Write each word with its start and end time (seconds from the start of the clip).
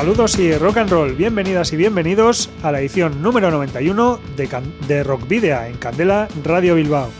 Saludos 0.00 0.38
y 0.38 0.56
rock 0.56 0.78
and 0.78 0.88
roll, 0.88 1.14
bienvenidas 1.14 1.74
y 1.74 1.76
bienvenidos 1.76 2.48
a 2.62 2.72
la 2.72 2.80
edición 2.80 3.20
número 3.20 3.50
91 3.50 4.18
de, 4.34 4.48
de 4.88 5.04
Rock 5.04 5.28
Video 5.28 5.62
en 5.64 5.76
Candela 5.76 6.26
Radio 6.42 6.76
Bilbao. 6.76 7.10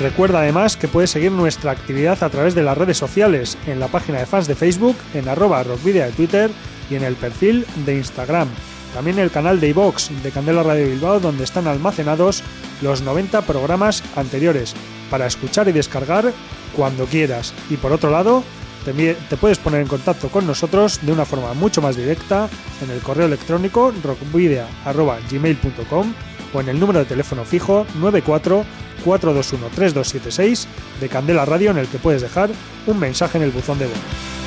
Recuerda 0.00 0.40
además 0.40 0.76
que 0.76 0.88
puedes 0.88 1.10
seguir 1.10 1.32
nuestra 1.32 1.72
actividad 1.72 2.22
a 2.22 2.28
través 2.28 2.54
de 2.54 2.62
las 2.62 2.76
redes 2.76 2.98
sociales, 2.98 3.56
en 3.66 3.80
la 3.80 3.88
página 3.88 4.18
de 4.18 4.26
fans 4.26 4.46
de 4.46 4.54
Facebook, 4.54 4.96
en 5.14 5.28
arroba 5.28 5.62
rockvidia 5.62 6.06
de 6.06 6.12
Twitter 6.12 6.50
y 6.90 6.96
en 6.96 7.02
el 7.02 7.14
perfil 7.14 7.64
de 7.86 7.96
Instagram. 7.96 8.48
También 8.92 9.18
el 9.18 9.30
canal 9.30 9.58
de 9.58 9.68
iVox 9.68 10.10
de 10.22 10.30
Candela 10.30 10.62
Radio 10.62 10.86
Bilbao, 10.86 11.18
donde 11.18 11.44
están 11.44 11.66
almacenados 11.66 12.42
los 12.82 13.02
90 13.02 13.42
programas 13.42 14.02
anteriores, 14.16 14.74
para 15.10 15.26
escuchar 15.26 15.68
y 15.68 15.72
descargar 15.72 16.32
cuando 16.76 17.06
quieras. 17.06 17.54
Y 17.70 17.76
por 17.76 17.92
otro 17.92 18.10
lado, 18.10 18.42
te, 18.84 18.92
puedes 19.36 19.58
poner 19.58 19.80
en 19.80 19.88
contacto 19.88 20.28
con 20.28 20.46
nosotros 20.46 21.00
de 21.02 21.10
una 21.10 21.24
forma 21.24 21.54
mucho 21.54 21.82
más 21.82 21.96
directa 21.96 22.48
en 22.82 22.90
el 22.90 23.00
correo 23.00 23.26
electrónico 23.26 23.92
rockvidia.gmail.com 24.04 26.14
o 26.54 26.60
en 26.60 26.68
el 26.68 26.78
número 26.78 27.00
de 27.00 27.06
teléfono 27.06 27.44
fijo 27.44 27.84
94 27.98 28.64
421 29.04 29.74
3276 29.74 30.68
de 31.00 31.08
Candela 31.08 31.44
Radio 31.44 31.72
en 31.72 31.78
el 31.78 31.88
que 31.88 31.98
puedes 31.98 32.22
dejar 32.22 32.50
un 32.86 33.00
mensaje 33.00 33.38
en 33.38 33.44
el 33.44 33.50
buzón 33.50 33.80
de 33.80 33.86
voz. 33.86 34.45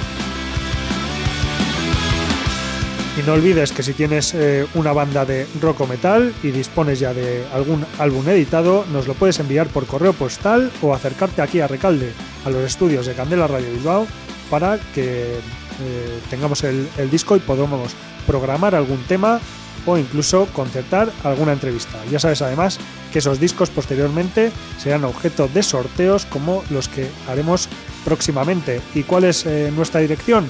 Y 3.19 3.21
no 3.23 3.33
olvides 3.33 3.73
que 3.73 3.83
si 3.83 3.93
tienes 3.93 4.33
eh, 4.33 4.65
una 4.75 4.93
banda 4.93 5.25
de 5.25 5.45
rock 5.59 5.81
o 5.81 5.87
metal 5.87 6.33
y 6.41 6.51
dispones 6.51 6.99
ya 6.99 7.13
de 7.13 7.43
algún 7.53 7.85
álbum 7.97 8.25
editado, 8.29 8.85
nos 8.93 9.07
lo 9.07 9.13
puedes 9.13 9.39
enviar 9.39 9.67
por 9.67 9.85
correo 9.87 10.13
postal 10.13 10.71
o 10.81 10.93
acercarte 10.93 11.41
aquí 11.41 11.59
a 11.59 11.67
Recalde, 11.67 12.13
a 12.45 12.49
los 12.49 12.63
estudios 12.63 13.07
de 13.07 13.15
Candela 13.15 13.47
Radio 13.47 13.71
Bilbao, 13.71 14.07
para 14.49 14.79
que 14.93 15.33
eh, 15.33 16.19
tengamos 16.29 16.63
el, 16.63 16.87
disco 17.11 17.35
y 17.35 17.39
podamos 17.41 17.91
programar 18.25 18.73
algún 18.73 19.03
tema 19.03 19.41
o 19.85 19.97
incluso 19.97 20.45
concertar 20.53 21.11
alguna 21.25 21.51
entrevista. 21.51 21.99
Ya 22.09 22.19
sabes 22.19 22.41
además 22.41 22.79
que 23.11 23.19
esos 23.19 23.37
discos 23.37 23.69
posteriormente 23.69 24.49
serán 24.77 25.03
objeto 25.03 25.49
de 25.53 25.61
sorteos 25.61 26.25
como 26.25 26.63
los 26.69 26.87
que 26.87 27.09
haremos 27.27 27.67
próximamente. 28.05 28.79
¿Y 28.95 29.03
cuál 29.03 29.25
es 29.25 29.45
eh, 29.45 29.73
nuestra 29.75 29.99
dirección? 29.99 30.49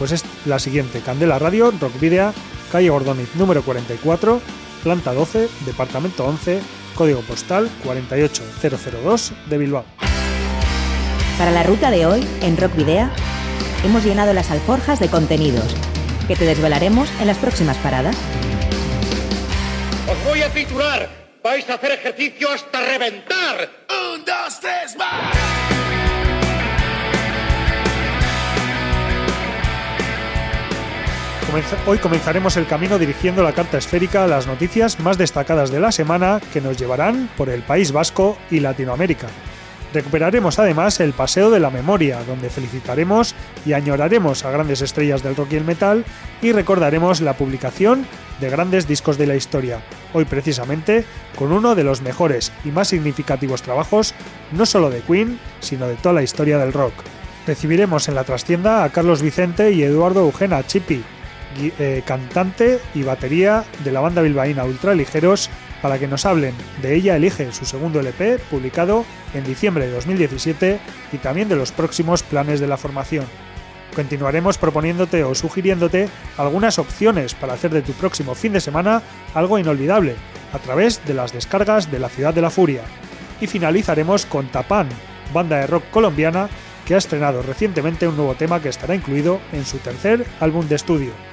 Pues 0.00 0.12
es 0.12 0.24
la 0.46 0.58
siguiente, 0.58 1.00
Candela 1.00 1.38
Radio, 1.38 1.74
Rock 1.78 2.00
Video, 2.00 2.32
calle 2.72 2.88
Gordoniz 2.88 3.28
número 3.34 3.62
44, 3.62 4.40
planta 4.82 5.12
12, 5.12 5.46
departamento 5.66 6.24
11, 6.24 6.62
código 6.94 7.20
postal 7.20 7.68
48002 7.84 9.32
de 9.50 9.58
Bilbao. 9.58 9.84
Para 11.36 11.50
la 11.50 11.64
ruta 11.64 11.90
de 11.90 12.06
hoy, 12.06 12.26
en 12.40 12.56
Rock 12.56 12.76
Video, 12.76 13.10
hemos 13.84 14.02
llenado 14.02 14.32
las 14.32 14.50
alforjas 14.50 15.00
de 15.00 15.08
contenidos 15.08 15.76
que 16.26 16.34
te 16.34 16.46
desvelaremos 16.46 17.10
en 17.20 17.26
las 17.26 17.36
próximas 17.36 17.76
paradas. 17.76 18.16
Os 20.10 20.24
voy 20.24 20.40
a 20.40 20.48
titular. 20.48 21.10
Vais 21.44 21.68
a 21.68 21.74
hacer 21.74 21.92
ejercicio 21.92 22.48
hasta 22.50 22.80
reventar. 22.80 23.68
Un, 24.14 24.24
dos, 24.24 24.60
tres, 24.60 24.96
más. 24.96 25.49
Hoy 31.84 31.98
comenzaremos 31.98 32.56
el 32.56 32.68
camino 32.68 32.96
dirigiendo 32.96 33.42
la 33.42 33.52
carta 33.52 33.76
esférica 33.76 34.22
a 34.22 34.28
las 34.28 34.46
noticias 34.46 35.00
más 35.00 35.18
destacadas 35.18 35.72
de 35.72 35.80
la 35.80 35.90
semana 35.90 36.40
que 36.52 36.60
nos 36.60 36.78
llevarán 36.78 37.28
por 37.36 37.48
el 37.48 37.62
País 37.62 37.90
Vasco 37.90 38.38
y 38.52 38.60
Latinoamérica. 38.60 39.26
Recuperaremos 39.92 40.60
además 40.60 41.00
el 41.00 41.12
Paseo 41.12 41.50
de 41.50 41.58
la 41.58 41.70
Memoria, 41.70 42.22
donde 42.22 42.50
felicitaremos 42.50 43.34
y 43.66 43.72
añoraremos 43.72 44.44
a 44.44 44.52
grandes 44.52 44.80
estrellas 44.80 45.24
del 45.24 45.34
rock 45.34 45.52
y 45.52 45.56
el 45.56 45.64
metal 45.64 46.04
y 46.40 46.52
recordaremos 46.52 47.20
la 47.20 47.32
publicación 47.32 48.06
de 48.40 48.48
grandes 48.48 48.86
discos 48.86 49.18
de 49.18 49.26
la 49.26 49.34
historia, 49.34 49.80
hoy 50.12 50.26
precisamente 50.26 51.04
con 51.36 51.50
uno 51.50 51.74
de 51.74 51.82
los 51.82 52.00
mejores 52.00 52.52
y 52.64 52.68
más 52.68 52.86
significativos 52.86 53.62
trabajos 53.62 54.14
no 54.52 54.66
solo 54.66 54.88
de 54.88 55.00
Queen, 55.00 55.40
sino 55.58 55.88
de 55.88 55.96
toda 55.96 56.14
la 56.14 56.22
historia 56.22 56.58
del 56.58 56.72
rock. 56.72 56.94
Recibiremos 57.44 58.08
en 58.08 58.14
la 58.14 58.22
trastienda 58.22 58.84
a 58.84 58.90
Carlos 58.90 59.20
Vicente 59.20 59.72
y 59.72 59.82
Eduardo 59.82 60.20
Eugena 60.20 60.64
Chipi, 60.64 61.02
eh, 61.56 62.02
cantante 62.04 62.80
y 62.94 63.02
batería 63.02 63.64
de 63.84 63.92
la 63.92 64.00
banda 64.00 64.22
bilbaína 64.22 64.64
Ultraligeros 64.64 65.50
para 65.82 65.98
que 65.98 66.08
nos 66.08 66.26
hablen 66.26 66.54
de 66.82 66.94
Ella 66.94 67.16
Elige, 67.16 67.52
su 67.52 67.64
segundo 67.64 68.00
LP, 68.00 68.38
publicado 68.50 69.04
en 69.34 69.44
diciembre 69.44 69.86
de 69.86 69.92
2017, 69.92 70.78
y 71.12 71.16
también 71.18 71.48
de 71.48 71.56
los 71.56 71.72
próximos 71.72 72.22
planes 72.22 72.60
de 72.60 72.66
la 72.66 72.76
formación. 72.76 73.24
Continuaremos 73.94 74.58
proponiéndote 74.58 75.24
o 75.24 75.34
sugiriéndote 75.34 76.08
algunas 76.36 76.78
opciones 76.78 77.34
para 77.34 77.54
hacer 77.54 77.70
de 77.70 77.82
tu 77.82 77.92
próximo 77.92 78.34
fin 78.34 78.52
de 78.52 78.60
semana 78.60 79.02
algo 79.34 79.58
inolvidable, 79.58 80.14
a 80.52 80.58
través 80.58 81.04
de 81.06 81.14
las 81.14 81.32
descargas 81.32 81.90
de 81.90 81.98
La 81.98 82.08
Ciudad 82.08 82.34
de 82.34 82.42
la 82.42 82.50
Furia. 82.50 82.82
Y 83.40 83.46
finalizaremos 83.46 84.26
con 84.26 84.48
Tapán, 84.48 84.88
banda 85.32 85.58
de 85.58 85.66
rock 85.66 85.84
colombiana 85.90 86.48
que 86.84 86.94
ha 86.94 86.98
estrenado 86.98 87.42
recientemente 87.42 88.06
un 88.06 88.16
nuevo 88.16 88.34
tema 88.34 88.60
que 88.60 88.68
estará 88.68 88.94
incluido 88.94 89.40
en 89.52 89.64
su 89.64 89.78
tercer 89.78 90.26
álbum 90.40 90.68
de 90.68 90.76
estudio. 90.76 91.29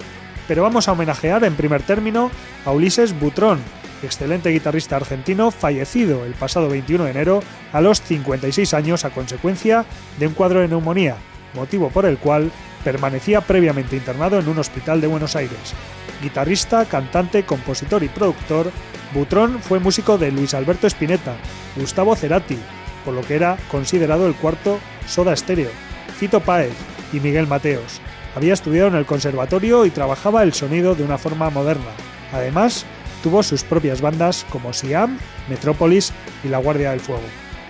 Pero 0.47 0.63
vamos 0.63 0.87
a 0.87 0.93
homenajear 0.93 1.43
en 1.43 1.55
primer 1.55 1.81
término 1.83 2.31
a 2.65 2.71
Ulises 2.71 3.19
Butrón, 3.19 3.59
excelente 4.03 4.49
guitarrista 4.49 4.95
argentino 4.95 5.51
fallecido 5.51 6.25
el 6.25 6.33
pasado 6.33 6.69
21 6.69 7.05
de 7.05 7.11
enero 7.11 7.43
a 7.73 7.81
los 7.81 8.01
56 8.01 8.73
años 8.73 9.05
a 9.05 9.09
consecuencia 9.09 9.85
de 10.19 10.27
un 10.27 10.33
cuadro 10.33 10.61
de 10.61 10.67
neumonía, 10.67 11.17
motivo 11.53 11.89
por 11.89 12.05
el 12.05 12.17
cual 12.17 12.51
permanecía 12.83 13.41
previamente 13.41 13.97
internado 13.97 14.39
en 14.39 14.47
un 14.47 14.59
hospital 14.59 15.01
de 15.01 15.07
Buenos 15.07 15.35
Aires. 15.35 15.73
Guitarrista, 16.21 16.85
cantante, 16.85 17.43
compositor 17.43 18.03
y 18.03 18.07
productor, 18.07 18.71
Butrón 19.13 19.59
fue 19.61 19.79
músico 19.79 20.17
de 20.17 20.31
Luis 20.31 20.53
Alberto 20.53 20.87
Spinetta, 20.87 21.35
Gustavo 21.75 22.15
Cerati, 22.15 22.57
por 23.03 23.13
lo 23.13 23.21
que 23.21 23.35
era 23.35 23.57
considerado 23.69 24.27
el 24.27 24.35
cuarto 24.35 24.79
Soda 25.05 25.35
Stereo, 25.35 25.69
Fito 26.17 26.39
Páez 26.39 26.73
y 27.13 27.19
Miguel 27.19 27.47
Mateos. 27.47 28.01
Había 28.37 28.53
estudiado 28.53 28.89
en 28.89 28.93
el 28.93 29.07
conservatorio 29.07 29.87
y 29.87 29.89
trabajaba 29.89 30.43
el 30.43 30.53
sonido 30.53 30.93
de 30.93 31.03
una 31.03 31.17
forma 31.17 31.49
moderna. 31.49 31.89
Además, 32.31 32.85
tuvo 33.23 33.41
sus 33.41 33.63
propias 33.63 33.99
bandas 33.99 34.45
como 34.51 34.73
Siam, 34.73 35.17
Metrópolis 35.49 36.13
y 36.43 36.49
La 36.49 36.59
Guardia 36.59 36.91
del 36.91 36.99
Fuego. 36.99 37.23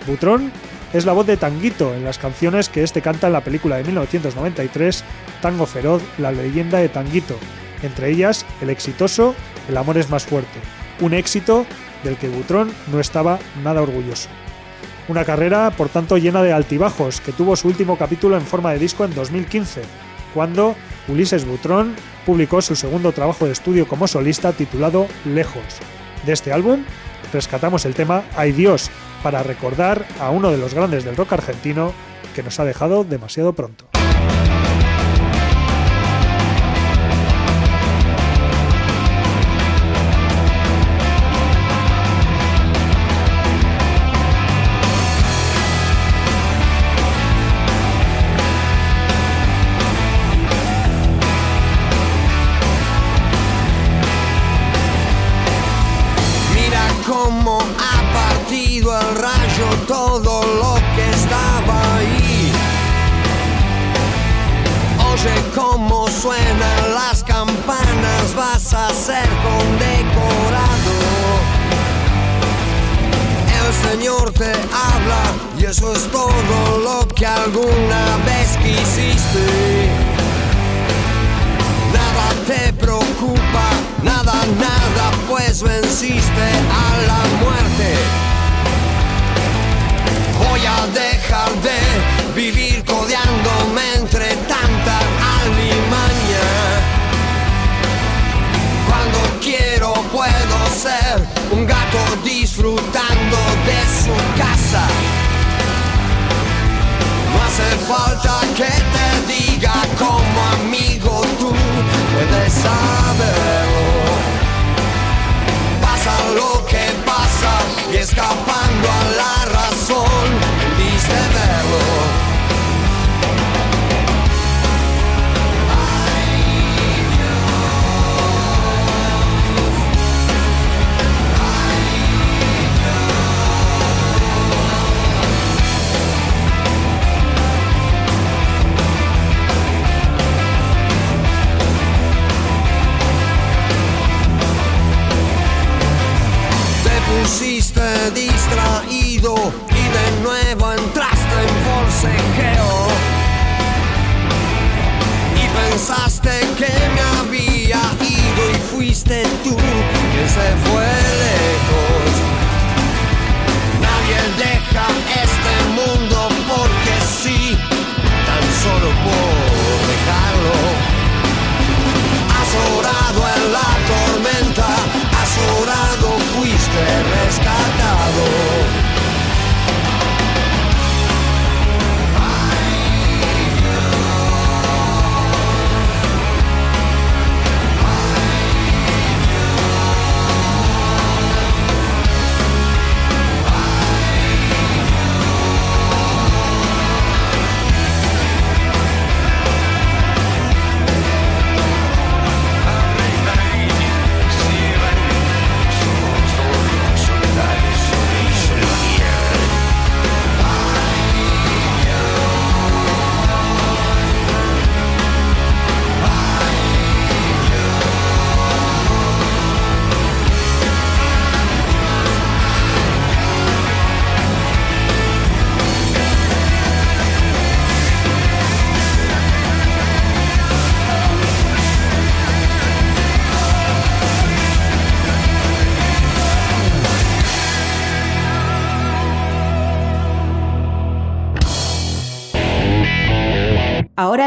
Butrón 0.06 0.52
es 0.92 1.06
la 1.06 1.14
voz 1.14 1.26
de 1.26 1.38
Tanguito 1.38 1.94
en 1.94 2.04
las 2.04 2.18
canciones 2.18 2.68
que 2.68 2.82
este 2.82 3.00
canta 3.00 3.28
en 3.28 3.32
la 3.32 3.40
película 3.40 3.78
de 3.78 3.84
1993 3.84 5.04
Tango 5.40 5.64
Feroz, 5.64 6.02
la 6.18 6.32
leyenda 6.32 6.80
de 6.80 6.90
Tanguito, 6.90 7.38
entre 7.82 8.10
ellas 8.10 8.44
el 8.60 8.68
exitoso 8.68 9.34
El 9.70 9.78
amor 9.78 9.96
es 9.96 10.10
más 10.10 10.26
fuerte, 10.26 10.60
un 11.00 11.14
éxito 11.14 11.64
del 12.04 12.18
que 12.18 12.28
Butrón 12.28 12.70
no 12.92 13.00
estaba 13.00 13.38
nada 13.64 13.80
orgulloso. 13.80 14.28
Una 15.08 15.24
carrera, 15.24 15.70
por 15.70 15.88
tanto, 15.88 16.18
llena 16.18 16.42
de 16.42 16.52
altibajos, 16.52 17.22
que 17.22 17.32
tuvo 17.32 17.56
su 17.56 17.68
último 17.68 17.96
capítulo 17.96 18.36
en 18.36 18.44
forma 18.44 18.72
de 18.72 18.78
disco 18.78 19.06
en 19.06 19.14
2015, 19.14 20.07
cuando 20.34 20.74
Ulises 21.08 21.44
Butrón 21.44 21.94
publicó 22.26 22.60
su 22.62 22.76
segundo 22.76 23.12
trabajo 23.12 23.46
de 23.46 23.52
estudio 23.52 23.88
como 23.88 24.06
solista 24.06 24.52
titulado 24.52 25.06
Lejos. 25.24 25.62
De 26.26 26.32
este 26.32 26.52
álbum 26.52 26.84
rescatamos 27.32 27.84
el 27.84 27.94
tema 27.94 28.24
Ay 28.36 28.52
Dios, 28.52 28.90
para 29.22 29.42
recordar 29.42 30.06
a 30.20 30.30
uno 30.30 30.50
de 30.50 30.58
los 30.58 30.74
grandes 30.74 31.04
del 31.04 31.16
rock 31.16 31.32
argentino 31.32 31.92
que 32.34 32.42
nos 32.42 32.60
ha 32.60 32.64
dejado 32.64 33.04
demasiado 33.04 33.52
pronto. 33.52 33.87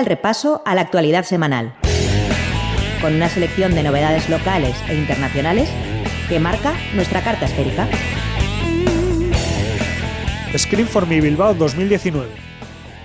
El 0.02 0.08
repaso 0.08 0.64
a 0.66 0.74
la 0.74 0.82
actualidad 0.82 1.24
semanal, 1.26 1.76
con 3.02 3.14
una 3.14 3.30
selección 3.30 3.76
de 3.76 3.84
novedades 3.84 4.30
locales 4.30 4.76
e 4.90 4.96
internacionales 4.96 5.70
que 6.28 6.40
marca 6.40 6.74
nuestra 6.96 7.22
carta 7.22 7.46
esférica. 7.46 7.88
Screen 10.58 10.88
for 10.88 11.06
Me 11.06 11.22
Bilbao 11.22 11.54
2019. 11.54 12.30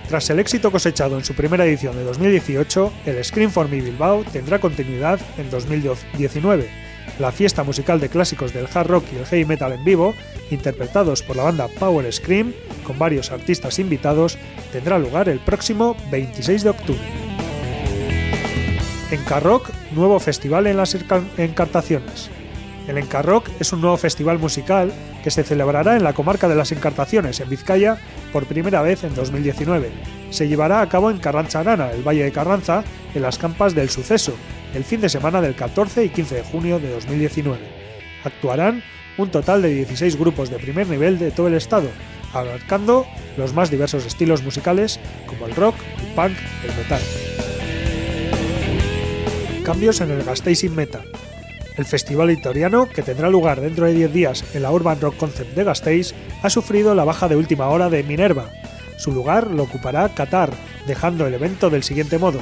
Tras 0.09 0.29
el 0.31 0.39
éxito 0.39 0.71
cosechado 0.71 1.17
en 1.17 1.23
su 1.23 1.35
primera 1.35 1.65
edición 1.65 1.95
de 1.95 2.03
2018, 2.03 2.93
el 3.05 3.23
Screen 3.23 3.51
for 3.51 3.69
Me 3.69 3.79
Bilbao 3.79 4.23
tendrá 4.23 4.57
continuidad 4.59 5.19
en 5.37 5.51
2019. 5.51 6.86
La 7.19 7.31
fiesta 7.31 7.63
musical 7.63 7.99
de 7.99 8.09
clásicos 8.09 8.53
del 8.53 8.67
hard 8.71 8.87
rock 8.87 9.05
y 9.11 9.15
el 9.17 9.25
heavy 9.25 9.45
metal 9.45 9.73
en 9.73 9.83
vivo, 9.83 10.13
interpretados 10.51 11.23
por 11.23 11.35
la 11.35 11.43
banda 11.43 11.67
Power 11.67 12.11
Scream, 12.13 12.53
con 12.83 12.99
varios 12.99 13.31
artistas 13.31 13.79
invitados, 13.79 14.37
tendrá 14.71 14.99
lugar 14.99 15.27
el 15.27 15.39
próximo 15.39 15.95
26 16.11 16.63
de 16.63 16.69
octubre. 16.69 17.01
Encarrock, 19.09 19.69
nuevo 19.93 20.19
festival 20.19 20.67
en 20.67 20.77
las 20.77 20.95
Encartaciones. 21.37 22.29
El 22.87 22.97
Encarrock 22.99 23.49
es 23.59 23.73
un 23.73 23.81
nuevo 23.81 23.97
festival 23.97 24.37
musical 24.37 24.93
que 25.23 25.31
se 25.31 25.43
celebrará 25.43 25.95
en 25.95 26.03
la 26.03 26.13
comarca 26.13 26.47
de 26.47 26.55
las 26.55 26.71
Encartaciones, 26.71 27.39
en 27.39 27.49
Vizcaya, 27.49 27.97
por 28.31 28.45
primera 28.45 28.81
vez 28.81 29.03
en 29.03 29.15
2019. 29.15 29.89
Se 30.29 30.47
llevará 30.47 30.81
a 30.81 30.89
cabo 30.89 31.09
en 31.09 31.17
Carranza 31.17 31.61
Arana, 31.61 31.91
el 31.91 32.07
Valle 32.07 32.23
de 32.23 32.31
Carranza, 32.31 32.83
en 33.15 33.23
las 33.23 33.37
campas 33.37 33.73
del 33.73 33.89
Suceso, 33.89 34.33
el 34.77 34.83
fin 34.83 35.01
de 35.01 35.09
semana 35.09 35.41
del 35.41 35.55
14 35.55 36.05
y 36.05 36.09
15 36.09 36.35
de 36.35 36.43
junio 36.43 36.79
de 36.79 36.91
2019. 36.91 37.57
Actuarán 38.23 38.83
un 39.17 39.31
total 39.31 39.63
de 39.63 39.73
16 39.73 40.17
grupos 40.19 40.51
de 40.51 40.59
primer 40.59 40.87
nivel 40.87 41.17
de 41.17 41.31
todo 41.31 41.47
el 41.47 41.55
estado, 41.55 41.89
abarcando 42.31 43.07
los 43.37 43.53
más 43.53 43.71
diversos 43.71 44.05
estilos 44.05 44.43
musicales 44.43 44.99
como 45.25 45.47
el 45.47 45.55
rock, 45.55 45.75
el 45.99 46.13
punk, 46.13 46.37
el 46.63 46.75
metal. 46.77 47.01
Cambios 49.65 49.99
en 50.01 50.11
el 50.11 50.23
Gasteiz 50.23 50.63
Metal. 50.69 51.05
El 51.75 51.85
festival 51.85 52.29
italiano, 52.29 52.87
que 52.87 53.01
tendrá 53.01 53.31
lugar 53.31 53.61
dentro 53.61 53.87
de 53.87 53.93
10 53.93 54.13
días 54.13 54.43
en 54.53 54.61
la 54.61 54.71
Urban 54.71 55.01
Rock 55.01 55.17
Concept 55.17 55.55
de 55.55 55.63
Gasteiz, 55.63 56.13
ha 56.43 56.51
sufrido 56.51 56.93
la 56.93 57.03
baja 57.03 57.27
de 57.27 57.35
última 57.35 57.67
hora 57.69 57.89
de 57.89 58.03
Minerva. 58.03 58.51
Su 58.97 59.11
lugar 59.11 59.49
lo 59.49 59.63
ocupará 59.63 60.09
Qatar, 60.09 60.51
dejando 60.85 61.25
el 61.25 61.33
evento 61.33 61.71
del 61.71 61.81
siguiente 61.81 62.19
modo. 62.19 62.41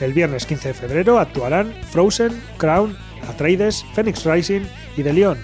El 0.00 0.12
viernes 0.12 0.44
15 0.46 0.68
de 0.68 0.74
febrero 0.74 1.18
actuarán 1.18 1.72
Frozen, 1.90 2.32
Crown, 2.58 2.96
Atreides, 3.28 3.84
Phoenix 3.94 4.24
Rising 4.24 4.62
y 4.96 5.02
The 5.02 5.12
Leon. 5.12 5.38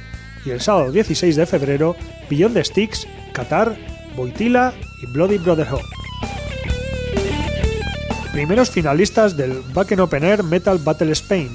Y 0.44 0.50
el 0.50 0.61
sábado 0.61 0.92
16 0.92 1.37
de 1.37 1.47
febrero, 1.47 1.97
Beyond 2.28 2.54
the 2.54 2.64
Sticks, 2.64 3.06
Qatar, 3.32 3.76
Boitila 4.16 4.75
y 5.02 5.06
Bloody 5.06 5.38
Brotherhood. 5.38 5.80
Primeros 8.32 8.71
finalistas 8.71 9.37
del 9.37 9.62
Wacken 9.75 10.00
Open 10.00 10.25
Air 10.25 10.42
Metal 10.42 10.78
Battle 10.78 11.12
Spain. 11.12 11.50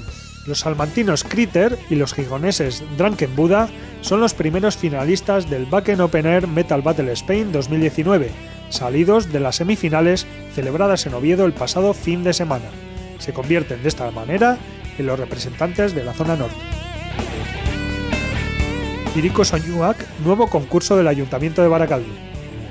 Los 0.46 0.60
salmantinos 0.60 1.24
Critter 1.24 1.78
y 1.90 1.96
los 1.96 2.14
gigoneses 2.14 2.82
Drunken 2.96 3.34
Buddha 3.36 3.68
son 4.00 4.20
los 4.20 4.32
primeros 4.32 4.76
finalistas 4.76 5.50
del 5.50 5.66
Wacken 5.70 6.00
Open 6.00 6.26
Air 6.26 6.46
Metal 6.46 6.80
Battle 6.80 7.12
Spain 7.12 7.52
2019, 7.52 8.30
salidos 8.70 9.30
de 9.32 9.40
las 9.40 9.56
semifinales 9.56 10.26
celebradas 10.54 11.04
en 11.06 11.14
Oviedo 11.14 11.44
el 11.44 11.52
pasado 11.52 11.92
fin 11.94 12.24
de 12.24 12.32
semana. 12.32 12.70
Se 13.18 13.32
convierten 13.32 13.82
de 13.82 13.88
esta 13.88 14.10
manera 14.10 14.58
en 14.98 15.06
los 15.06 15.18
representantes 15.18 15.94
de 15.94 16.04
la 16.04 16.14
zona 16.14 16.36
norte. 16.36 16.56
Irico 19.16 19.44
Soñuac, 19.44 19.96
nuevo 20.24 20.48
concurso 20.48 20.96
del 20.96 21.08
Ayuntamiento 21.08 21.62
de 21.62 21.68
Baracaldo. 21.68 22.12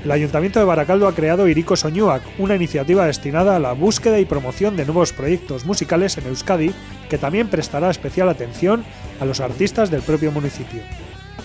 El 0.04 0.12
Ayuntamiento 0.12 0.58
de 0.60 0.64
Baracaldo 0.64 1.08
ha 1.08 1.14
creado 1.14 1.48
Irico 1.48 1.76
Soñuac, 1.76 2.22
una 2.38 2.54
iniciativa 2.54 3.04
destinada 3.04 3.56
a 3.56 3.58
la 3.58 3.72
búsqueda 3.72 4.20
y 4.20 4.24
promoción 4.24 4.76
de 4.76 4.86
nuevos 4.86 5.12
proyectos 5.12 5.66
musicales 5.66 6.16
en 6.16 6.26
Euskadi, 6.26 6.72
que 7.10 7.18
también 7.18 7.48
prestará 7.48 7.90
especial 7.90 8.28
atención 8.28 8.84
a 9.20 9.24
los 9.24 9.40
artistas 9.40 9.90
del 9.90 10.02
propio 10.02 10.32
municipio. 10.32 10.80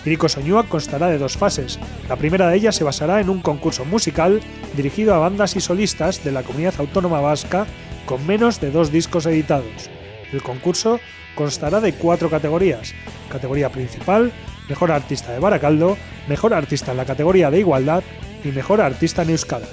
Irico 0.04 0.28
Soñuac 0.28 0.68
constará 0.68 1.08
de 1.08 1.18
dos 1.18 1.36
fases. 1.36 1.78
La 2.08 2.16
primera 2.16 2.48
de 2.48 2.56
ellas 2.56 2.76
se 2.76 2.84
basará 2.84 3.20
en 3.20 3.28
un 3.28 3.40
concurso 3.40 3.84
musical 3.84 4.40
dirigido 4.76 5.14
a 5.14 5.18
bandas 5.18 5.56
y 5.56 5.60
solistas 5.60 6.22
de 6.24 6.32
la 6.32 6.42
comunidad 6.42 6.74
autónoma 6.78 7.20
vasca 7.20 7.66
con 8.06 8.26
menos 8.26 8.60
de 8.60 8.70
dos 8.70 8.90
discos 8.90 9.26
editados. 9.26 9.90
El 10.32 10.42
concurso 10.42 11.00
constará 11.34 11.80
de 11.80 11.92
cuatro 11.92 12.30
categorías. 12.30 12.94
Categoría 13.28 13.70
principal, 13.70 14.32
Mejor 14.68 14.92
Artista 14.92 15.32
de 15.32 15.38
Baracaldo, 15.38 15.96
Mejor 16.28 16.54
Artista 16.54 16.92
en 16.92 16.96
la 16.96 17.04
categoría 17.04 17.50
de 17.50 17.60
Igualdad 17.60 18.02
y 18.44 18.48
Mejor 18.48 18.80
Artista 18.80 19.22
en 19.22 19.30
Euskadi. 19.30 19.66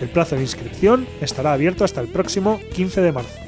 El 0.00 0.08
plazo 0.08 0.36
de 0.36 0.42
inscripción 0.42 1.06
estará 1.20 1.52
abierto 1.52 1.84
hasta 1.84 2.00
el 2.00 2.08
próximo 2.08 2.60
15 2.74 3.00
de 3.00 3.12
marzo. 3.12 3.38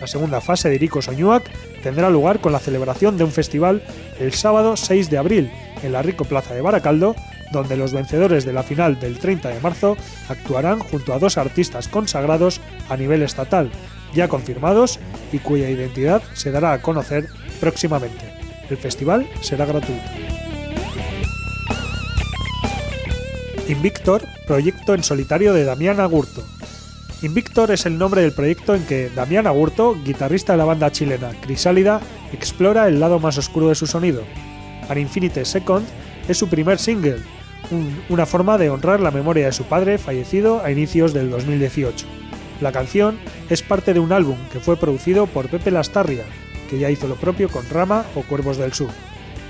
La 0.00 0.06
segunda 0.06 0.40
fase 0.40 0.68
de 0.68 0.74
Irico 0.74 1.00
Soñuac 1.00 1.50
tendrá 1.82 2.10
lugar 2.10 2.40
con 2.40 2.52
la 2.52 2.58
celebración 2.58 3.16
de 3.16 3.24
un 3.24 3.32
festival 3.32 3.82
el 4.20 4.34
sábado 4.34 4.76
6 4.76 5.08
de 5.08 5.18
abril 5.18 5.50
en 5.82 5.92
la 5.92 6.02
Rico 6.02 6.24
Plaza 6.24 6.54
de 6.54 6.60
Baracaldo, 6.60 7.16
donde 7.52 7.76
los 7.76 7.92
vencedores 7.92 8.44
de 8.44 8.52
la 8.52 8.62
final 8.62 8.98
del 8.98 9.18
30 9.18 9.48
de 9.48 9.60
marzo 9.60 9.96
actuarán 10.28 10.78
junto 10.78 11.12
a 11.12 11.18
dos 11.18 11.38
artistas 11.38 11.88
consagrados 11.88 12.60
a 12.88 12.96
nivel 12.96 13.22
estatal, 13.22 13.70
ya 14.14 14.28
confirmados 14.28 14.98
y 15.32 15.38
cuya 15.38 15.70
identidad 15.70 16.22
se 16.34 16.50
dará 16.50 16.72
a 16.72 16.82
conocer 16.82 17.28
próximamente. 17.60 18.32
El 18.68 18.76
festival 18.76 19.26
será 19.40 19.64
gratuito. 19.64 20.02
Invictor, 23.68 24.22
proyecto 24.46 24.94
en 24.94 25.02
solitario 25.02 25.52
de 25.52 25.64
Damián 25.64 25.98
Agurto. 25.98 26.44
Invictor 27.22 27.72
es 27.72 27.86
el 27.86 27.98
nombre 27.98 28.22
del 28.22 28.32
proyecto 28.32 28.74
en 28.74 28.84
que 28.86 29.10
Damián 29.10 29.46
Agurto, 29.46 29.96
guitarrista 30.04 30.52
de 30.52 30.58
la 30.58 30.64
banda 30.64 30.92
chilena 30.92 31.32
Crisálida, 31.40 32.00
explora 32.32 32.86
el 32.86 33.00
lado 33.00 33.18
más 33.18 33.38
oscuro 33.38 33.68
de 33.68 33.74
su 33.74 33.86
sonido. 33.86 34.22
An 34.88 34.98
Infinite 34.98 35.44
Second 35.44 35.84
es 36.28 36.38
su 36.38 36.48
primer 36.48 36.78
single, 36.78 37.18
una 38.08 38.26
forma 38.26 38.58
de 38.58 38.70
honrar 38.70 39.00
la 39.00 39.10
memoria 39.10 39.46
de 39.46 39.52
su 39.52 39.64
padre 39.64 39.98
fallecido 39.98 40.62
a 40.64 40.70
inicios 40.70 41.12
del 41.12 41.30
2018. 41.30 42.06
La 42.60 42.72
canción 42.72 43.18
es 43.50 43.62
parte 43.62 43.92
de 43.92 44.00
un 44.00 44.12
álbum 44.12 44.36
que 44.52 44.60
fue 44.60 44.76
producido 44.76 45.26
por 45.26 45.48
Pepe 45.48 45.70
Lastarria, 45.70 46.24
que 46.70 46.78
ya 46.78 46.90
hizo 46.90 47.08
lo 47.08 47.16
propio 47.16 47.48
con 47.48 47.68
Rama 47.68 48.04
o 48.14 48.22
Cuervos 48.22 48.56
del 48.56 48.72
Sur. 48.72 48.90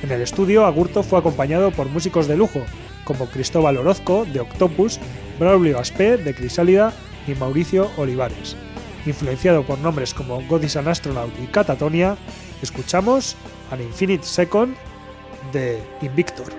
En 0.02 0.10
el 0.10 0.20
estudio, 0.20 0.66
Agurto 0.66 1.02
fue 1.02 1.18
acompañado 1.18 1.70
por 1.70 1.88
músicos 1.88 2.26
de 2.26 2.36
lujo, 2.36 2.62
como 3.04 3.26
Cristóbal 3.26 3.76
Orozco, 3.76 4.26
de 4.30 4.40
Octopus, 4.40 4.98
Braulio 5.38 5.78
Aspé, 5.78 6.16
de 6.16 6.34
Crisálida, 6.34 6.92
y 7.26 7.34
Mauricio 7.34 7.90
Olivares. 7.96 8.56
Influenciado 9.04 9.62
por 9.64 9.78
nombres 9.78 10.14
como 10.14 10.42
God 10.42 10.62
is 10.64 10.76
an 10.76 10.88
Astronaut 10.88 11.32
y 11.42 11.46
Catatonia, 11.46 12.16
escuchamos 12.62 13.36
An 13.70 13.80
Infinite 13.80 14.25
Second 14.25 14.76
de 15.52 15.80
Invictor. 16.02 16.52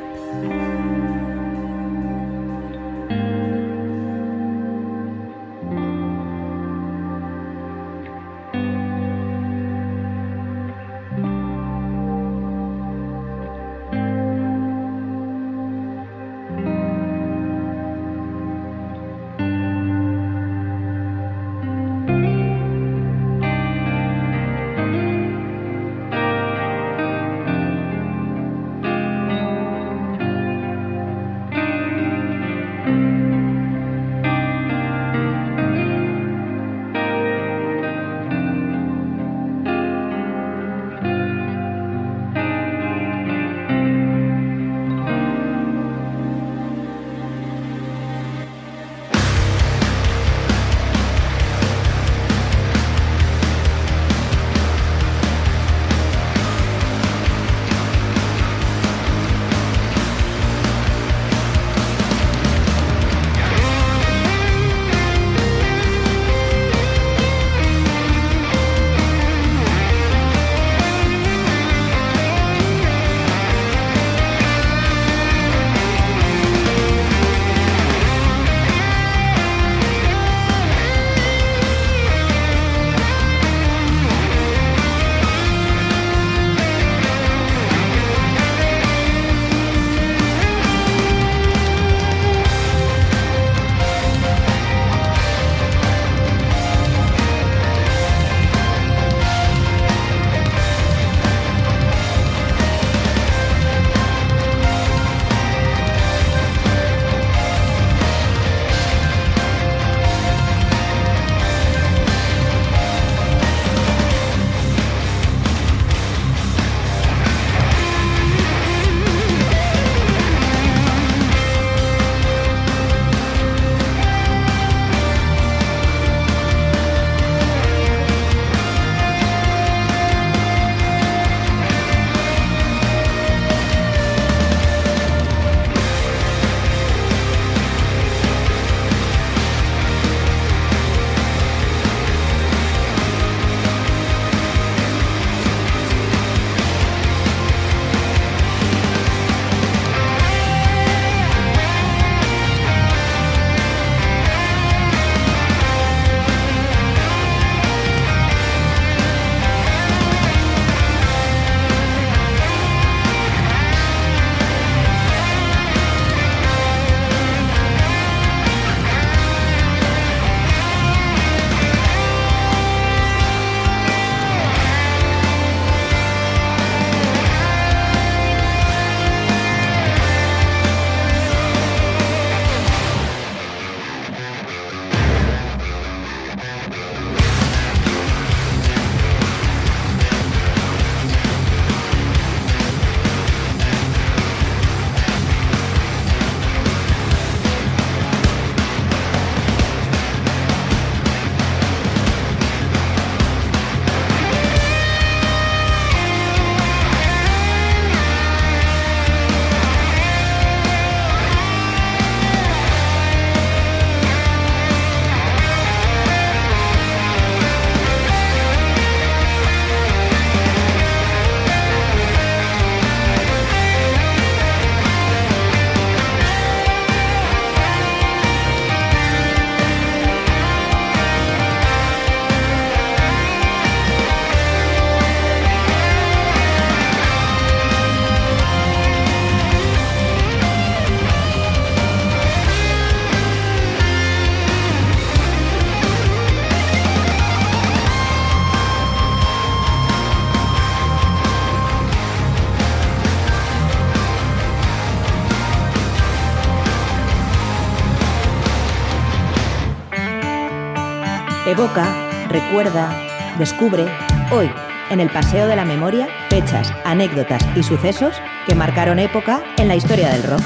Evoca, 261.58 262.28
recuerda, 262.30 262.94
descubre, 263.40 263.88
hoy, 264.32 264.48
en 264.92 265.00
el 265.00 265.10
Paseo 265.10 265.48
de 265.48 265.56
la 265.56 265.66
Memoria, 265.66 266.08
fechas, 266.30 266.72
anécdotas 266.86 267.44
y 267.56 267.64
sucesos 267.64 268.14
que 268.46 268.54
marcaron 268.54 269.00
época 269.00 269.42
en 269.58 269.68
la 269.68 269.76
historia 269.76 270.10
del 270.10 270.22
rock. 270.22 270.42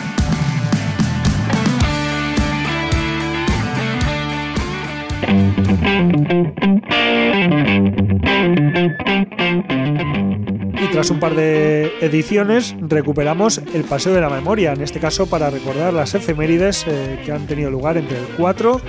Y 10.82 10.88
tras 10.94 11.12
un 11.12 11.20
par 11.20 11.36
de 11.36 11.92
ediciones 12.00 12.74
recuperamos 12.80 13.58
el 13.74 13.84
Paseo 13.84 14.14
de 14.14 14.22
la 14.22 14.30
Memoria, 14.30 14.72
en 14.72 14.82
este 14.82 15.02
caso 15.02 15.28
para 15.28 15.50
recordar 15.50 15.94
las 15.94 16.16
efemérides 16.16 16.86
eh, 16.88 17.22
que 17.26 17.34
han 17.34 17.48
tenido 17.48 17.70
lugar 17.70 17.98
entre 17.98 18.18
el 18.18 18.28
4 18.38 18.80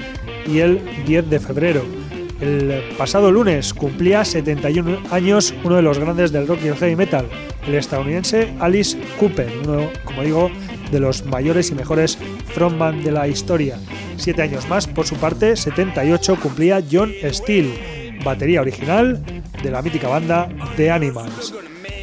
y 0.46 0.60
el 0.60 1.04
10 1.04 1.28
de 1.28 1.40
febrero. 1.40 2.01
El 2.42 2.82
pasado 2.98 3.30
lunes 3.30 3.72
cumplía 3.72 4.24
71 4.24 4.98
años 5.12 5.54
uno 5.62 5.76
de 5.76 5.82
los 5.82 6.00
grandes 6.00 6.32
del 6.32 6.48
rock 6.48 6.58
y 6.64 6.66
el 6.66 6.74
heavy 6.74 6.96
metal, 6.96 7.28
el 7.68 7.76
estadounidense 7.76 8.52
Alice 8.58 8.98
Cooper, 9.20 9.48
uno, 9.64 9.88
como 10.04 10.22
digo, 10.22 10.50
de 10.90 10.98
los 10.98 11.24
mayores 11.24 11.70
y 11.70 11.76
mejores 11.76 12.18
frontman 12.52 13.04
de 13.04 13.12
la 13.12 13.28
historia. 13.28 13.78
Siete 14.16 14.42
años 14.42 14.68
más, 14.68 14.88
por 14.88 15.06
su 15.06 15.14
parte, 15.18 15.54
78 15.54 16.36
cumplía 16.42 16.82
John 16.90 17.12
Steele, 17.30 18.18
batería 18.24 18.60
original 18.60 19.22
de 19.62 19.70
la 19.70 19.80
mítica 19.80 20.08
banda 20.08 20.48
The 20.76 20.90
Animals. 20.90 21.54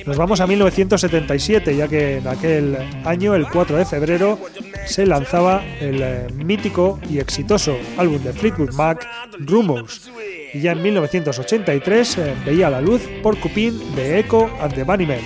Nos 0.05 0.15
vamos 0.15 0.39
a 0.39 0.47
1977, 0.47 1.75
ya 1.75 1.89
que 1.89 2.19
en 2.19 2.27
aquel 2.29 2.77
año, 3.03 3.35
el 3.35 3.45
4 3.45 3.75
de 3.75 3.85
febrero, 3.85 4.39
se 4.85 5.05
lanzaba 5.05 5.63
el 5.79 6.01
eh, 6.01 6.27
mítico 6.33 6.99
y 7.09 7.19
exitoso 7.19 7.77
álbum 7.97 8.21
de 8.23 8.33
Fleetwood 8.33 8.73
Mac, 8.73 9.07
Rumors. 9.39 10.11
Y 10.53 10.61
ya 10.61 10.71
en 10.71 10.81
1983 10.81 12.17
eh, 12.17 12.35
veía 12.45 12.69
la 12.69 12.81
luz 12.81 13.01
Porcupine 13.21 13.77
de 13.95 14.19
Echo 14.19 14.49
and 14.61 14.73
the 14.73 14.83
Bunnymen. 14.83 15.21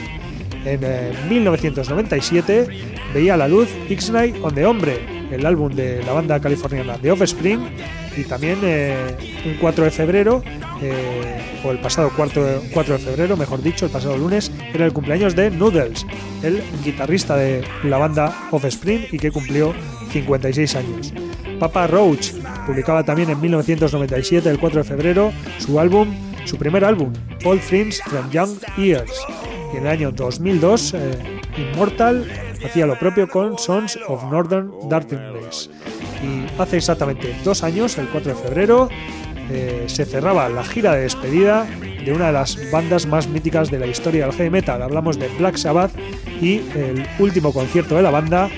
En 0.66 0.80
1997 1.30 2.60
eh, 2.60 2.68
veía 3.13 3.38
la 3.38 3.48
luz 3.48 3.70
X-Night 3.89 4.38
on 4.42 4.54
the 4.54 4.66
Hombre, 4.66 5.00
el 5.32 5.46
álbum 5.46 5.74
de 5.74 6.04
la 6.04 6.13
banda 6.13 6.39
californiana 6.39 6.98
The 6.98 7.12
Offspring, 7.12 7.62
y 8.16 8.24
también 8.24 8.60
un 9.46 9.56
4 9.60 9.86
de 9.86 9.92
febrero 9.92 10.44
eh, 10.84 11.62
o 11.63 11.72
el 11.72 11.80
pasado 11.80 12.12
4, 12.16 12.62
4 12.74 12.98
de 12.98 13.00
febrero, 13.00 13.38
mejor 13.38 13.62
dicho, 13.62 13.86
el 13.86 13.92
pasado 13.92 14.18
lunes, 14.18 14.52
era 14.74 14.86
el 14.86 14.92
cumpleaños 14.92 15.36
de 15.36 15.50
Noodles, 15.50 16.06
el 16.43 16.62
guitarrista 16.84 17.36
de 17.36 17.63
la 17.84 17.97
banda 17.97 18.47
Offspring 18.51 19.08
y 19.12 19.17
que 19.17 19.32
cumplió 19.32 19.73
56 20.12 20.75
años. 20.75 21.13
Papa 21.60 21.88
Roach 21.88 22.32
publicaba 22.65 23.03
también 23.03 23.29
en 23.29 23.39
1997, 23.39 24.49
el 24.49 24.60
4 24.60 24.84
de 24.84 24.84
febrero, 24.84 25.34
su 25.60 25.79
álbum, 25.79 26.13
su 26.45 26.58
primer 26.58 26.86
álbum, 26.86 27.13
All 27.45 27.60
Friends 27.60 28.01
from 28.03 28.29
Young 28.29 28.58
Years. 28.77 29.12
Y 29.73 29.77
en 29.77 29.84
el 29.84 29.89
año 29.89 30.12
2002, 30.12 30.93
eh, 30.93 30.99
Immortal 31.58 32.27
hacía 32.65 32.86
lo 32.86 32.97
propio 32.97 33.27
con 33.27 33.58
Sons 33.58 33.97
of 34.08 34.23
Northern 34.25 34.71
Darkness. 34.89 35.69
Y 36.23 36.62
hace 36.62 36.77
exactamente 36.77 37.36
dos 37.43 37.63
años, 37.63 37.97
el 37.97 38.08
4 38.08 38.34
de 38.34 38.41
febrero, 38.41 38.89
eh, 39.51 39.84
se 39.88 40.06
cerraba 40.06 40.49
la 40.49 40.63
gira 40.63 40.93
de 40.95 41.03
despedida 41.03 41.65
de 42.06 42.13
una 42.13 42.27
de 42.27 42.34
las 42.34 42.58
bandas 42.71 43.06
más 43.06 43.27
míticas 43.27 43.69
de 43.69 43.79
la 43.79 43.88
historia 43.88 44.25
del 44.25 44.36
heavy 44.36 44.49
metal. 44.49 44.82
Hablamos 44.82 45.19
de 45.19 45.27
Black 45.38 45.58
Sabbath 45.58 45.91
y 46.41 46.58
el 46.75 47.06
último 47.19 47.53
concierto 47.53 47.95
de 47.95 48.01
la 48.01 48.12
banda 48.12 48.49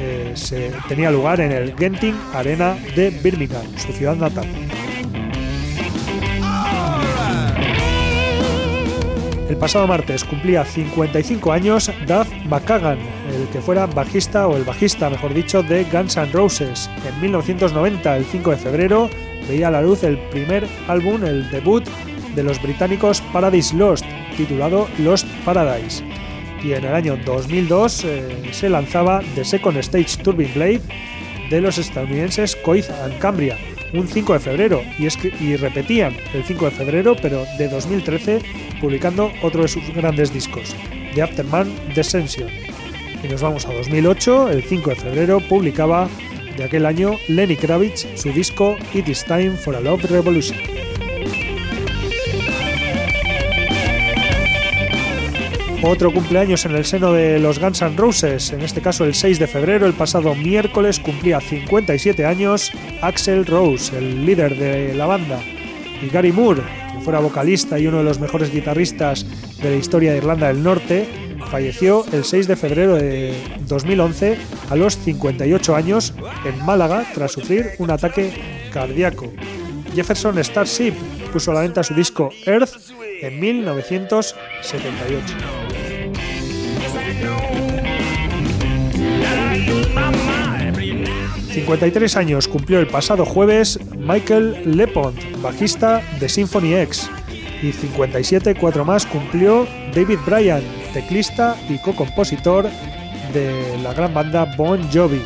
eh, 0.00 0.32
se 0.34 0.72
tenía 0.88 1.10
lugar 1.10 1.40
en 1.40 1.52
el 1.52 1.76
Genting 1.76 2.16
Arena 2.32 2.76
de 2.94 3.10
Birmingham, 3.10 3.66
su 3.76 3.92
ciudad 3.92 4.16
natal. 4.16 4.46
El 9.48 9.56
pasado 9.56 9.86
martes 9.86 10.24
cumplía 10.24 10.64
55 10.64 11.52
años 11.52 11.90
Duff 12.06 12.28
McKagan, 12.46 12.98
el 13.28 13.48
que 13.48 13.60
fuera 13.60 13.86
bajista 13.86 14.46
o 14.46 14.56
el 14.56 14.64
bajista, 14.64 15.10
mejor 15.10 15.34
dicho, 15.34 15.62
de 15.62 15.84
Guns 15.84 16.16
N' 16.16 16.32
Roses. 16.32 16.90
En 17.06 17.20
1990, 17.20 18.16
el 18.16 18.24
5 18.24 18.50
de 18.50 18.56
febrero, 18.56 19.10
veía 19.48 19.68
a 19.68 19.70
la 19.70 19.82
luz 19.82 20.04
el 20.04 20.18
primer 20.30 20.66
álbum, 20.86 21.24
el 21.24 21.50
debut 21.50 21.84
de 22.34 22.42
los 22.42 22.60
británicos 22.62 23.20
Paradise 23.32 23.74
Lost, 23.74 24.04
titulado 24.36 24.88
Lost 24.98 25.26
Paradise. 25.44 26.04
Y 26.62 26.72
en 26.72 26.84
el 26.84 26.94
año 26.94 27.16
2002 27.24 28.04
eh, 28.04 28.48
se 28.52 28.68
lanzaba 28.68 29.22
The 29.34 29.44
Second 29.44 29.78
Stage 29.78 30.22
Turbine 30.22 30.52
Blade 30.54 30.82
de 31.50 31.60
los 31.60 31.78
estadounidenses 31.78 32.56
Coith 32.56 32.90
and 32.90 33.18
Cambria, 33.18 33.56
un 33.92 34.06
5 34.06 34.34
de 34.34 34.40
febrero, 34.40 34.82
y, 34.98 35.06
es 35.06 35.16
que, 35.16 35.32
y 35.40 35.56
repetían 35.56 36.14
el 36.34 36.44
5 36.44 36.66
de 36.66 36.70
febrero, 36.70 37.16
pero 37.20 37.44
de 37.56 37.68
2013, 37.68 38.40
publicando 38.80 39.32
otro 39.42 39.62
de 39.62 39.68
sus 39.68 39.88
grandes 39.94 40.32
discos, 40.32 40.74
The 41.14 41.22
Afterman 41.22 41.72
Descension. 41.94 42.48
Y 43.22 43.28
nos 43.28 43.42
vamos 43.42 43.66
a 43.66 43.72
2008, 43.72 44.50
el 44.50 44.62
5 44.62 44.90
de 44.90 44.96
febrero 44.96 45.40
publicaba 45.40 46.08
de 46.56 46.64
aquel 46.64 46.86
año 46.86 47.16
Lenny 47.28 47.56
Kravitz 47.56 48.06
su 48.14 48.32
disco 48.32 48.76
It 48.94 49.08
Is 49.08 49.24
Time 49.24 49.52
for 49.52 49.74
a 49.74 49.80
Love 49.80 50.04
Revolution. 50.04 50.56
Otro 55.82 56.12
cumpleaños 56.12 56.64
en 56.66 56.74
el 56.74 56.84
seno 56.84 57.12
de 57.12 57.38
los 57.38 57.60
Guns 57.60 57.82
N' 57.82 57.96
Roses, 57.96 58.52
en 58.52 58.62
este 58.62 58.80
caso 58.80 59.04
el 59.04 59.14
6 59.14 59.38
de 59.38 59.46
febrero, 59.46 59.86
el 59.86 59.94
pasado 59.94 60.34
miércoles 60.34 60.98
cumplía 60.98 61.40
57 61.40 62.24
años 62.24 62.72
Axel 63.00 63.46
Rose, 63.46 63.96
el 63.96 64.26
líder 64.26 64.56
de 64.56 64.94
la 64.94 65.06
banda, 65.06 65.40
y 66.02 66.08
Gary 66.08 66.32
Moore, 66.32 66.62
que 66.92 67.00
fuera 67.00 67.20
vocalista 67.20 67.78
y 67.78 67.86
uno 67.86 67.98
de 67.98 68.04
los 68.04 68.18
mejores 68.18 68.52
guitarristas 68.52 69.24
de 69.62 69.70
la 69.70 69.76
historia 69.76 70.10
de 70.10 70.18
Irlanda 70.18 70.48
del 70.48 70.62
Norte, 70.62 71.27
falleció 71.50 72.04
el 72.12 72.24
6 72.24 72.48
de 72.48 72.56
febrero 72.56 72.94
de 72.96 73.34
2011 73.66 74.38
a 74.70 74.76
los 74.76 74.96
58 74.98 75.76
años 75.76 76.14
en 76.44 76.64
Málaga 76.64 77.06
tras 77.14 77.32
sufrir 77.32 77.70
un 77.78 77.90
ataque 77.90 78.32
cardíaco. 78.72 79.32
Jefferson 79.94 80.42
Starship 80.42 80.94
puso 81.32 81.50
a 81.50 81.54
la 81.54 81.60
venta 81.60 81.82
su 81.82 81.94
disco 81.94 82.30
Earth 82.46 82.74
en 83.22 83.40
1978. 83.40 85.36
53 91.66 92.16
años 92.16 92.46
cumplió 92.46 92.78
el 92.78 92.86
pasado 92.86 93.24
jueves 93.24 93.80
Michael 93.98 94.76
Lepont, 94.76 95.18
bajista 95.42 96.02
de 96.20 96.28
Symphony 96.28 96.74
X, 96.74 97.10
y 97.62 97.72
57, 97.72 98.54
cuatro 98.54 98.84
más, 98.84 99.04
cumplió 99.04 99.66
David 99.94 100.18
Bryan, 100.24 100.62
teclista 100.92 101.56
y 101.68 101.78
co-compositor 101.78 102.68
de 103.32 103.78
la 103.82 103.92
gran 103.94 104.14
banda 104.14 104.44
Bon 104.56 104.80
Jovi. 104.92 105.22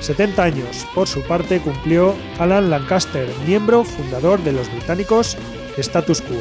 70 0.00 0.42
años, 0.42 0.86
por 0.94 1.08
su 1.08 1.22
parte, 1.22 1.60
cumplió 1.60 2.14
Alan 2.38 2.70
Lancaster, 2.70 3.28
miembro 3.46 3.84
fundador 3.84 4.42
de 4.42 4.52
los 4.52 4.70
británicos 4.70 5.36
Status 5.78 6.20
Quo. 6.20 6.36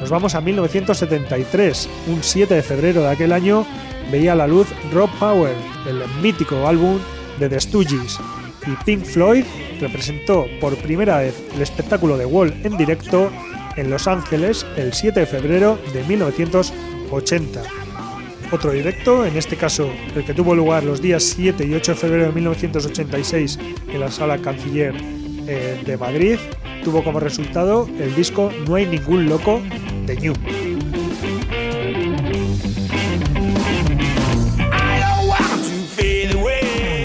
Nos 0.00 0.10
vamos 0.10 0.34
a 0.34 0.40
1973, 0.40 1.88
un 2.08 2.22
7 2.22 2.54
de 2.54 2.62
febrero 2.62 3.02
de 3.02 3.10
aquel 3.10 3.32
año, 3.32 3.66
veía 4.10 4.34
la 4.34 4.46
luz 4.46 4.68
Rob 4.92 5.10
Power, 5.18 5.54
el 5.86 6.02
mítico 6.20 6.66
álbum 6.66 6.98
de 7.38 7.48
The 7.48 7.60
Stooges, 7.60 8.18
y 8.66 8.84
Pink 8.84 9.04
Floyd 9.04 9.44
representó 9.80 10.46
por 10.60 10.76
primera 10.76 11.18
vez 11.18 11.34
el 11.54 11.62
espectáculo 11.62 12.16
de 12.16 12.26
Wall 12.26 12.54
en 12.62 12.76
directo 12.76 13.30
en 13.76 13.90
Los 13.90 14.06
Ángeles 14.06 14.66
el 14.76 14.92
7 14.92 15.20
de 15.20 15.26
febrero 15.26 15.78
de 15.92 16.04
1980. 16.04 17.81
Otro 18.52 18.70
directo, 18.70 19.24
en 19.24 19.34
este 19.38 19.56
caso 19.56 19.90
el 20.14 20.26
que 20.26 20.34
tuvo 20.34 20.54
lugar 20.54 20.84
los 20.84 21.00
días 21.00 21.22
7 21.22 21.64
y 21.64 21.72
8 21.72 21.92
de 21.92 21.98
febrero 21.98 22.26
de 22.26 22.32
1986 22.32 23.58
en 23.88 23.98
la 23.98 24.10
Sala 24.10 24.36
Canciller 24.36 24.94
eh, 25.48 25.82
de 25.86 25.96
Madrid, 25.96 26.36
tuvo 26.84 27.02
como 27.02 27.18
resultado 27.18 27.88
el 27.98 28.14
disco 28.14 28.52
No 28.68 28.74
hay 28.74 28.84
ningún 28.84 29.26
loco 29.26 29.62
de 30.04 30.16
New. 30.16 30.34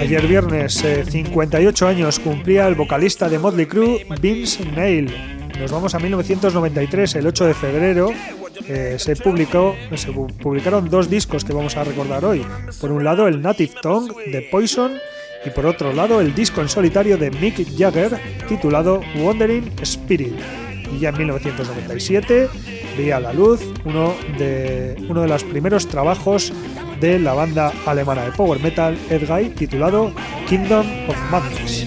Ayer 0.01 0.27
viernes, 0.27 0.86
58 1.10 1.86
eh, 1.86 1.89
años, 1.89 2.19
cumplía 2.19 2.67
el 2.67 2.75
vocalista 2.75 3.29
de 3.29 3.39
Motley 3.39 3.67
Crue, 3.67 4.05
Vince 4.21 4.65
Neil. 4.65 5.13
Nos 5.57 5.71
vamos 5.71 5.95
a 5.95 5.99
1993, 5.99 7.15
el 7.15 7.27
8 7.27 7.45
de 7.45 7.53
febrero, 7.53 8.12
eh, 8.69 8.95
se, 8.97 9.15
publicó, 9.15 9.75
se 9.95 10.12
publicaron 10.12 10.89
dos 10.89 11.10
discos 11.10 11.43
que 11.43 11.53
vamos 11.53 11.77
a 11.77 11.84
recordar 11.84 12.25
hoy. 12.25 12.45
Por 12.80 12.91
un 12.91 13.03
lado, 13.03 13.27
el 13.27 13.41
Native 13.41 13.73
Tongue 13.82 14.13
de 14.32 14.41
Poison 14.43 14.93
y 15.45 15.49
por 15.49 15.65
otro 15.65 15.93
lado, 15.93 16.19
el 16.19 16.34
disco 16.36 16.62
en 16.62 16.69
solitario 16.69 17.17
de 17.17 17.32
Mick 17.32 17.65
Jagger 17.77 18.19
titulado 18.47 19.01
Wandering 19.15 19.71
Spirit. 19.82 20.34
Y 20.93 20.99
ya 20.99 21.10
en 21.10 21.17
1997 21.17 22.49
veía 22.97 23.17
a 23.17 23.19
la 23.19 23.34
luz 23.34 23.62
uno 23.86 24.13
de, 24.38 24.95
uno 25.08 25.21
de 25.21 25.27
los 25.27 25.43
primeros 25.43 25.88
trabajos 25.88 26.51
de 26.99 27.19
la 27.19 27.34
banda 27.34 27.71
alemana 27.86 28.25
de 28.25 28.32
power 28.32 28.60
metal 28.60 28.97
Edguy 29.10 29.49
titulado 29.49 30.12
Kingdom 30.47 30.86
of 31.08 31.17
Madness. 31.32 31.86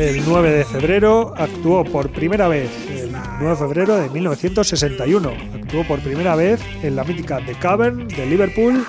El 0.00 0.24
9 0.24 0.50
de 0.50 0.64
febrero 0.64 1.34
actuó 1.36 1.84
por 1.84 2.08
primera 2.08 2.48
vez, 2.48 2.70
el 2.88 3.12
9 3.12 3.48
de 3.50 3.56
febrero 3.56 3.96
de 3.96 4.08
1961, 4.08 5.30
actuó 5.54 5.84
por 5.86 6.00
primera 6.00 6.34
vez 6.34 6.58
en 6.82 6.96
la 6.96 7.04
mítica 7.04 7.38
The 7.44 7.54
Cavern 7.56 8.08
de 8.08 8.24
Liverpool, 8.24 8.82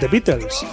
The 0.00 0.08
Beatles. 0.08 0.64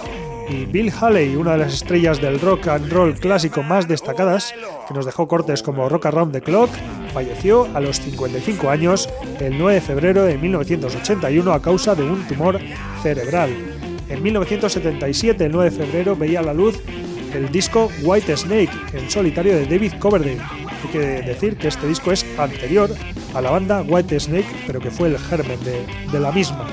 Y 0.48 0.64
Bill 0.64 0.90
Haley, 0.90 1.36
una 1.36 1.52
de 1.52 1.58
las 1.58 1.74
estrellas 1.74 2.22
del 2.22 2.40
rock 2.40 2.68
and 2.68 2.90
roll 2.90 3.12
clásico 3.20 3.62
más 3.62 3.86
destacadas, 3.86 4.54
que 4.88 4.94
nos 4.94 5.04
dejó 5.04 5.28
cortes 5.28 5.62
como 5.62 5.90
Rock 5.90 6.06
Around 6.06 6.32
the 6.32 6.40
Clock, 6.40 6.70
falleció 7.12 7.68
a 7.74 7.80
los 7.80 8.00
55 8.00 8.70
años 8.70 9.10
el 9.40 9.58
9 9.58 9.74
de 9.74 9.80
febrero 9.82 10.24
de 10.24 10.38
1981 10.38 11.52
a 11.52 11.60
causa 11.60 11.94
de 11.94 12.04
un 12.04 12.26
tumor 12.26 12.58
cerebral. 13.02 13.50
En 14.08 14.22
1977, 14.22 15.44
el 15.44 15.52
9 15.52 15.70
de 15.70 15.76
febrero, 15.76 16.16
veía 16.16 16.40
la 16.40 16.54
luz 16.54 16.80
el 17.34 17.50
disco 17.50 17.90
White 18.02 18.36
Snake 18.36 18.70
en 18.92 19.10
solitario 19.10 19.56
de 19.56 19.66
David 19.66 19.94
Coverdale. 19.98 20.38
Hay 20.40 20.88
que 20.90 20.98
decir 20.98 21.56
que 21.56 21.68
este 21.68 21.86
disco 21.86 22.12
es 22.12 22.26
anterior 22.38 22.90
a 23.34 23.40
la 23.40 23.50
banda 23.50 23.82
White 23.82 24.18
Snake, 24.20 24.48
pero 24.66 24.80
que 24.80 24.90
fue 24.90 25.08
el 25.08 25.18
germen 25.18 25.58
de, 25.64 26.20
la 26.20 26.32
misma. 26.32 26.66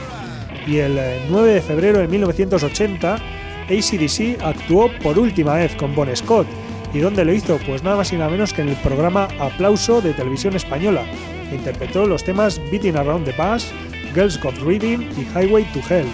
Y 0.68 0.78
el 0.78 1.00
9 1.30 1.54
de 1.54 1.62
febrero 1.62 2.00
de 2.00 2.08
1980, 2.08 3.16
ACDC 3.70 4.42
actuó 4.42 4.92
por 5.02 5.18
última 5.18 5.56
vez 5.56 5.76
con 5.76 5.96
Bon 5.96 6.14
Scott. 6.16 6.48
¿Y 6.94 7.00
dónde 7.00 7.24
lo 7.24 7.34
hizo? 7.34 7.58
Pues 7.66 7.84
nada 7.84 7.98
más 7.98 8.12
y 8.12 8.18
nada 8.18 8.30
menos 8.30 8.54
que 8.54 8.62
en 8.62 8.70
el 8.70 8.76
programa 8.78 9.28
Aplauso 9.40 10.02
de 10.02 10.14
Televisión 10.14 10.56
Española. 10.56 11.04
Interpretó 11.52 12.06
los 12.06 12.24
temas 12.24 12.60
Beating 12.72 12.98
Around 12.98 13.26
the 13.26 13.32
Bass, 13.34 13.72
Girls 14.14 14.40
Got 14.42 14.58
Reading 14.60 15.10
y 15.18 15.22
Highway 15.38 15.64
to 15.74 15.80
Hell. 15.88 16.08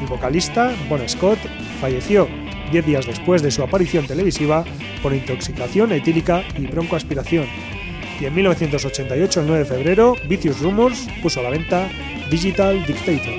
El 0.00 0.06
vocalista, 0.08 0.72
Bon 0.88 1.06
Scott, 1.08 1.38
falleció 1.80 2.28
10 2.72 2.86
días 2.86 3.06
después 3.06 3.42
de 3.42 3.50
su 3.50 3.62
aparición 3.62 4.06
televisiva 4.06 4.64
por 5.02 5.14
intoxicación 5.14 5.92
etílica 5.92 6.42
y 6.58 6.66
broncoaspiración. 6.66 7.46
Y 8.18 8.24
en 8.24 8.34
1988, 8.34 9.40
el 9.40 9.46
9 9.46 9.64
de 9.64 9.68
febrero, 9.68 10.16
Vicious 10.28 10.60
Rumors 10.60 11.06
puso 11.22 11.40
a 11.40 11.42
la 11.44 11.50
venta 11.50 11.88
Digital 12.30 12.84
Dictator. 12.86 13.34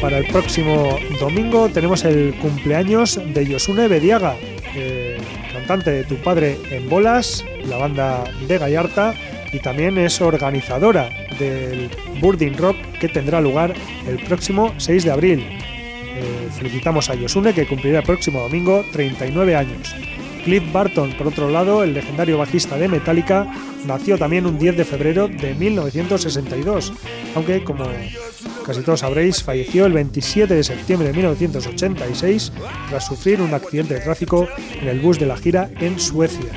Para 0.00 0.18
el 0.18 0.26
próximo 0.26 0.98
domingo 1.18 1.70
tenemos 1.70 2.04
el 2.04 2.34
cumpleaños 2.34 3.18
de 3.32 3.46
Yosune 3.46 3.88
Bediaga, 3.88 4.36
eh, 4.74 5.16
cantante 5.52 5.90
de 5.92 6.04
Tu 6.04 6.16
Padre 6.16 6.58
en 6.70 6.90
Bolas, 6.90 7.42
la 7.66 7.78
banda 7.78 8.24
de 8.46 8.58
Gallarta, 8.58 9.14
y 9.54 9.60
también 9.60 9.96
es 9.98 10.20
organizadora 10.20 11.08
del 11.38 11.88
Burding 12.20 12.58
Rock 12.58 12.76
que 12.98 13.08
tendrá 13.08 13.40
lugar 13.40 13.72
el 14.08 14.18
próximo 14.24 14.74
6 14.78 15.04
de 15.04 15.10
abril. 15.12 15.40
Eh, 15.40 16.48
felicitamos 16.58 17.08
a 17.08 17.14
Yosune 17.14 17.54
que 17.54 17.66
cumplirá 17.66 18.00
el 18.00 18.04
próximo 18.04 18.40
domingo 18.40 18.84
39 18.92 19.54
años. 19.54 19.94
Cliff 20.44 20.72
Barton, 20.72 21.12
por 21.16 21.28
otro 21.28 21.48
lado, 21.48 21.84
el 21.84 21.94
legendario 21.94 22.36
bajista 22.36 22.76
de 22.76 22.88
Metallica, 22.88 23.46
nació 23.86 24.18
también 24.18 24.44
un 24.44 24.58
10 24.58 24.76
de 24.76 24.84
febrero 24.84 25.28
de 25.28 25.54
1962, 25.54 26.92
aunque 27.34 27.62
como 27.62 27.84
casi 28.66 28.82
todos 28.82 29.00
sabréis, 29.00 29.42
falleció 29.42 29.86
el 29.86 29.92
27 29.92 30.52
de 30.52 30.64
septiembre 30.64 31.08
de 31.08 31.14
1986 31.14 32.52
tras 32.88 33.06
sufrir 33.06 33.40
un 33.40 33.54
accidente 33.54 33.94
de 33.94 34.00
tráfico 34.00 34.48
en 34.80 34.88
el 34.88 35.00
bus 35.00 35.18
de 35.18 35.26
la 35.26 35.36
gira 35.36 35.70
en 35.80 35.98
Suecia. 35.98 36.52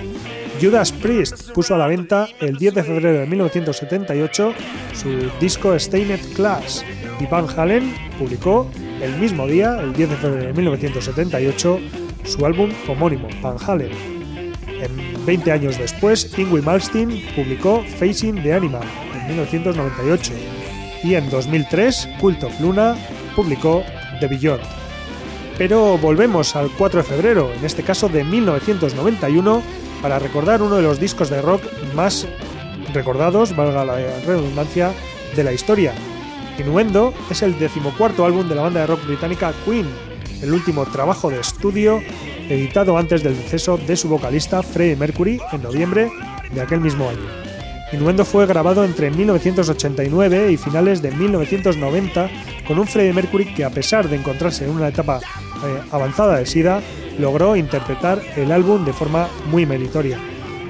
Judas 0.59 0.91
Priest 0.91 1.51
puso 1.51 1.75
a 1.75 1.77
la 1.77 1.87
venta 1.87 2.27
el 2.39 2.57
10 2.57 2.73
de 2.75 2.83
febrero 2.83 3.19
de 3.19 3.25
1978 3.27 4.53
su 4.93 5.09
disco 5.39 5.77
Stained 5.77 6.19
Class 6.35 6.83
y 7.19 7.25
Van 7.25 7.45
Halen 7.55 7.93
publicó 8.17 8.69
el 9.01 9.15
mismo 9.17 9.45
día, 9.47 9.79
el 9.79 9.93
10 9.93 10.09
de 10.09 10.15
febrero 10.15 10.47
de 10.47 10.53
1978, 10.53 11.79
su 12.23 12.45
álbum 12.45 12.71
homónimo, 12.87 13.27
Van 13.41 13.57
Halen. 13.65 13.91
En 14.81 15.25
20 15.25 15.51
años 15.51 15.77
después, 15.77 16.31
Ingrid 16.37 16.63
Malmsteen 16.63 17.23
publicó 17.35 17.83
Facing 17.99 18.41
the 18.41 18.53
Animal 18.53 18.83
en 19.13 19.27
1998 19.27 20.33
y 21.03 21.15
en 21.15 21.29
2003, 21.29 22.09
Cult 22.19 22.43
of 22.43 22.59
Luna 22.59 22.95
publicó 23.35 23.83
The 24.19 24.27
Beyond. 24.27 24.63
Pero 25.57 25.97
volvemos 25.97 26.55
al 26.55 26.69
4 26.77 27.01
de 27.01 27.07
febrero, 27.07 27.51
en 27.53 27.65
este 27.65 27.83
caso 27.83 28.09
de 28.09 28.23
1991, 28.23 29.63
para 30.07 30.19
recordar 30.19 30.61
uno 30.61 30.77
de 30.77 30.83
los 30.83 31.01
discos 31.01 31.29
de 31.29 31.41
rock 31.41 31.61
más 31.93 32.25
recordados, 32.93 33.53
valga 33.53 33.83
la 33.83 33.97
redundancia, 34.25 34.93
de 35.35 35.43
la 35.43 35.51
historia. 35.51 35.93
Innuendo 36.57 37.13
es 37.29 37.41
el 37.41 37.59
decimocuarto 37.59 38.25
álbum 38.25 38.47
de 38.47 38.55
la 38.55 38.61
banda 38.61 38.79
de 38.79 38.87
rock 38.87 39.05
británica 39.05 39.51
Queen, 39.65 39.85
el 40.41 40.53
último 40.53 40.85
trabajo 40.85 41.29
de 41.29 41.41
estudio 41.41 42.01
editado 42.47 42.97
antes 42.97 43.21
del 43.21 43.35
deceso 43.35 43.77
de 43.77 43.97
su 43.97 44.07
vocalista 44.07 44.63
Freddie 44.63 44.95
Mercury 44.95 45.41
en 45.51 45.61
noviembre 45.61 46.09
de 46.53 46.61
aquel 46.61 46.79
mismo 46.79 47.09
año. 47.09 47.27
Innuendo 47.91 48.23
fue 48.23 48.45
grabado 48.45 48.85
entre 48.85 49.11
1989 49.11 50.53
y 50.53 50.55
finales 50.55 51.01
de 51.01 51.11
1990 51.11 52.29
con 52.65 52.79
un 52.79 52.87
Freddie 52.87 53.11
Mercury 53.11 53.53
que 53.53 53.65
a 53.65 53.71
pesar 53.71 54.07
de 54.07 54.15
encontrarse 54.15 54.63
en 54.63 54.71
una 54.71 54.87
etapa 54.87 55.19
eh, 55.63 55.81
avanzada 55.91 56.37
de 56.37 56.45
SIDA, 56.45 56.81
logró 57.19 57.55
interpretar 57.55 58.21
el 58.35 58.51
álbum 58.51 58.85
de 58.85 58.93
forma 58.93 59.27
muy 59.49 59.65
meritoria. 59.65 60.19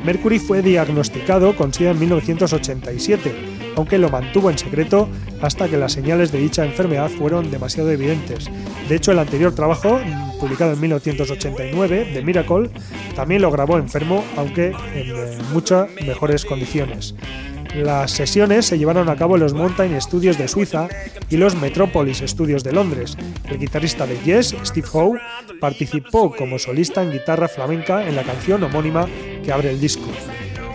Mercury 0.03 0.39
fue 0.39 0.61
diagnosticado 0.61 1.55
con 1.55 1.73
SIDA 1.73 1.91
en 1.91 1.99
1987, 1.99 3.35
aunque 3.75 3.97
lo 3.97 4.09
mantuvo 4.09 4.49
en 4.49 4.57
secreto 4.57 5.09
hasta 5.41 5.67
que 5.67 5.77
las 5.77 5.93
señales 5.93 6.31
de 6.31 6.39
dicha 6.39 6.65
enfermedad 6.65 7.09
fueron 7.09 7.51
demasiado 7.51 7.91
evidentes. 7.91 8.49
De 8.87 8.95
hecho, 8.95 9.11
el 9.11 9.19
anterior 9.19 9.53
trabajo, 9.53 9.99
publicado 10.39 10.73
en 10.73 10.81
1989, 10.81 12.11
de 12.13 12.21
Miracle, 12.21 12.69
también 13.15 13.41
lo 13.41 13.51
grabó 13.51 13.77
enfermo, 13.77 14.23
aunque 14.35 14.67
en 14.67 15.15
eh, 15.15 15.37
muchas 15.51 15.89
mejores 16.05 16.45
condiciones. 16.45 17.15
Las 17.75 18.11
sesiones 18.11 18.65
se 18.65 18.77
llevaron 18.77 19.09
a 19.09 19.15
cabo 19.15 19.35
en 19.35 19.41
los 19.41 19.53
Mountain 19.53 19.99
Studios 20.01 20.37
de 20.37 20.47
Suiza 20.47 20.87
y 21.29 21.37
los 21.37 21.55
Metropolis 21.55 22.23
Studios 22.25 22.63
de 22.63 22.73
Londres. 22.73 23.17
El 23.49 23.59
guitarrista 23.59 24.05
de 24.05 24.17
Yes, 24.19 24.55
Steve 24.63 24.87
Howe, 24.91 25.19
participó 25.59 26.33
como 26.35 26.59
solista 26.59 27.03
en 27.03 27.11
guitarra 27.11 27.47
flamenca 27.47 28.07
en 28.07 28.15
la 28.15 28.23
canción 28.23 28.63
homónima 28.63 29.07
que 29.43 29.51
abre 29.51 29.71
el 29.71 29.79
disco. 29.79 30.07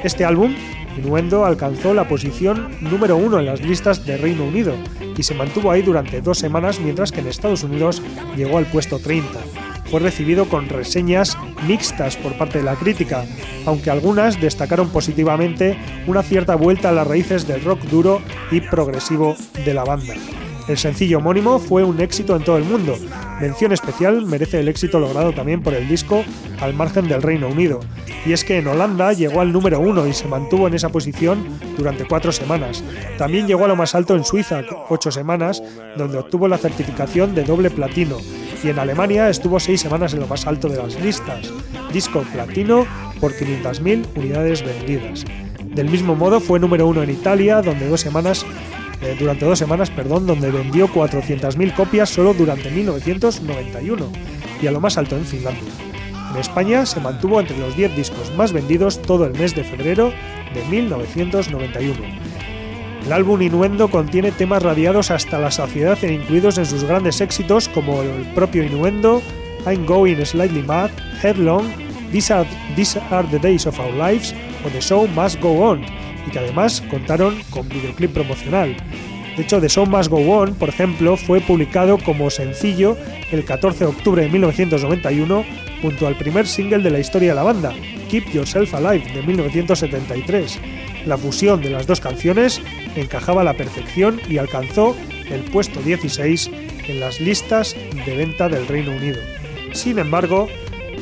Este 0.05 0.24
álbum, 0.24 0.55
Innuendo, 0.96 1.44
alcanzó 1.46 1.94
la 1.94 2.07
posición 2.07 2.76
número 2.83 3.16
uno 3.16 3.38
en 3.38 3.46
las 3.46 3.62
listas 3.62 4.05
de 4.05 4.18
Reino 4.18 4.44
Unido 4.44 4.74
y 5.16 5.22
se 5.22 5.35
mantuvo 5.35 5.70
ahí 5.70 5.83
durante 5.83 6.20
dos 6.20 6.38
semanas 6.38 6.81
mientras 6.81 7.12
que 7.12 7.20
en 7.20 7.28
Estados 7.28 7.62
Unidos 7.62 8.02
llegó 8.37 8.59
al 8.59 8.66
puesto 8.66 8.98
30 8.98 9.71
fue 9.92 10.00
recibido 10.00 10.48
con 10.48 10.70
reseñas 10.70 11.37
mixtas 11.68 12.16
por 12.16 12.38
parte 12.38 12.57
de 12.57 12.64
la 12.64 12.76
crítica, 12.76 13.26
aunque 13.66 13.90
algunas 13.90 14.40
destacaron 14.40 14.88
positivamente 14.88 15.76
una 16.07 16.22
cierta 16.22 16.55
vuelta 16.55 16.88
a 16.88 16.92
las 16.92 17.07
raíces 17.07 17.46
del 17.46 17.62
rock 17.62 17.83
duro 17.83 18.22
y 18.50 18.62
progresivo 18.62 19.37
de 19.66 19.74
la 19.74 19.85
banda. 19.85 20.14
El 20.66 20.78
sencillo 20.78 21.18
homónimo 21.18 21.59
fue 21.59 21.85
un 21.85 22.00
éxito 22.00 22.35
en 22.35 22.42
todo 22.42 22.57
el 22.57 22.64
mundo. 22.64 22.96
Mención 23.42 23.72
especial 23.72 24.24
merece 24.24 24.61
el 24.61 24.68
éxito 24.68 25.00
logrado 25.00 25.33
también 25.33 25.64
por 25.64 25.74
el 25.74 25.88
disco 25.88 26.24
al 26.61 26.74
margen 26.74 27.09
del 27.09 27.22
Reino 27.22 27.48
Unido. 27.48 27.81
Y 28.24 28.33
es 28.33 28.44
que 28.44 28.59
en 28.59 28.68
Holanda 28.68 29.12
llegó 29.12 29.40
al 29.40 29.50
número 29.52 29.81
uno 29.81 30.07
y 30.07 30.12
se 30.12 30.28
mantuvo 30.28 30.68
en 30.68 30.74
esa 30.74 30.90
posición 30.90 31.44
durante 31.76 32.07
cuatro 32.07 32.31
semanas. 32.31 32.85
También 33.18 33.48
llegó 33.48 33.64
a 33.64 33.68
lo 33.68 33.74
más 33.74 33.96
alto 33.96 34.14
en 34.14 34.22
Suiza, 34.22 34.62
ocho 34.88 35.11
semanas, 35.11 35.61
donde 35.96 36.18
obtuvo 36.18 36.46
la 36.46 36.57
certificación 36.57 37.35
de 37.35 37.42
doble 37.42 37.70
platino 37.70 38.18
y 38.62 38.68
en 38.68 38.78
Alemania 38.78 39.28
estuvo 39.28 39.59
seis 39.59 39.81
semanas 39.81 40.14
en 40.14 40.20
lo 40.20 40.28
más 40.28 40.46
alto 40.46 40.68
de 40.68 40.76
las 40.76 40.94
listas, 41.00 41.52
disco 41.92 42.24
platino 42.33 42.87
por 43.20 43.33
500.000 43.33 44.07
unidades 44.14 44.64
vendidas. 44.64 45.24
Del 45.64 45.88
mismo 45.88 46.14
modo 46.14 46.38
fue 46.38 46.61
número 46.61 46.87
uno 46.87 47.02
en 47.02 47.11
Italia, 47.11 47.61
donde 47.61 47.88
dos 47.88 48.02
semanas, 48.02 48.46
eh, 49.02 49.16
durante 49.18 49.44
dos 49.44 49.58
semanas, 49.58 49.90
perdón, 49.90 50.26
donde 50.26 50.50
vendió 50.50 50.88
400.000 50.88 51.74
copias 51.74 52.08
solo 52.08 52.34
durante 52.34 52.70
1991 52.70 54.12
y 54.60 54.66
a 54.66 54.72
lo 54.72 54.80
más 54.80 54.96
alto 54.96 55.16
en 55.16 55.24
Finlandia. 55.24 55.72
En 56.32 56.38
España 56.38 56.86
se 56.86 57.00
mantuvo 57.00 57.40
entre 57.40 57.58
los 57.58 57.76
10 57.76 57.96
discos 57.96 58.32
más 58.36 58.52
vendidos 58.52 59.02
todo 59.02 59.26
el 59.26 59.32
mes 59.32 59.54
de 59.54 59.64
febrero 59.64 60.12
de 60.54 60.64
1991. 60.70 62.00
El 63.04 63.12
álbum 63.12 63.42
Innuendo 63.42 63.90
contiene 63.90 64.30
temas 64.30 64.62
radiados 64.62 65.10
hasta 65.10 65.38
la 65.38 65.50
saciedad 65.50 65.98
e 66.02 66.12
incluidos 66.12 66.56
en 66.58 66.66
sus 66.66 66.84
grandes 66.84 67.20
éxitos 67.20 67.68
como 67.68 68.02
el 68.02 68.32
propio 68.34 68.62
Innuendo, 68.62 69.20
I'm 69.66 69.84
Going 69.84 70.24
Slightly 70.24 70.62
Mad, 70.62 70.90
Headlong, 71.22 71.66
These 72.12 72.32
are, 72.32 72.48
These 72.76 73.00
are 73.10 73.26
the 73.28 73.38
Days 73.38 73.66
of 73.66 73.78
Our 73.80 73.92
Lives 73.92 74.34
o 74.64 74.68
The 74.68 74.80
Show 74.80 75.08
Must 75.08 75.40
Go 75.40 75.60
On, 75.60 75.84
y 76.26 76.30
que 76.30 76.38
además 76.38 76.82
contaron 76.90 77.37
con 77.50 77.68
videoclip 77.68 78.12
promocional. 78.12 78.76
De 79.37 79.42
hecho, 79.42 79.61
The 79.61 79.68
Show 79.68 79.87
Must 79.87 80.11
Go 80.11 80.18
On, 80.18 80.54
por 80.54 80.68
ejemplo, 80.68 81.16
fue 81.16 81.40
publicado 81.40 81.98
como 81.98 82.28
sencillo 82.28 82.96
el 83.30 83.44
14 83.44 83.85
de 83.85 83.90
octubre 83.90 84.22
de 84.22 84.28
1991 84.28 85.44
junto 85.80 86.06
al 86.06 86.16
primer 86.16 86.46
single 86.46 86.82
de 86.82 86.90
la 86.90 86.98
historia 86.98 87.30
de 87.30 87.35
la 87.35 87.42
banda, 87.42 87.72
Keep 88.11 88.30
Yourself 88.32 88.74
Alive, 88.74 89.11
de 89.12 89.22
1973. 89.22 90.61
La 91.06 91.16
fusión 91.16 91.61
de 91.62 91.70
las 91.70 91.87
dos 91.87 92.00
canciones 92.00 92.61
encajaba 92.94 93.40
a 93.40 93.44
la 93.44 93.54
perfección 93.54 94.20
y 94.28 94.38
alcanzó 94.38 94.94
el 95.30 95.40
puesto 95.40 95.80
16 95.80 96.50
en 96.88 97.00
las 97.00 97.20
listas 97.20 97.74
de 98.06 98.16
venta 98.16 98.48
del 98.48 98.68
Reino 98.68 98.92
Unido. 98.92 99.20
Sin 99.72 99.98
embargo, 99.98 100.48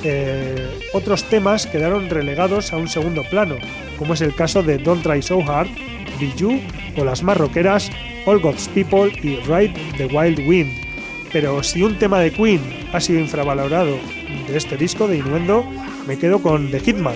eh, 0.04 0.68
otros 0.92 1.24
temas 1.24 1.66
quedaron 1.66 2.08
relegados 2.08 2.72
a 2.72 2.76
un 2.76 2.88
segundo 2.88 3.22
plano, 3.24 3.56
como 4.00 4.14
es 4.14 4.22
el 4.22 4.34
caso 4.34 4.62
de 4.62 4.78
Don't 4.78 5.02
Try 5.02 5.20
So 5.20 5.42
Hard, 5.46 5.68
Be 6.18 6.32
You 6.34 6.58
o 6.96 7.04
las 7.04 7.22
más 7.22 7.36
All 8.24 8.40
God's 8.40 8.66
People 8.68 9.12
y 9.22 9.36
Ride 9.46 9.74
the 9.98 10.06
Wild 10.06 10.38
Wind. 10.48 10.72
Pero 11.30 11.62
si 11.62 11.82
un 11.82 11.98
tema 11.98 12.18
de 12.18 12.32
Queen 12.32 12.62
ha 12.94 13.00
sido 13.00 13.20
infravalorado 13.20 13.98
de 14.48 14.56
este 14.56 14.78
disco 14.78 15.06
de 15.06 15.18
Innuendo, 15.18 15.66
me 16.06 16.16
quedo 16.16 16.40
con 16.40 16.70
The 16.70 16.80
Hitman. 16.80 17.14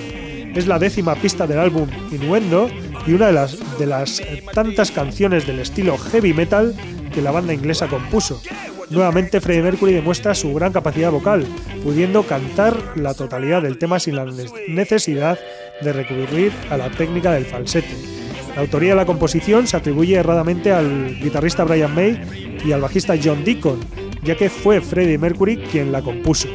Es 0.54 0.66
la 0.66 0.78
décima 0.78 1.14
pista 1.14 1.46
del 1.46 1.58
álbum 1.58 1.88
Innuendo 2.12 2.68
y 3.06 3.14
una 3.14 3.28
de 3.28 3.32
las, 3.32 3.78
de 3.78 3.86
las 3.86 4.22
tantas 4.52 4.90
canciones 4.90 5.46
del 5.46 5.60
estilo 5.60 5.96
heavy 5.96 6.34
metal 6.34 6.74
que 7.14 7.22
la 7.22 7.30
banda 7.30 7.54
inglesa 7.54 7.88
compuso. 7.88 8.42
Nuevamente 8.90 9.40
Freddie 9.40 9.62
Mercury 9.62 9.94
demuestra 9.94 10.34
su 10.34 10.52
gran 10.52 10.72
capacidad 10.72 11.10
vocal, 11.10 11.46
pudiendo 11.82 12.24
cantar 12.24 12.76
la 12.96 13.14
totalidad 13.14 13.62
del 13.62 13.78
tema 13.78 13.98
sin 13.98 14.16
la 14.16 14.26
necesidad 14.68 15.38
de 15.80 15.92
recurrir 15.92 16.52
a 16.70 16.76
la 16.76 16.90
técnica 16.90 17.32
del 17.32 17.44
falsete. 17.44 17.94
La 18.54 18.62
autoría 18.62 18.90
de 18.90 18.96
la 18.96 19.06
composición 19.06 19.66
se 19.66 19.76
atribuye 19.76 20.14
erradamente 20.14 20.72
al 20.72 21.18
guitarrista 21.18 21.64
Brian 21.64 21.94
May 21.94 22.60
y 22.64 22.72
al 22.72 22.80
bajista 22.80 23.14
John 23.22 23.44
Deacon, 23.44 23.80
ya 24.22 24.37
que 24.37 24.48
fue 24.48 24.80
Freddie 24.80 25.18
Mercury 25.18 25.56
quien 25.56 25.90
la 25.90 26.02
compuso. 26.02 26.48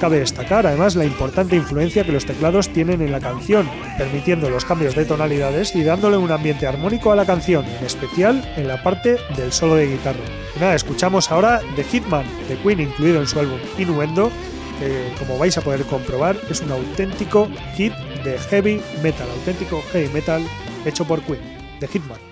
Cabe 0.00 0.18
destacar 0.18 0.66
además 0.66 0.96
la 0.96 1.04
importante 1.04 1.54
influencia 1.54 2.02
que 2.02 2.10
los 2.10 2.26
teclados 2.26 2.70
tienen 2.70 3.02
en 3.02 3.12
la 3.12 3.20
canción, 3.20 3.70
permitiendo 3.96 4.50
los 4.50 4.64
cambios 4.64 4.96
de 4.96 5.04
tonalidades 5.04 5.76
y 5.76 5.84
dándole 5.84 6.16
un 6.16 6.32
ambiente 6.32 6.66
armónico 6.66 7.12
a 7.12 7.16
la 7.16 7.24
canción, 7.24 7.64
en 7.64 7.86
especial 7.86 8.42
en 8.56 8.66
la 8.66 8.82
parte 8.82 9.18
del 9.36 9.52
solo 9.52 9.76
de 9.76 9.86
guitarra. 9.86 10.18
nada, 10.58 10.74
escuchamos 10.74 11.30
ahora 11.30 11.60
The 11.76 11.84
Hitman 11.84 12.24
de 12.48 12.56
Queen 12.56 12.80
incluido 12.80 13.20
en 13.20 13.28
su 13.28 13.38
álbum 13.38 13.58
Innuendo, 13.78 14.32
que 14.80 15.12
como 15.20 15.38
vais 15.38 15.56
a 15.56 15.60
poder 15.60 15.82
comprobar 15.82 16.36
es 16.50 16.62
un 16.62 16.72
auténtico 16.72 17.48
hit 17.76 17.92
de 18.24 18.38
heavy 18.38 18.80
metal, 19.02 19.28
auténtico 19.30 19.82
heavy 19.92 20.12
metal 20.12 20.42
hecho 20.84 21.04
por 21.04 21.22
Queen, 21.22 21.42
The 21.80 21.86
Hitman. 21.86 22.31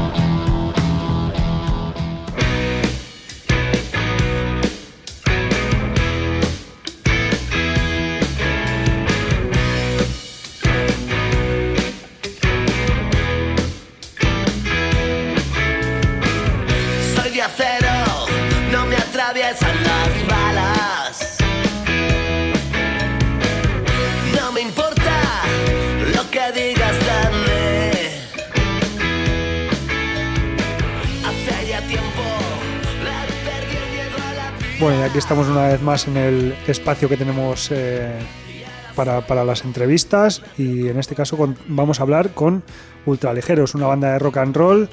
Aquí 35.11 35.17
estamos 35.17 35.49
una 35.49 35.67
vez 35.67 35.81
más 35.81 36.07
en 36.07 36.15
el 36.15 36.55
espacio 36.67 37.09
que 37.09 37.17
tenemos 37.17 37.69
eh, 37.69 38.13
para, 38.95 39.43
las 39.43 39.65
entrevistas 39.65 40.41
y 40.57 40.87
en 40.87 40.97
este 40.97 41.15
caso 41.15 41.37
vamos 41.67 41.99
a 41.99 42.03
hablar 42.03 42.33
con 42.33 42.63
Ultraligeros, 43.05 43.75
una 43.75 43.87
banda 43.87 44.13
de 44.13 44.19
rock 44.19 44.37
and 44.37 44.55
roll 44.55 44.89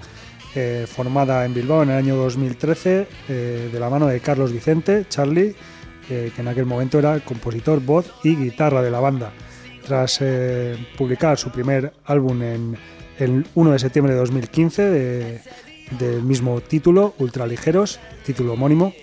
eh, 0.57 0.87
formada 0.89 1.45
en 1.45 1.55
Bilbao 1.55 1.85
en 1.85 1.91
el 1.91 1.97
año 1.99 2.17
2013 2.17 3.07
eh, 3.29 3.71
de 3.73 3.81
la 3.81 3.89
mano 3.91 4.09
de 4.09 4.19
Carlos 4.19 4.53
Vicente, 4.53 5.07
Charlie, 5.09 5.55
que 6.09 6.33
en 6.37 6.49
aquel 6.49 6.65
momento 6.65 6.99
era 6.99 7.21
compositor, 7.21 7.81
voz 7.81 8.11
y 8.25 8.35
guitarra 8.35 8.81
de 8.83 8.91
la 8.91 8.99
banda. 8.99 9.31
Tras 9.87 10.21
publicar 10.97 11.37
su 11.37 11.51
primer 11.51 11.93
álbum 12.07 12.43
en 12.43 12.79
el 13.19 13.47
1 13.55 13.73
de 13.73 13.79
septiembre 13.79 14.15
de 14.15 14.19
2015 14.21 14.83
de- 14.83 15.41
del 15.99 16.23
mismo 16.23 16.63
título, 16.63 17.15
Ultraligeros, 17.19 18.01
título 18.25 18.55
homónimo, 18.55 18.95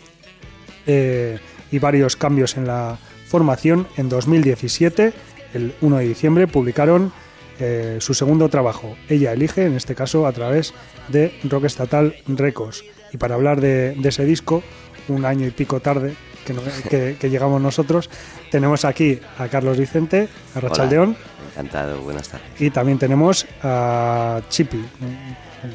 eh, 0.87 1.39
y 1.71 1.79
varios 1.79 2.15
cambios 2.15 2.57
en 2.57 2.67
la 2.67 2.97
formación, 3.27 3.87
en 3.97 4.09
2017, 4.09 5.13
el 5.53 5.73
1 5.81 5.97
de 5.97 6.03
diciembre, 6.07 6.47
publicaron 6.47 7.11
eh, 7.59 7.97
su 8.01 8.13
segundo 8.13 8.49
trabajo, 8.49 8.95
Ella 9.09 9.33
Elige, 9.33 9.65
en 9.65 9.75
este 9.75 9.95
caso 9.95 10.27
a 10.27 10.31
través 10.33 10.73
de 11.09 11.33
Rock 11.45 11.65
Estatal 11.65 12.15
Records. 12.27 12.83
Y 13.13 13.17
para 13.17 13.35
hablar 13.35 13.61
de, 13.61 13.95
de 13.95 14.09
ese 14.09 14.25
disco, 14.25 14.61
un 15.07 15.23
año 15.25 15.47
y 15.47 15.51
pico 15.51 15.79
tarde 15.79 16.13
que, 16.45 16.53
no- 16.53 16.61
que- 16.89 17.15
que 17.19 17.29
llegamos 17.29 17.61
nosotros, 17.61 18.09
tenemos 18.51 18.83
aquí 18.85 19.19
a 19.37 19.47
Carlos 19.47 19.77
Vicente, 19.77 20.27
a 20.53 20.59
Rachaldeón, 20.59 21.15
Encantado, 21.51 22.01
buenas 22.01 22.27
tardes. 22.27 22.45
y 22.59 22.69
también 22.69 22.99
tenemos 22.99 23.45
a 23.63 24.41
Chipi. 24.49 24.83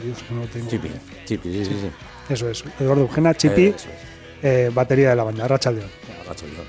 Dios, 0.04 0.18
no 0.30 0.42
tengo- 0.52 0.68
Chipi, 0.68 0.88
Chipi, 1.24 1.52
sí, 1.52 1.64
sí, 1.64 1.70
sí. 1.80 2.32
Eso 2.32 2.48
es, 2.48 2.62
Eduardo 2.78 3.02
Eugena, 3.02 3.34
Chipi, 3.34 3.66
Eso 3.66 3.76
es. 3.88 4.09
Eh, 4.42 4.70
batería 4.72 5.10
de 5.10 5.16
la 5.16 5.24
banda, 5.24 5.46
Rachaldeón. 5.48 5.88
Agacho 6.24 6.46
yo. 6.46 6.62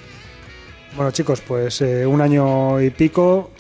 Bueno 0.96 1.12
chicos, 1.12 1.42
pues 1.42 1.82
eh, 1.82 2.06
un 2.06 2.20
año 2.22 2.82
y 2.82 2.90
pico, 2.90 3.52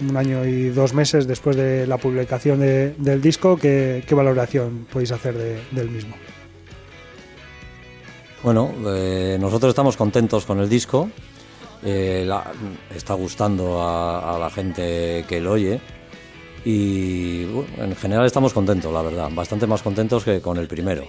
un 0.00 0.16
año 0.16 0.44
y 0.44 0.68
dos 0.68 0.92
meses 0.94 1.26
después 1.26 1.56
de 1.56 1.86
la 1.86 1.96
publicación 1.96 2.60
de- 2.60 2.94
del 2.98 3.20
disco, 3.20 3.56
¿qué, 3.56 4.04
qué 4.06 4.14
valoración 4.14 4.86
podéis 4.92 5.10
hacer 5.12 5.34
de- 5.36 5.60
del 5.72 5.90
mismo? 5.90 6.14
Bueno, 8.42 8.72
eh, 8.94 9.36
nosotros 9.40 9.70
estamos 9.70 9.96
contentos 9.96 10.44
con 10.46 10.60
el 10.60 10.68
disco. 10.68 11.10
eh, 11.84 12.24
la- 12.26 12.50
está 12.94 13.14
gustando 13.14 13.80
a, 13.82 14.34
a 14.34 14.38
la 14.38 14.50
gente 14.50 15.24
que 15.28 15.40
lo 15.40 15.52
oye. 15.52 15.78
Y 16.64 17.44
bueno, 17.44 17.68
en 17.84 17.94
general 17.96 18.26
estamos 18.26 18.52
contentos, 18.52 18.92
la 18.92 19.02
verdad. 19.02 19.28
Bastante 19.32 19.66
más 19.68 19.82
contentos 19.82 20.24
que 20.24 20.40
con 20.40 20.56
el 20.56 20.66
primero. 20.66 21.04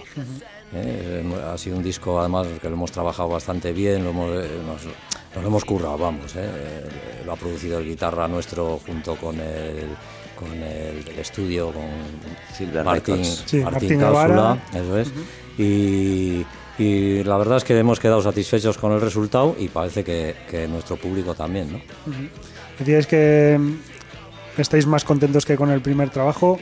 Eh, 0.74 1.24
ha 1.50 1.56
sido 1.56 1.76
un 1.78 1.82
disco, 1.82 2.20
además, 2.20 2.46
que 2.60 2.68
lo 2.68 2.74
hemos 2.74 2.92
trabajado 2.92 3.28
bastante 3.30 3.72
bien. 3.72 4.04
Lo 4.04 4.10
hemos, 4.10 4.30
eh, 4.44 4.48
nos, 4.66 4.84
nos 4.84 5.42
lo 5.42 5.48
hemos 5.48 5.64
currado, 5.64 5.96
vamos. 5.98 6.34
eh. 6.36 6.40
Eh, 6.44 7.22
Lo 7.24 7.32
ha 7.32 7.36
producido 7.36 7.78
el 7.78 7.86
guitarra 7.86 8.28
nuestro 8.28 8.78
junto 8.86 9.16
con 9.16 9.40
el, 9.40 9.86
con 10.38 10.52
el 10.62 11.04
del 11.04 11.18
estudio, 11.18 11.72
con 11.72 11.84
Silver 12.56 12.84
Martín. 12.84 13.24
Sí, 13.24 13.58
Martín 13.58 13.64
Martín 13.64 14.00
Cápsula, 14.00 14.22
Guevara. 14.26 14.58
eso 14.74 14.98
es. 14.98 15.12
y, 15.58 16.44
y 16.78 17.24
la 17.24 17.36
verdad 17.38 17.56
es 17.56 17.64
que 17.64 17.76
hemos 17.78 17.98
quedado 17.98 18.20
satisfechos 18.22 18.76
con 18.78 18.92
el 18.92 19.00
resultado 19.00 19.56
y 19.58 19.68
parece 19.68 20.04
que, 20.04 20.36
que 20.50 20.68
nuestro 20.68 20.96
público 20.96 21.34
también, 21.34 21.72
¿no? 21.72 21.80
Decíais 22.78 23.06
que 23.08 23.58
estáis 24.58 24.86
más 24.86 25.04
contentos 25.04 25.44
que 25.44 25.56
con 25.56 25.70
el 25.70 25.80
primer 25.80 26.10
trabajo. 26.10 26.58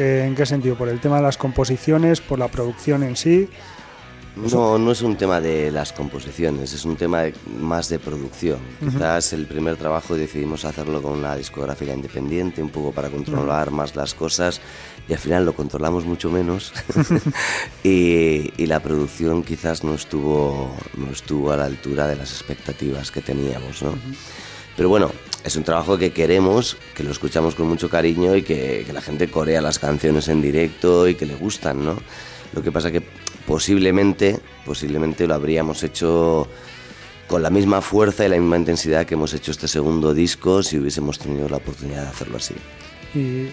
Eh, 0.00 0.24
¿En 0.26 0.34
qué 0.34 0.46
sentido? 0.46 0.76
¿Por 0.76 0.88
el 0.88 1.00
tema 1.00 1.16
de 1.16 1.22
las 1.22 1.36
composiciones? 1.36 2.20
¿Por 2.20 2.38
la 2.38 2.48
producción 2.48 3.02
en 3.02 3.16
sí? 3.16 3.48
No, 4.36 4.78
no 4.78 4.92
es 4.92 5.02
un 5.02 5.16
tema 5.16 5.40
de 5.40 5.72
las 5.72 5.92
composiciones, 5.92 6.72
es 6.72 6.84
un 6.84 6.94
tema 6.96 7.22
de- 7.22 7.34
más 7.60 7.88
de 7.88 7.98
producción. 7.98 8.58
Quizás 8.78 9.32
el 9.32 9.44
primer 9.46 9.76
trabajo 9.76 10.14
decidimos 10.14 10.64
hacerlo 10.64 11.02
con 11.02 11.12
una 11.18 11.34
discográfica 11.34 11.92
independiente, 11.92 12.62
un 12.62 12.70
poco 12.70 12.92
para 12.92 13.10
controlar 13.10 13.72
más 13.72 13.96
las 13.96 14.14
cosas, 14.14 14.60
y 15.08 15.12
al 15.12 15.18
final 15.18 15.44
lo 15.44 15.52
controlamos 15.54 16.04
mucho 16.04 16.30
menos. 16.30 16.72
y, 17.82 18.52
y 18.56 18.66
la 18.66 18.80
producción 18.80 19.42
quizás 19.42 19.82
no 19.84 19.94
estuvo, 19.94 20.74
no 20.96 21.10
estuvo 21.10 21.50
a 21.50 21.56
la 21.56 21.64
altura 21.64 22.06
de 22.06 22.16
las 22.16 22.30
expectativas 22.32 23.10
que 23.10 23.20
teníamos, 23.20 23.82
¿no? 23.82 23.94
Pero 24.76 24.88
bueno, 24.88 25.10
es 25.44 25.56
un 25.56 25.64
trabajo 25.64 25.96
que 25.96 26.12
queremos, 26.12 26.76
que 26.94 27.02
lo 27.02 27.10
escuchamos 27.10 27.54
con 27.54 27.66
mucho 27.66 27.88
cariño 27.88 28.36
y 28.36 28.42
que, 28.42 28.86
la 28.92 29.00
gente 29.00 29.30
corea 29.30 29.60
las 29.60 29.78
canciones 29.78 30.28
en 30.28 30.42
directo 30.42 31.08
y 31.08 31.14
que 31.14 31.26
le 31.26 31.34
gustan, 31.34 31.84
¿no? 31.84 31.96
Lo 32.52 32.62
que 32.62 32.72
pasa 32.72 32.90
que 32.90 33.02
posiblemente, 33.46 34.40
posiblemente 34.66 35.26
lo 35.26 35.34
habríamos 35.34 35.82
hecho 35.82 36.48
con 37.26 37.42
la 37.42 37.50
misma 37.50 37.80
fuerza 37.80 38.26
y 38.26 38.28
la 38.28 38.36
misma 38.36 38.56
intensidad 38.56 39.06
que 39.06 39.14
hemos 39.14 39.32
hecho 39.32 39.52
este 39.52 39.68
segundo 39.68 40.12
disco 40.12 40.62
si 40.62 40.78
hubiésemos 40.78 41.18
tenido 41.18 41.48
la 41.48 41.58
oportunidad 41.58 42.02
de 42.02 42.08
hacerlo 42.08 42.36
así. 42.36 42.54
Y 43.14 43.48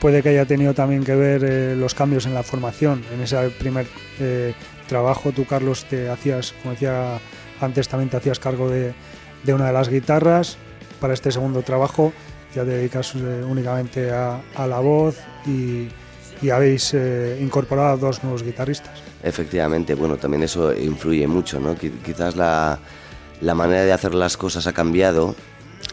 puede 0.00 0.22
que 0.22 0.30
haya 0.30 0.46
tenido 0.46 0.74
también 0.74 1.04
que 1.04 1.14
ver 1.14 1.44
eh, 1.44 1.76
los 1.76 1.94
cambios 1.94 2.26
en 2.26 2.34
la 2.34 2.42
formación. 2.42 3.04
En 3.12 3.20
ese 3.20 3.50
primer 3.50 3.86
eh, 4.20 4.54
trabajo, 4.88 5.32
tú, 5.32 5.44
Carlos, 5.44 5.84
te 5.84 6.08
hacías, 6.08 6.54
como 6.62 6.72
decía 6.72 7.20
antes, 7.60 7.88
también 7.88 8.08
te 8.08 8.16
hacías 8.16 8.38
cargo 8.38 8.70
de, 8.70 8.94
de 9.44 9.54
una 9.54 9.66
de 9.66 9.72
las 9.74 9.88
guitarras. 9.88 10.58
Para 11.04 11.12
este 11.12 11.30
segundo 11.30 11.60
trabajo 11.60 12.14
ya 12.54 12.62
te 12.64 12.70
dedicas 12.70 13.14
eh, 13.14 13.44
únicamente 13.46 14.10
a, 14.10 14.40
a 14.54 14.66
la 14.66 14.78
voz 14.80 15.18
y, 15.46 15.86
y 16.40 16.48
habéis 16.48 16.94
eh, 16.94 17.38
incorporado 17.42 17.88
a 17.90 17.96
dos 17.98 18.22
nuevos 18.24 18.42
guitarristas. 18.42 19.02
Efectivamente, 19.22 19.94
bueno, 19.94 20.16
también 20.16 20.44
eso 20.44 20.72
influye 20.74 21.26
mucho, 21.26 21.60
¿no? 21.60 21.74
Qui- 21.76 22.00
Quizás 22.02 22.36
la, 22.36 22.78
la 23.42 23.54
manera 23.54 23.84
de 23.84 23.92
hacer 23.92 24.14
las 24.14 24.38
cosas 24.38 24.66
ha 24.66 24.72
cambiado 24.72 25.34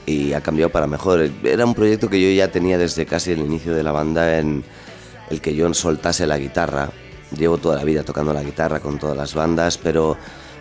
y 0.05 0.31
ha 0.31 0.39
cambiado 0.39 0.71
para 0.71 0.87
mejor. 0.87 1.29
Era 1.43 1.65
un 1.65 1.73
proyecto 1.73 2.09
que 2.09 2.21
yo 2.21 2.33
ya 2.33 2.49
tenía 2.49 2.77
desde 2.77 3.05
casi 3.05 3.33
el 3.33 3.39
inicio 3.39 3.75
de 3.75 3.83
la 3.83 3.91
banda 3.91 4.39
en 4.39 4.63
el 5.29 5.41
que 5.41 5.53
yo 5.53 5.73
soltase 5.73 6.25
la 6.25 6.37
guitarra. 6.37 6.89
Llevo 7.37 7.57
toda 7.57 7.75
la 7.75 7.83
vida 7.83 8.03
tocando 8.03 8.31
la 8.31 8.43
guitarra 8.43 8.79
con 8.79 8.97
todas 8.97 9.17
las 9.17 9.33
bandas, 9.33 9.77
pero 9.77 10.15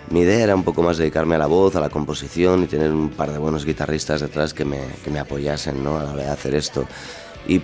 mi 0.09 0.21
idea 0.21 0.43
era 0.43 0.55
un 0.55 0.65
poco 0.65 0.83
más 0.83 0.99
dedicarme 0.99 1.35
a 1.37 1.39
la 1.39 1.47
voz, 1.47 1.77
a 1.77 1.81
la 1.81 1.91
composición 1.91 2.65
y 2.65 2.67
tener 2.67 2.91
un 2.91 3.11
par 3.11 3.31
de 3.31 3.39
buenos 3.39 3.65
guitarristas 3.65 4.21
detrás 4.21 4.55
que 4.55 4.65
me, 4.65 4.81
que 5.05 5.11
me 5.11 5.21
apoyasen 5.21 5.83
¿no? 5.85 5.99
a 5.99 6.05
la 6.05 6.13
hora 6.13 6.23
de 6.25 6.31
hacer 6.31 6.55
esto. 6.55 6.87
Y 7.47 7.61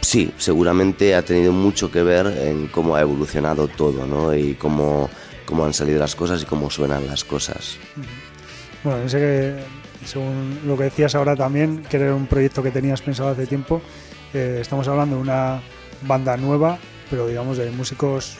sí, 0.00 0.32
seguramente 0.38 1.14
ha 1.14 1.22
tenido 1.22 1.52
mucho 1.52 1.90
que 1.90 2.02
ver 2.02 2.26
en 2.26 2.68
cómo 2.68 2.96
ha 2.96 3.00
evolucionado 3.00 3.68
todo 3.68 4.06
¿no? 4.06 4.34
y 4.34 4.54
cómo, 4.54 5.10
cómo 5.44 5.64
han 5.64 5.74
salido 5.74 5.98
las 5.98 6.14
cosas 6.14 6.42
y 6.42 6.46
cómo 6.46 6.70
suenan 6.70 7.06
las 7.06 7.24
cosas. 7.24 7.76
Bueno, 8.82 9.08
sé 9.08 9.18
que, 9.18 10.06
según 10.06 10.60
lo 10.64 10.76
que 10.76 10.84
decías 10.84 11.14
ahora 11.14 11.36
también, 11.36 11.82
que 11.82 11.98
era 11.98 12.14
un 12.14 12.26
proyecto 12.26 12.62
que 12.62 12.70
tenías 12.70 13.02
pensado 13.02 13.30
hace 13.30 13.46
tiempo, 13.46 13.82
eh, 14.32 14.58
estamos 14.60 14.88
hablando 14.88 15.16
de 15.16 15.22
una 15.22 15.60
banda 16.02 16.36
nueva, 16.36 16.78
pero 17.10 17.26
digamos 17.26 17.58
de 17.58 17.70
músicos, 17.70 18.38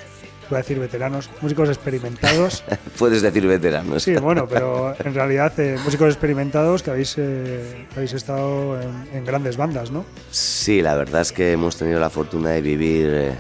voy 0.51 0.57
a 0.57 0.63
decir 0.63 0.79
veteranos, 0.79 1.31
músicos 1.41 1.69
experimentados. 1.69 2.65
Puedes 2.99 3.23
decir 3.23 3.47
veteranos. 3.47 4.03
Sí, 4.03 4.15
bueno, 4.17 4.47
pero 4.49 4.95
en 4.99 5.15
realidad 5.15 5.59
eh, 5.59 5.79
músicos 5.85 6.09
experimentados 6.09 6.83
que 6.83 6.91
habéis, 6.91 7.15
eh, 7.19 7.87
habéis 7.95 8.13
estado 8.13 8.81
en, 8.81 9.09
en 9.13 9.25
grandes 9.25 9.57
bandas, 9.57 9.91
¿no? 9.91 10.05
Sí, 10.31 10.83
la 10.83 10.97
verdad 10.97 11.23
es 11.23 11.33
que 11.33 11.53
hemos 11.53 11.77
tenido 11.77 12.01
la 12.01 12.11
fortuna 12.11 12.51
de 12.51 12.61
vivir 12.61 13.09
eh, 13.11 13.35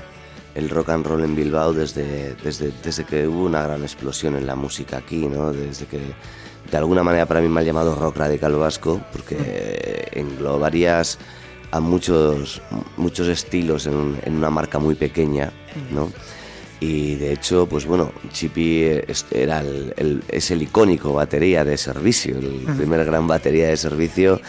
el 0.55 0.69
rock 0.69 0.91
and 0.91 1.07
roll 1.07 1.25
en 1.25 1.35
Bilbao 1.37 1.73
desde, 1.73 2.35
desde, 2.43 2.73
desde 2.83 3.05
que 3.05 3.27
hubo 3.27 3.45
una 3.45 3.63
gran 3.63 3.83
explosión 3.83 4.37
en 4.37 4.47
la 4.47 4.57
música 4.57 4.99
aquí, 4.99 5.27
¿no? 5.27 5.53
Desde 5.53 5.87
que 5.87 6.01
de 6.71 6.77
alguna 6.77 7.03
manera 7.03 7.27
para 7.27 7.41
mí 7.41 7.49
me 7.49 7.61
ha 7.61 7.63
llamado 7.65 7.95
rock 7.95 8.17
radical 8.17 8.55
vasco, 8.55 9.01
porque 9.13 9.37
eh, 9.39 10.09
englobarías 10.13 11.19
a 11.73 11.81
muchos, 11.81 12.63
muchos 12.97 13.29
estilos 13.29 13.87
en, 13.87 14.19
en 14.25 14.37
una 14.37 14.51
marca 14.51 14.79
muy 14.79 14.95
pequeña, 14.95 15.53
¿no? 15.91 16.11
Y 16.81 17.17
de 17.17 17.35
hecho, 17.35 17.67
pues 17.69 17.85
bueno, 17.85 18.11
Chippy 18.33 18.85
es, 19.07 19.27
era 19.31 19.61
el, 19.61 19.93
el- 19.99 20.23
es 20.29 20.51
el 20.51 20.63
icónico 20.63 21.13
batería 21.13 21.63
de 21.65 21.77
servicio, 21.77 22.39
el 22.39 22.63
primer 22.77 23.05
gran 23.05 23.27
batería 23.27 23.69
de 23.69 23.77
servicio 23.77 24.41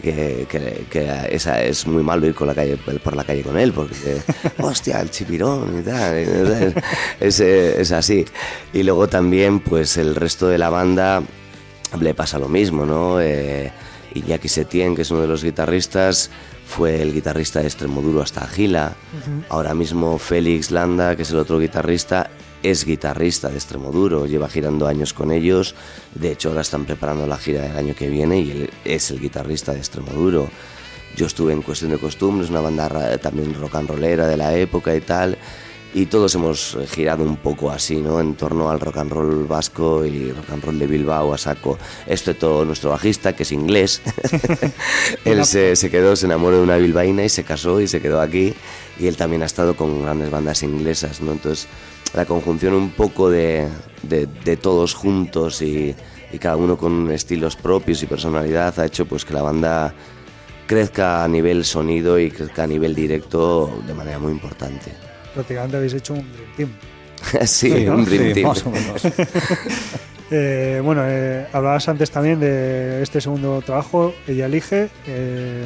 que, 0.00 0.46
que, 0.48 1.26
esa 1.30 1.62
es 1.62 1.86
muy 1.86 2.02
malo 2.02 2.26
ir 2.26 2.34
con 2.34 2.46
la 2.46 2.54
calle, 2.54 2.76
por 2.76 3.14
la 3.16 3.24
calle 3.24 3.42
con 3.42 3.58
él, 3.58 3.72
porque, 3.72 4.18
hostia, 4.58 5.00
el 5.00 5.10
chipirón 5.10 5.80
y 5.80 5.82
tal, 5.82 6.72
es, 7.20 7.40
es, 7.40 7.92
así. 7.92 8.24
Y 8.72 8.82
luego 8.84 9.08
también, 9.08 9.58
pues 9.60 9.96
el 9.98 10.14
resto 10.14 10.46
de 10.48 10.58
la 10.58 10.70
banda 10.70 11.22
le 12.00 12.14
pasa 12.14 12.38
lo 12.38 12.48
mismo, 12.48 12.86
¿no? 12.86 13.20
Eh, 13.20 13.70
Iñaki 14.14 14.48
Setién, 14.48 14.94
que 14.94 15.02
es 15.02 15.10
uno 15.10 15.22
de 15.22 15.28
los 15.28 15.44
guitarristas, 15.44 16.30
fue 16.66 17.02
el 17.02 17.12
guitarrista 17.12 17.60
de 17.60 17.66
Extremoduro 17.66 18.22
hasta 18.22 18.46
Gila. 18.46 18.94
Ahora 19.48 19.74
mismo 19.74 20.18
Félix 20.18 20.70
Landa, 20.70 21.16
que 21.16 21.22
es 21.22 21.30
el 21.30 21.38
otro 21.38 21.58
guitarrista, 21.58 22.30
es 22.62 22.84
guitarrista 22.84 23.48
de 23.48 23.56
Extremoduro, 23.56 24.26
lleva 24.26 24.48
girando 24.48 24.86
años 24.86 25.12
con 25.12 25.30
ellos. 25.32 25.74
De 26.14 26.32
hecho, 26.32 26.50
ahora 26.50 26.60
están 26.60 26.84
preparando 26.84 27.26
la 27.26 27.38
gira 27.38 27.62
del 27.62 27.76
año 27.76 27.94
que 27.94 28.08
viene 28.08 28.40
y 28.40 28.50
él 28.50 28.70
es 28.84 29.10
el 29.10 29.20
guitarrista 29.20 29.72
de 29.72 29.78
Extremoduro. 29.78 30.48
Yo 31.16 31.26
estuve 31.26 31.52
en 31.52 31.62
Cuestión 31.62 31.90
de 31.90 31.98
Costumbres, 31.98 32.50
una 32.50 32.60
banda 32.60 33.18
también 33.18 33.54
rock 33.54 33.74
and 33.76 33.88
rollera 33.88 34.26
de 34.26 34.36
la 34.36 34.54
época 34.54 34.94
y 34.94 35.00
tal 35.00 35.36
y 35.92 36.06
todos 36.06 36.34
hemos 36.36 36.78
girado 36.92 37.24
un 37.24 37.36
poco 37.36 37.70
así, 37.70 37.96
¿no? 37.96 38.20
En 38.20 38.34
torno 38.34 38.70
al 38.70 38.78
rock 38.78 38.98
and 38.98 39.12
roll 39.12 39.44
vasco 39.46 40.04
y 40.04 40.30
rock 40.30 40.50
and 40.50 40.64
roll 40.64 40.78
de 40.78 40.86
Bilbao 40.86 41.34
a 41.34 41.38
saco. 41.38 41.78
todo 42.38 42.64
nuestro 42.64 42.90
bajista, 42.90 43.34
que 43.34 43.42
es 43.42 43.52
inglés, 43.52 44.00
él 45.24 45.44
se, 45.44 45.74
se, 45.74 45.90
quedó, 45.90 46.14
se 46.14 46.26
enamoró 46.26 46.58
de 46.58 46.62
una 46.62 46.76
bilbaína 46.76 47.24
y 47.24 47.28
se 47.28 47.42
casó 47.42 47.80
y 47.80 47.88
se 47.88 48.00
quedó 48.00 48.20
aquí. 48.20 48.54
Y 48.98 49.06
él 49.06 49.16
también 49.16 49.42
ha 49.42 49.46
estado 49.46 49.74
con 49.76 50.02
grandes 50.02 50.30
bandas 50.30 50.62
inglesas, 50.62 51.20
¿no? 51.20 51.32
Entonces, 51.32 51.66
la 52.14 52.24
conjunción 52.24 52.74
un 52.74 52.90
poco 52.90 53.30
de, 53.30 53.66
de, 54.02 54.26
de 54.26 54.56
todos 54.56 54.94
juntos 54.94 55.60
y, 55.62 55.94
y 56.32 56.38
cada 56.38 56.56
uno 56.56 56.76
con 56.76 57.10
estilos 57.10 57.56
propios 57.56 58.02
y 58.02 58.06
personalidad 58.06 58.78
ha 58.78 58.86
hecho 58.86 59.06
pues 59.06 59.24
que 59.24 59.34
la 59.34 59.42
banda 59.42 59.94
crezca 60.66 61.24
a 61.24 61.28
nivel 61.28 61.64
sonido 61.64 62.18
y 62.18 62.30
crezca 62.30 62.64
a 62.64 62.66
nivel 62.66 62.94
directo 62.94 63.82
de 63.86 63.94
manera 63.94 64.18
muy 64.18 64.32
importante 64.32 65.09
prácticamente 65.34 65.76
habéis 65.76 65.94
hecho 65.94 66.14
un 66.14 66.26
Dream 66.32 66.52
Team. 66.56 66.70
sí, 67.46 67.86
un 67.86 68.04
Dream 68.04 68.32
Team. 68.32 68.48
Más 68.48 68.66
o 68.66 68.70
menos. 68.70 69.02
eh, 70.30 70.80
bueno, 70.84 71.02
eh, 71.06 71.46
hablabas 71.52 71.88
antes 71.88 72.10
también 72.10 72.40
de 72.40 73.02
este 73.02 73.20
segundo 73.20 73.62
trabajo, 73.62 74.14
Ella 74.26 74.46
Elige, 74.46 74.90
eh, 75.06 75.64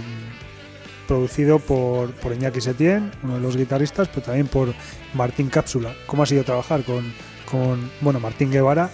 producido 1.06 1.58
por, 1.58 2.12
por 2.12 2.32
Iñaki 2.32 2.60
Setién, 2.60 3.10
uno 3.22 3.34
de 3.34 3.40
los 3.40 3.56
guitarristas, 3.56 4.08
pero 4.08 4.22
también 4.22 4.46
por 4.46 4.74
Martín 5.14 5.48
Cápsula. 5.48 5.94
¿Cómo 6.06 6.22
ha 6.22 6.26
sido 6.26 6.44
trabajar 6.44 6.82
con, 6.82 7.12
con 7.50 7.90
bueno, 8.00 8.20
Martín 8.20 8.50
Guevara, 8.50 8.90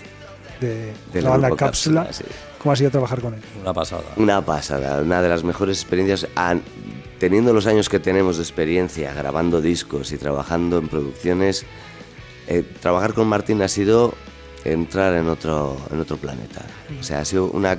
de, 0.60 0.92
la 1.14 1.30
banda 1.30 1.50
Cápsula? 1.56 2.08
¿Cómo 2.58 2.72
ha 2.72 2.76
sido 2.76 2.90
trabajar 2.90 3.20
con 3.20 3.34
él? 3.34 3.40
Una 3.62 3.72
pasada. 3.72 4.02
Una 4.16 4.44
pasada, 4.44 5.00
una 5.00 5.22
de 5.22 5.28
las 5.28 5.42
mejores 5.44 5.80
experiencias 5.80 6.28
teniendo 7.20 7.52
los 7.52 7.66
años 7.66 7.88
que 7.88 8.00
tenemos 8.00 8.38
de 8.38 8.42
experiencia 8.42 9.12
grabando 9.12 9.60
discos 9.60 10.10
y 10.10 10.16
trabajando 10.16 10.78
en 10.78 10.88
producciones, 10.88 11.66
eh, 12.48 12.64
trabajar 12.80 13.12
con 13.12 13.28
Martín 13.28 13.60
ha 13.62 13.68
sido 13.68 14.14
entrar 14.64 15.14
en 15.14 15.28
otro, 15.28 15.76
en 15.92 16.00
otro 16.00 16.16
planeta. 16.16 16.64
O 16.98 17.02
sea, 17.02 17.20
ha 17.20 17.24
sido 17.26 17.50
una, 17.50 17.78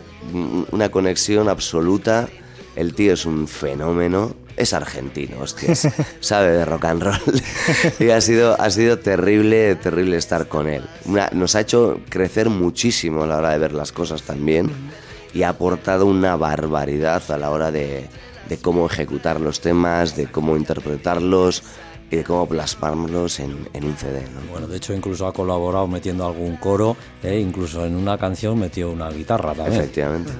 una 0.72 0.90
conexión 0.90 1.50
absoluta. 1.50 2.30
El 2.76 2.94
tío 2.94 3.14
es 3.14 3.26
un 3.26 3.48
fenómeno. 3.48 4.36
Es 4.58 4.74
argentino, 4.74 5.40
hostias. 5.42 5.88
Sabe 6.20 6.52
de 6.52 6.64
rock 6.64 6.86
and 6.86 7.02
roll. 7.02 7.42
y 8.00 8.10
ha 8.10 8.22
sido, 8.22 8.62
ha 8.62 8.70
sido 8.70 9.00
terrible, 9.00 9.76
terrible 9.76 10.18
estar 10.18 10.48
con 10.48 10.68
él. 10.68 10.84
nos 11.34 11.56
ha 11.56 11.62
hecho 11.62 12.00
crecer 12.10 12.50
muchísimo 12.50 13.24
a 13.24 13.28
la 13.28 13.38
hora 13.38 13.52
de 13.52 13.58
ver 13.58 13.74
las 13.74 13.92
cosas 13.92 14.22
también. 14.22 14.70
Y 15.34 15.44
ha 15.44 15.50
aportado 15.50 16.06
una 16.06 16.36
barbaridad 16.36 17.24
a 17.32 17.38
la 17.38 17.50
hora 17.50 17.72
de, 17.72 18.10
de 18.52 18.58
cómo 18.58 18.86
ejecutar 18.86 19.40
los 19.40 19.62
temas, 19.62 20.18
de 20.18 20.28
cómo 20.28 20.58
interpretarlos 20.58 21.64
y 22.12 22.18
de 22.18 22.24
cómo 22.26 22.46
plasmarlos 22.46 23.40
en, 23.40 23.54
un 23.54 23.96
CD. 23.96 24.24
Bueno, 24.52 24.68
de 24.68 24.76
hecho 24.76 24.94
incluso 24.94 25.26
ha 25.26 25.32
colaborado 25.32 25.88
metiendo 25.88 26.28
algún 26.28 26.58
coro, 26.58 26.98
e 27.24 27.40
incluso 27.40 27.86
en 27.86 27.96
una 27.96 28.18
canción 28.18 28.60
metió 28.60 28.92
una 28.92 29.10
guitarra 29.10 29.54
también. 29.54 29.80
Efectivamente. 29.80 30.34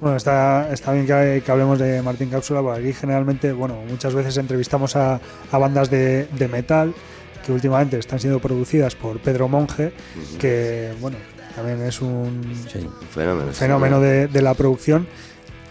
Bueno, 0.00 0.16
está, 0.16 0.72
está 0.72 0.92
bien 0.92 1.06
que, 1.06 1.42
hablemos 1.50 1.80
de 1.80 2.00
Martín 2.02 2.30
Cápsula, 2.30 2.62
porque 2.62 2.82
aquí 2.82 2.92
generalmente, 2.92 3.50
bueno, 3.50 3.74
muchas 3.90 4.14
veces 4.14 4.36
entrevistamos 4.36 4.94
a, 4.94 5.20
bandas 5.50 5.90
de, 5.90 6.28
metal 6.48 6.94
que 7.44 7.50
últimamente 7.50 7.98
están 7.98 8.20
siendo 8.20 8.38
producidas 8.38 8.94
por 8.94 9.18
Pedro 9.18 9.48
Monge, 9.48 9.92
que, 10.38 10.92
bueno, 11.00 11.16
también 11.56 11.82
es 11.82 12.00
un 12.00 12.44
fenómeno, 13.52 13.98
de, 13.98 14.28
de 14.28 14.40
la 14.40 14.54
producción 14.54 15.08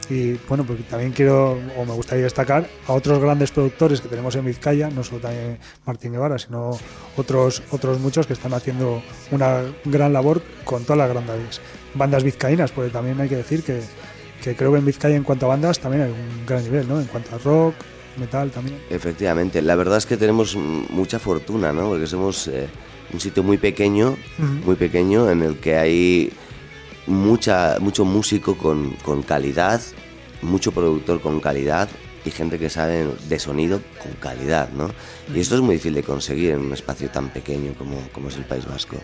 y 0.10 0.34
bueno, 0.48 0.66
porque 0.66 0.84
también 0.84 1.12
quiero, 1.12 1.60
o 1.78 1.86
me 1.86 1.94
gustaría 1.94 2.24
destacar 2.24 2.68
a 2.88 2.94
otros 2.94 3.20
grandes 3.20 3.52
productores 3.52 4.00
que 4.00 4.08
tenemos 4.08 4.36
en 4.36 4.46
Vizcaya, 4.46 4.90
no 4.90 5.04
solo 5.04 5.22
también 5.22 5.60
Martín 5.86 6.14
Guevara, 6.14 6.38
sino 6.38 6.72
otros, 7.18 7.62
otros 7.72 8.00
muchos 8.00 8.26
que 8.26 8.34
están 8.34 8.54
haciendo 8.54 9.02
una 9.32 9.64
gran 9.86 10.14
labor 10.14 10.42
con 10.64 10.84
todas 10.84 10.98
las 10.98 11.10
grandes 11.10 11.62
bandas 11.94 12.24
vizcaínas, 12.24 12.72
porque 12.72 12.90
también 12.90 13.20
hay 13.20 13.28
que 13.28 13.38
decir 13.38 13.64
que, 13.64 13.82
que 14.42 14.56
creo 14.56 14.72
que 14.72 14.80
en 14.80 14.86
Vizcaya 14.86 15.16
en 15.16 15.24
cuanto 15.24 15.46
a 15.46 15.50
bandas 15.50 15.80
también 15.80 16.04
hay 16.04 16.12
un 16.12 16.46
gran 16.46 16.64
nivel, 16.64 16.88
¿no? 16.88 17.00
En 17.02 17.08
cuanto 17.08 17.36
a 17.36 17.40
rock, 17.40 17.76
metal 18.18 18.50
también. 18.52 18.78
Efectivamente, 18.90 19.62
la 19.62 19.76
verdad 19.76 19.98
es 19.98 20.06
que 20.06 20.18
tenemos 20.18 20.56
mucha 20.56 21.20
fortuna, 21.20 21.74
¿no? 21.74 21.90
Porque 21.90 22.08
somos 22.08 22.48
eh, 22.48 22.68
un 23.14 23.20
sitio 23.20 23.44
muy 23.44 23.58
pequeño, 23.58 24.18
muy 24.66 24.76
pequeño, 24.76 25.30
en 25.30 25.42
el 25.42 25.58
que 25.58 25.78
hay 25.78 26.32
mucha, 27.08 27.78
mucho 27.80 28.06
músico 28.06 28.58
con, 28.58 28.92
con 29.04 29.24
calidad, 29.24 29.82
mucho 30.42 30.72
productor 30.72 31.22
con 31.22 31.40
calidad 31.40 31.90
y 32.26 32.32
gente 32.32 32.60
que 32.60 32.70
sabe 32.70 33.08
de 33.28 33.40
sonido 33.40 33.82
con 34.02 34.12
calidad, 34.14 34.70
¿no? 34.72 34.92
Y 35.34 35.40
esto 35.40 35.56
es 35.56 35.62
muy 35.62 35.76
difícil 35.76 35.96
de 35.96 36.04
conseguir 36.04 36.52
en 36.52 36.60
un 36.60 36.74
espacio 36.74 37.10
tan 37.10 37.30
pequeño 37.30 37.74
como, 37.78 37.98
como 38.12 38.28
es 38.28 38.36
el 38.36 38.46
País 38.46 38.66
Vasco. 38.66 38.98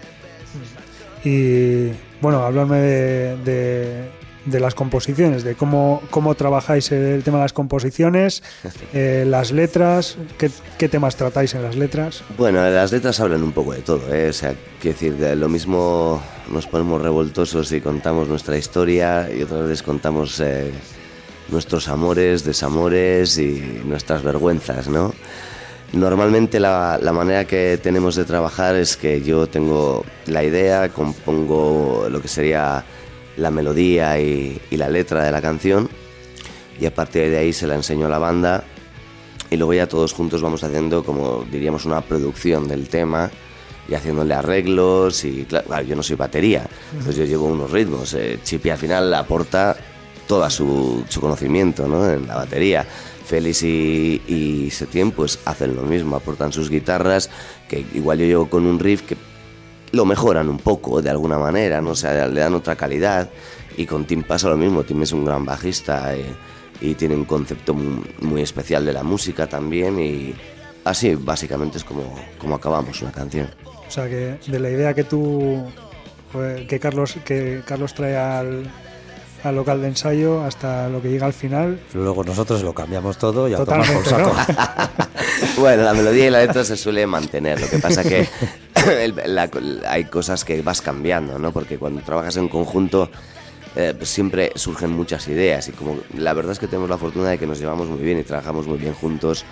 Y 1.24 1.88
bueno, 2.22 2.44
hablarme 2.44 2.78
de, 2.78 3.38
de 3.38 4.10
las 4.46 4.76
composiciones, 4.76 5.44
de 5.44 5.56
cómo, 5.56 6.02
cómo 6.10 6.36
trabajáis 6.36 6.92
el 6.92 7.24
tema 7.24 7.38
de 7.38 7.46
las 7.46 7.54
composiciones, 7.54 8.44
eh, 8.94 9.26
las 9.28 9.52
letras, 9.52 10.18
¿qué, 10.38 10.90
temas 10.90 11.16
tratáis 11.16 11.54
en 11.56 11.64
las 11.64 11.76
letras. 11.76 12.24
Bueno, 12.38 12.70
las 12.70 12.92
letras 12.92 13.20
hablan 13.20 13.42
un 13.42 13.54
poco 13.54 13.74
de 13.74 13.82
todo, 13.82 14.14
¿eh? 14.14 14.30
o 14.30 14.34
sea, 14.34 14.54
quiero 14.82 14.98
decir, 15.00 15.38
lo 15.38 15.48
mismo 15.50 16.22
nos 16.50 16.68
ponemos 16.68 17.02
revoltosos 17.02 17.72
y 17.72 17.80
contamos 17.82 18.28
nuestra 18.28 18.58
historia 18.58 19.30
y 19.34 19.44
otras 19.44 19.62
veces 19.62 19.82
contamos 19.82 20.40
eh, 20.42 20.72
nuestros 21.50 21.88
amores, 21.88 22.44
desamores 22.44 23.38
y 23.38 23.82
nuestras 23.86 24.24
vergüenzas, 24.24 24.88
¿no? 24.88 25.14
Normalmente 25.94 26.60
la, 26.60 27.00
la, 27.00 27.14
manera 27.14 27.46
que 27.46 27.80
tenemos 27.82 28.16
de 28.16 28.26
trabajar 28.26 28.76
es 28.76 28.98
que 28.98 29.22
yo 29.22 29.46
tengo 29.46 30.04
la 30.26 30.44
idea, 30.44 30.90
compongo 30.90 32.08
lo 32.10 32.20
que 32.20 32.28
sería 32.28 32.84
la 33.38 33.52
melodía 33.52 34.20
y, 34.20 34.60
la 34.72 34.90
letra 34.90 35.24
de 35.24 35.32
la 35.32 35.42
canción 35.42 35.90
y 36.80 36.86
a 36.86 36.94
partir 36.94 37.30
de 37.30 37.38
ahí 37.38 37.54
se 37.54 37.68
la 37.68 37.76
enseño 37.76 38.08
a 38.08 38.10
la 38.10 38.18
banda 38.18 38.64
y 39.50 39.58
luego 39.58 39.74
ya 39.74 39.88
todos 39.88 40.14
juntos 40.14 40.42
vamos 40.42 40.64
haciendo 40.64 41.04
como 41.04 41.46
diríamos 41.52 41.86
una 41.86 42.02
producción 42.02 42.68
del 42.68 42.88
tema 42.90 43.30
y 43.88 43.94
haciéndole 43.94 44.34
arreglos 44.34 45.26
y 45.26 45.46
claro, 45.46 45.82
yo 45.82 45.96
no 45.96 46.04
soy 46.04 46.16
batería, 46.16 46.66
pues 47.04 47.16
yo 47.16 47.26
llevo 47.26 47.46
unos 47.48 47.72
ritmos, 47.72 48.14
eh, 48.14 48.40
Chipi 48.44 48.70
al 48.70 48.78
final 48.78 49.14
aporta 49.14 49.76
todo 50.28 50.50
su, 50.50 51.04
su 51.10 51.20
conocimiento 51.20 51.88
¿no? 51.88 52.10
en 52.10 52.28
la 52.28 52.36
batería. 52.36 52.86
Félix 53.26 53.64
y, 53.64 54.22
y 54.28 54.70
Setien 54.70 55.12
pues 55.12 55.40
hacen 55.46 55.76
lo 55.76 55.84
mismo, 55.84 56.16
aportan 56.16 56.52
sus 56.52 56.70
guitarras, 56.70 57.30
que 57.70 57.86
igual 57.94 58.20
yo 58.20 58.26
llevo 58.26 58.50
con 58.50 58.66
un 58.66 58.80
riff 58.80 59.02
que 59.04 59.16
lo 59.94 60.06
mejoran 60.06 60.50
un 60.50 60.58
poco 60.58 61.02
de 61.02 61.10
alguna 61.10 61.38
manera, 61.38 61.80
¿no? 61.80 61.92
O 61.92 61.96
le 62.04 62.40
dan 62.40 62.54
otra 62.56 62.76
calidad. 62.76 63.30
Y 63.78 63.86
con 63.86 64.06
Tim 64.06 64.24
pasa 64.24 64.50
lo 64.50 64.58
mismo, 64.58 64.84
Tim 64.84 65.02
es 65.04 65.12
un 65.14 65.24
gran 65.24 65.46
bajista 65.46 66.16
eh, 66.16 66.26
y 66.82 66.96
tiene 66.96 67.16
un 67.16 67.26
concepto 67.26 67.74
muy, 67.74 68.42
especial 68.42 68.86
de 68.86 68.94
la 68.94 69.04
música 69.04 69.48
también 69.48 70.00
y 70.00 70.34
así 70.84 71.16
básicamente 71.16 71.78
es 71.78 71.84
como, 71.84 72.04
como 72.40 72.56
acabamos 72.56 73.02
una 73.02 73.12
canción. 73.12 73.50
O 73.88 73.92
sea 73.92 74.10
que 74.10 74.38
de 74.46 74.60
la 74.60 74.70
idea 74.70 74.94
que 74.94 75.04
tú, 75.04 75.64
que 76.68 76.80
Carlos, 76.80 77.18
que 77.24 77.62
Carlos 77.66 77.94
trae 77.94 78.18
al, 78.18 78.72
al 79.44 79.56
local 79.56 79.82
de 79.82 79.90
ensayo 79.90 80.42
hasta 80.44 80.90
lo 80.90 81.02
que 81.02 81.10
llega 81.10 81.28
al 81.28 81.34
final. 81.34 81.80
Luego 81.94 82.24
nosotros 82.24 82.64
lo 82.64 82.74
cambiamos 82.74 83.18
todo 83.18 83.48
y 83.48 83.54
a 83.54 83.58
tomar 83.64 83.92
por 83.92 84.06
saco. 84.06 84.34
bueno, 85.60 85.84
la 85.84 85.94
melodía 85.94 86.28
y 86.28 86.30
la 86.30 86.40
letra 86.40 86.64
se 86.64 86.78
suele 86.78 87.06
mantener. 87.06 87.60
Lo 87.60 87.70
que 87.70 87.80
pasa 87.80 88.04
que 88.04 88.28
hay 89.88 90.06
cosas 90.06 90.46
que 90.46 90.62
vas 90.62 90.82
cambiando, 90.82 91.40
¿no? 91.40 91.52
Porque 91.52 91.78
cuando 91.78 92.02
trabajas 92.02 92.38
en 92.38 92.48
conjunto 92.48 93.10
eh, 93.76 93.96
pues 93.98 94.10
siempre 94.10 94.52
surgen 94.54 94.92
muchas 94.92 95.28
ideas 95.28 95.68
y 95.68 95.72
como 95.72 95.98
la 96.16 96.34
verdad 96.34 96.52
es 96.52 96.60
que 96.60 96.68
tenemos 96.68 96.90
la 96.90 96.98
fortuna 97.00 97.30
de 97.30 97.40
que 97.40 97.48
nos 97.48 97.60
llevamos 97.60 97.88
muy 97.88 98.02
bien 98.04 98.20
y 98.20 98.24
trabajamos 98.24 98.68
muy 98.68 98.78
bien 98.78 98.94
juntos, 98.94 99.46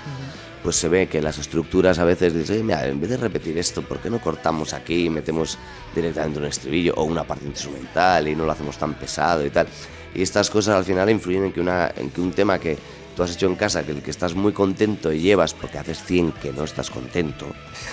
pues 0.61 0.75
se 0.75 0.89
ve 0.89 1.07
que 1.07 1.23
las 1.23 1.39
estructuras 1.39 1.97
a 1.97 2.03
veces 2.03 2.35
dicen, 2.35 2.63
mira, 2.63 2.85
en 2.85 3.01
vez 3.01 3.09
de 3.09 3.17
repetir 3.17 3.57
esto, 3.57 3.81
¿por 3.81 3.97
qué 3.97 4.11
no 4.11 4.21
cortamos 4.21 4.73
aquí 4.73 5.05
y 5.05 5.09
metemos 5.09 5.57
directamente 5.95 6.37
un 6.37 6.45
estribillo 6.45 6.93
o 6.97 7.03
una 7.03 7.23
parte 7.23 7.45
instrumental 7.45 8.27
y 8.27 8.35
no 8.35 8.45
lo 8.45 8.51
hacemos 8.51 8.77
tan 8.77 8.93
pesado 8.93 9.43
y 9.43 9.49
tal? 9.49 9.67
Y 10.13 10.21
estas 10.21 10.51
cosas 10.51 10.75
al 10.75 10.85
final 10.85 11.09
influyen 11.09 11.45
en 11.45 11.51
que, 11.51 11.61
una, 11.61 11.91
en 11.95 12.11
que 12.11 12.21
un 12.21 12.31
tema 12.31 12.59
que 12.59 12.77
tú 13.15 13.23
has 13.23 13.31
hecho 13.33 13.47
en 13.47 13.55
casa, 13.55 13.83
que 13.83 13.91
el 13.91 14.01
que 14.01 14.11
estás 14.11 14.33
muy 14.35 14.53
contento 14.53 15.11
y 15.11 15.19
llevas, 15.19 15.53
porque 15.53 15.77
haces 15.77 16.03
100 16.03 16.31
que 16.33 16.51
no 16.53 16.63
estás 16.63 16.89
contento, 16.89 17.47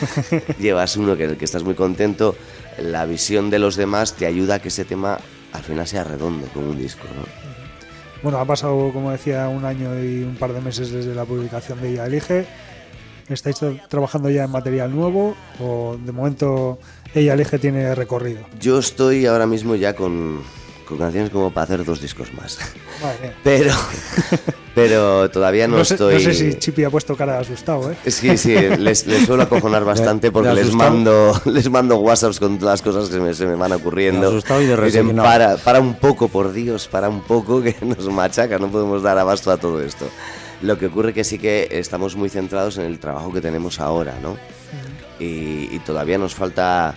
llevas 0.58 0.96
uno 0.96 1.16
que 1.16 1.24
el 1.24 1.36
que 1.36 1.44
estás 1.44 1.62
muy 1.64 1.74
contento, 1.74 2.36
la 2.78 3.04
visión 3.06 3.50
de 3.50 3.58
los 3.58 3.76
demás 3.76 4.14
te 4.14 4.26
ayuda 4.26 4.56
a 4.56 4.58
que 4.60 4.68
ese 4.68 4.84
tema 4.84 5.18
al 5.52 5.62
final 5.62 5.86
sea 5.86 6.04
redondo 6.04 6.46
como 6.48 6.70
un 6.70 6.78
disco. 6.78 7.04
¿no? 7.16 7.24
Bueno, 8.22 8.38
ha 8.38 8.44
pasado, 8.44 8.90
como 8.92 9.10
decía, 9.12 9.48
un 9.48 9.64
año 9.64 9.94
y 10.02 10.22
un 10.24 10.36
par 10.36 10.52
de 10.52 10.60
meses 10.60 10.90
desde 10.90 11.14
la 11.14 11.24
publicación 11.24 11.80
de 11.80 11.90
Ella 11.92 12.06
Elige. 12.06 12.46
¿Estáis 13.28 13.56
tra- 13.60 13.86
trabajando 13.88 14.30
ya 14.30 14.44
en 14.44 14.50
material 14.50 14.90
nuevo 14.94 15.36
o 15.60 15.98
de 16.02 16.12
momento 16.12 16.78
Ella 17.14 17.34
Elige 17.34 17.58
tiene 17.58 17.94
recorrido? 17.94 18.40
Yo 18.58 18.78
estoy 18.78 19.26
ahora 19.26 19.46
mismo 19.46 19.74
ya 19.74 19.94
con, 19.94 20.40
con 20.86 20.96
canciones 20.98 21.30
como 21.30 21.52
para 21.52 21.64
hacer 21.64 21.84
dos 21.84 22.00
discos 22.00 22.32
más. 22.34 22.58
Mía. 23.22 23.34
Pero, 23.44 23.72
pero 24.82 25.30
todavía 25.30 25.66
no, 25.68 25.78
No, 25.78 25.84
sé, 25.84 25.94
estoy... 25.94 26.14
no 26.14 26.20
sé 26.20 26.34
si 26.34 26.54
Chipi 26.54 26.84
ha 26.84 26.90
puesto 26.90 27.16
cara 27.16 27.34
de 27.34 27.38
asustado, 27.40 27.90
¿eh? 27.90 27.96
Sí, 28.10 28.36
sí, 28.36 28.54
les, 28.54 29.06
les 29.06 29.26
suelo 29.26 29.42
acojonar 29.42 29.84
bastante 29.94 30.30
porque 30.30 30.52
les 30.54 30.72
mando, 30.72 31.38
les 31.46 31.68
mando 31.70 31.96
WhatsApps 31.98 32.38
con 32.40 32.58
todas 32.58 32.80
las 32.80 32.82
cosas 32.82 33.08
que 33.10 33.20
me- 33.20 33.34
se 33.34 33.46
me 33.46 33.54
van 33.54 33.72
ocurriendo. 33.72 34.28
Asustado 34.28 34.62
y 34.62 34.66
de 34.66 34.76
dicen, 34.84 35.14
para, 35.16 35.56
para 35.56 35.80
un 35.80 35.94
poco, 35.94 36.28
por 36.28 36.52
Dios, 36.52 36.88
para 36.88 37.08
un 37.08 37.20
poco, 37.22 37.62
que 37.62 37.76
nos 37.82 38.08
machaca, 38.08 38.58
no 38.58 38.68
podemos 38.68 39.02
dar 39.02 39.18
abasto 39.18 39.50
a 39.50 39.56
todo 39.56 39.82
esto. 39.82 40.06
Lo 40.62 40.76
que 40.78 40.86
ocurre 40.86 41.14
que 41.14 41.22
sí 41.24 41.38
que 41.38 41.68
estamos 41.70 42.16
muy 42.16 42.28
centrados 42.28 42.78
en 42.78 42.84
el 42.84 42.98
trabajo 42.98 43.32
que 43.32 43.40
tenemos 43.40 43.78
ahora, 43.80 44.14
¿no? 44.22 44.36
Y, 45.20 45.68
y 45.74 45.80
todavía 45.84 46.18
nos 46.18 46.34
falta, 46.34 46.94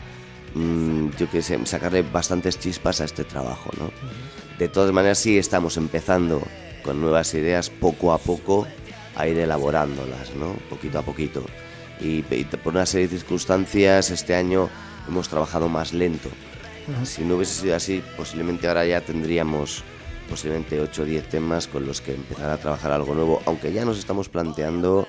mm, 0.56 1.10
yo 1.18 1.30
qué 1.32 1.42
sé, 1.42 1.60
sacarle 1.66 2.04
bastantes 2.04 2.60
chispas 2.60 3.02
a 3.02 3.06
este 3.06 3.24
trabajo, 3.24 3.70
¿no? 3.80 3.92
De 4.60 4.68
todas 4.68 4.92
maneras, 4.92 5.18
sí 5.18 5.38
estamos 5.40 5.78
empezando 5.78 6.42
con 6.84 7.02
nuevas 7.02 7.34
ideas 7.34 7.70
poco 7.70 8.14
a 8.14 8.18
poco 8.18 8.68
a 9.16 9.28
ir 9.28 9.38
elaborándolas, 9.38 10.36
¿no? 10.36 10.54
Poquito 10.70 11.00
a 11.00 11.02
poquito. 11.02 11.44
Y, 12.00 12.26
y 12.34 12.44
por 12.64 12.74
una 12.74 12.86
serie 12.86 13.08
de 13.08 13.18
circunstancias, 13.18 14.10
este 14.10 14.36
año 14.36 14.70
hemos 15.08 15.30
trabajado 15.30 15.70
más 15.70 15.94
lento. 15.94 16.30
Si 17.04 17.24
no 17.24 17.36
hubiese 17.36 17.62
sido 17.62 17.76
así, 17.76 18.04
posiblemente 18.18 18.68
ahora 18.68 18.86
ya 18.86 19.02
tendríamos 19.02 19.84
posiblemente 20.30 20.80
8 20.80 21.02
o 21.02 21.06
10 21.06 21.30
temas 21.30 21.68
con 21.68 21.86
los 21.86 22.02
que 22.02 22.16
empezar 22.16 22.50
a 22.50 22.58
trabajar 22.58 22.92
algo 22.92 23.14
nuevo, 23.14 23.42
aunque 23.46 23.72
ya 23.74 23.86
nos 23.86 24.00
estamos 24.00 24.30
planteando 24.30 25.08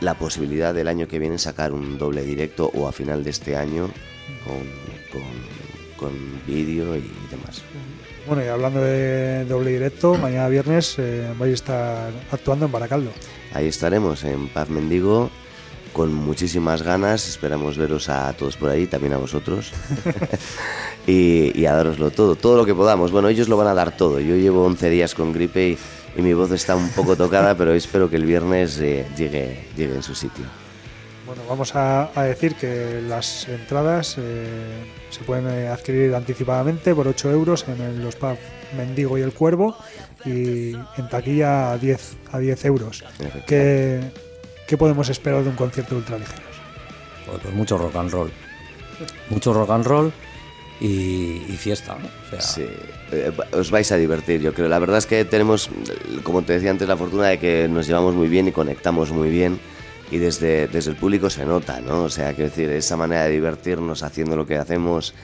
la 0.00 0.14
posibilidad 0.14 0.74
del 0.74 0.88
año 0.88 1.06
que 1.06 1.18
viene 1.18 1.38
sacar 1.38 1.72
un 1.72 1.98
doble 1.98 2.22
directo 2.22 2.70
o 2.74 2.88
a 2.88 2.92
final 2.92 3.24
de 3.24 3.30
este 3.30 3.56
año 3.56 3.90
con, 4.44 5.20
con, 5.20 6.10
con 6.10 6.46
vídeo 6.46 6.96
y 6.96 7.10
demás. 7.30 7.62
Bueno, 8.26 8.44
y 8.44 8.48
hablando 8.48 8.80
de 8.80 9.44
doble 9.44 9.70
directo, 9.70 10.16
mañana 10.16 10.48
viernes 10.48 10.96
eh, 10.98 11.32
vais 11.38 11.52
a 11.52 11.54
estar 11.54 12.10
actuando 12.32 12.66
en 12.66 12.72
Baracaldo. 12.72 13.10
Ahí 13.54 13.68
estaremos 13.68 14.24
en 14.24 14.48
Paz 14.48 14.68
Mendigo 14.68 15.30
con 15.92 16.12
muchísimas 16.12 16.82
ganas. 16.82 17.28
Esperamos 17.28 17.78
veros 17.78 18.08
a 18.08 18.32
todos 18.32 18.56
por 18.56 18.70
ahí, 18.70 18.88
también 18.88 19.12
a 19.12 19.18
vosotros. 19.18 19.72
y, 21.06 21.56
y 21.56 21.66
a 21.66 21.74
daroslo 21.74 22.10
todo, 22.10 22.34
todo 22.34 22.56
lo 22.56 22.66
que 22.66 22.74
podamos. 22.74 23.12
Bueno, 23.12 23.28
ellos 23.28 23.48
lo 23.48 23.56
van 23.56 23.68
a 23.68 23.74
dar 23.74 23.96
todo. 23.96 24.18
Yo 24.18 24.34
llevo 24.34 24.64
11 24.64 24.90
días 24.90 25.14
con 25.14 25.32
gripe 25.32 25.68
y, 25.68 25.78
y 26.16 26.22
mi 26.22 26.32
voz 26.32 26.50
está 26.50 26.74
un 26.74 26.88
poco 26.90 27.14
tocada, 27.14 27.56
pero 27.56 27.74
espero 27.74 28.10
que 28.10 28.16
el 28.16 28.24
viernes 28.24 28.80
eh, 28.80 29.06
llegue, 29.16 29.66
llegue 29.76 29.94
en 29.94 30.02
su 30.02 30.16
sitio. 30.16 30.44
Bueno, 31.26 31.42
vamos 31.48 31.76
a, 31.76 32.10
a 32.12 32.24
decir 32.24 32.56
que 32.56 33.02
las 33.06 33.48
entradas 33.48 34.16
eh, 34.18 34.84
se 35.16 35.24
pueden 35.24 35.48
eh, 35.48 35.68
adquirir 35.68 36.14
anticipadamente 36.14 36.94
por 36.94 37.08
8 37.08 37.30
euros 37.30 37.64
en 37.68 37.80
el- 37.80 38.02
los 38.02 38.16
pubs 38.16 38.38
Mendigo 38.76 39.16
y 39.18 39.22
El 39.22 39.32
Cuervo 39.32 39.76
y 40.24 40.72
en 40.74 41.08
taquilla 41.10 41.72
a 41.72 41.78
10, 41.78 42.16
a 42.32 42.38
10 42.38 42.64
euros. 42.66 43.04
¿Qué, 43.46 44.00
qué 44.66 44.76
podemos 44.76 45.08
esperar 45.08 45.42
de 45.42 45.50
un 45.50 45.56
concierto 45.56 45.94
de 45.94 46.00
ultraligeros? 46.00 46.44
Pues, 47.26 47.38
pues 47.42 47.54
mucho 47.54 47.78
rock 47.78 47.96
and 47.96 48.10
roll. 48.10 48.30
Mucho 49.30 49.52
rock 49.52 49.70
and 49.70 49.86
roll 49.86 50.12
y, 50.80 51.42
y 51.48 51.56
fiesta. 51.58 51.96
¿no? 51.98 52.06
O 52.26 52.30
sea, 52.30 52.40
Sí, 52.40 52.66
eh, 53.12 53.32
os 53.52 53.70
vais 53.70 53.90
a 53.92 53.96
divertir, 53.96 54.40
yo 54.40 54.52
creo. 54.52 54.68
La 54.68 54.78
verdad 54.78 54.98
es 54.98 55.06
que 55.06 55.24
tenemos, 55.24 55.70
como 56.22 56.42
te 56.42 56.54
decía 56.54 56.70
antes, 56.70 56.88
la 56.88 56.96
fortuna 56.96 57.28
de 57.28 57.38
que 57.38 57.68
nos 57.68 57.86
llevamos 57.86 58.14
muy 58.14 58.28
bien 58.28 58.48
y 58.48 58.52
conectamos 58.52 59.10
muy 59.12 59.30
bien. 59.30 59.58
Y 60.10 60.18
desde, 60.18 60.68
desde 60.68 60.90
el 60.90 60.96
público 60.96 61.30
se 61.30 61.44
nota, 61.44 61.80
¿no? 61.80 62.04
O 62.04 62.10
sea, 62.10 62.32
quiero 62.32 62.50
decir, 62.50 62.70
esa 62.70 62.96
manera 62.96 63.24
de 63.24 63.30
divertirnos 63.30 64.02
haciendo 64.02 64.36
lo 64.36 64.46
que 64.46 64.56
hacemos, 64.56 65.14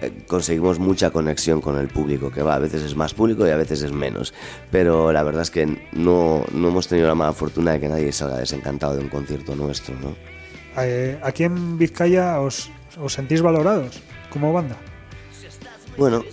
eh, 0.00 0.12
conseguimos 0.26 0.78
mucha 0.78 1.10
conexión 1.10 1.60
con 1.60 1.78
el 1.78 1.88
público, 1.88 2.30
que 2.30 2.42
va, 2.42 2.54
a 2.54 2.58
veces 2.58 2.82
es 2.82 2.96
más 2.96 3.14
público 3.14 3.46
y 3.46 3.50
a 3.50 3.56
veces 3.56 3.82
es 3.82 3.92
menos. 3.92 4.34
Pero 4.70 5.12
la 5.12 5.22
verdad 5.22 5.42
es 5.42 5.50
que 5.50 5.66
no, 5.92 6.44
no 6.52 6.68
hemos 6.68 6.88
tenido 6.88 7.06
la 7.06 7.14
mala 7.14 7.32
fortuna 7.32 7.72
de 7.72 7.80
que 7.80 7.88
nadie 7.88 8.12
salga 8.12 8.38
desencantado 8.38 8.96
de 8.96 9.02
un 9.02 9.08
concierto 9.08 9.54
nuestro, 9.54 9.94
¿no? 10.00 10.14
Eh, 10.80 11.18
aquí 11.22 11.44
en 11.44 11.78
Vizcaya 11.78 12.40
os, 12.40 12.70
os 13.00 13.12
sentís 13.12 13.42
valorados 13.42 14.00
como 14.30 14.52
banda. 14.52 14.76
Bueno, 15.96 16.24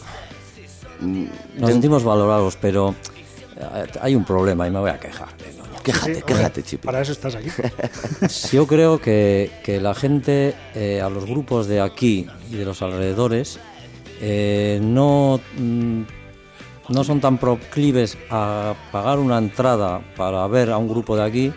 nos 1.02 1.70
sentimos 1.72 2.04
valorados, 2.04 2.56
pero 2.62 2.94
eh, 3.58 3.88
hay 4.02 4.16
un 4.16 4.24
problema 4.24 4.68
y 4.68 4.72
me 4.72 4.80
voy 4.80 4.92
a 4.92 5.00
quejar. 5.00 5.30
Quéjate, 5.86 6.16
Sí, 6.16 6.22
quéjate, 6.26 6.64
Chipi. 6.64 6.86
Para 6.86 7.02
eso 7.02 7.12
estás 7.12 7.36
aquí. 7.36 7.50
Yo 8.52 8.68
creo 8.68 9.00
que, 9.00 9.52
que 9.64 9.80
la 9.80 9.94
gente, 9.94 10.56
eh, 10.74 11.02
a 11.02 11.10
los 11.10 11.26
grupos 11.26 11.68
de 11.68 11.82
aquí 11.82 12.28
y 12.52 12.56
de 12.56 12.66
los 12.66 12.82
alrededores, 12.82 13.60
eh, 14.22 14.80
no, 14.82 15.40
mm, 15.58 16.02
no 16.90 17.04
son 17.04 17.22
tan 17.22 17.38
proclives 17.38 18.18
a 18.30 18.74
pagar 18.92 19.20
una 19.20 19.38
entrada 19.38 20.02
para 20.16 20.46
ver 20.48 20.72
a 20.72 20.78
un 20.78 20.88
grupo 20.88 21.16
de 21.16 21.24
aquí, 21.24 21.54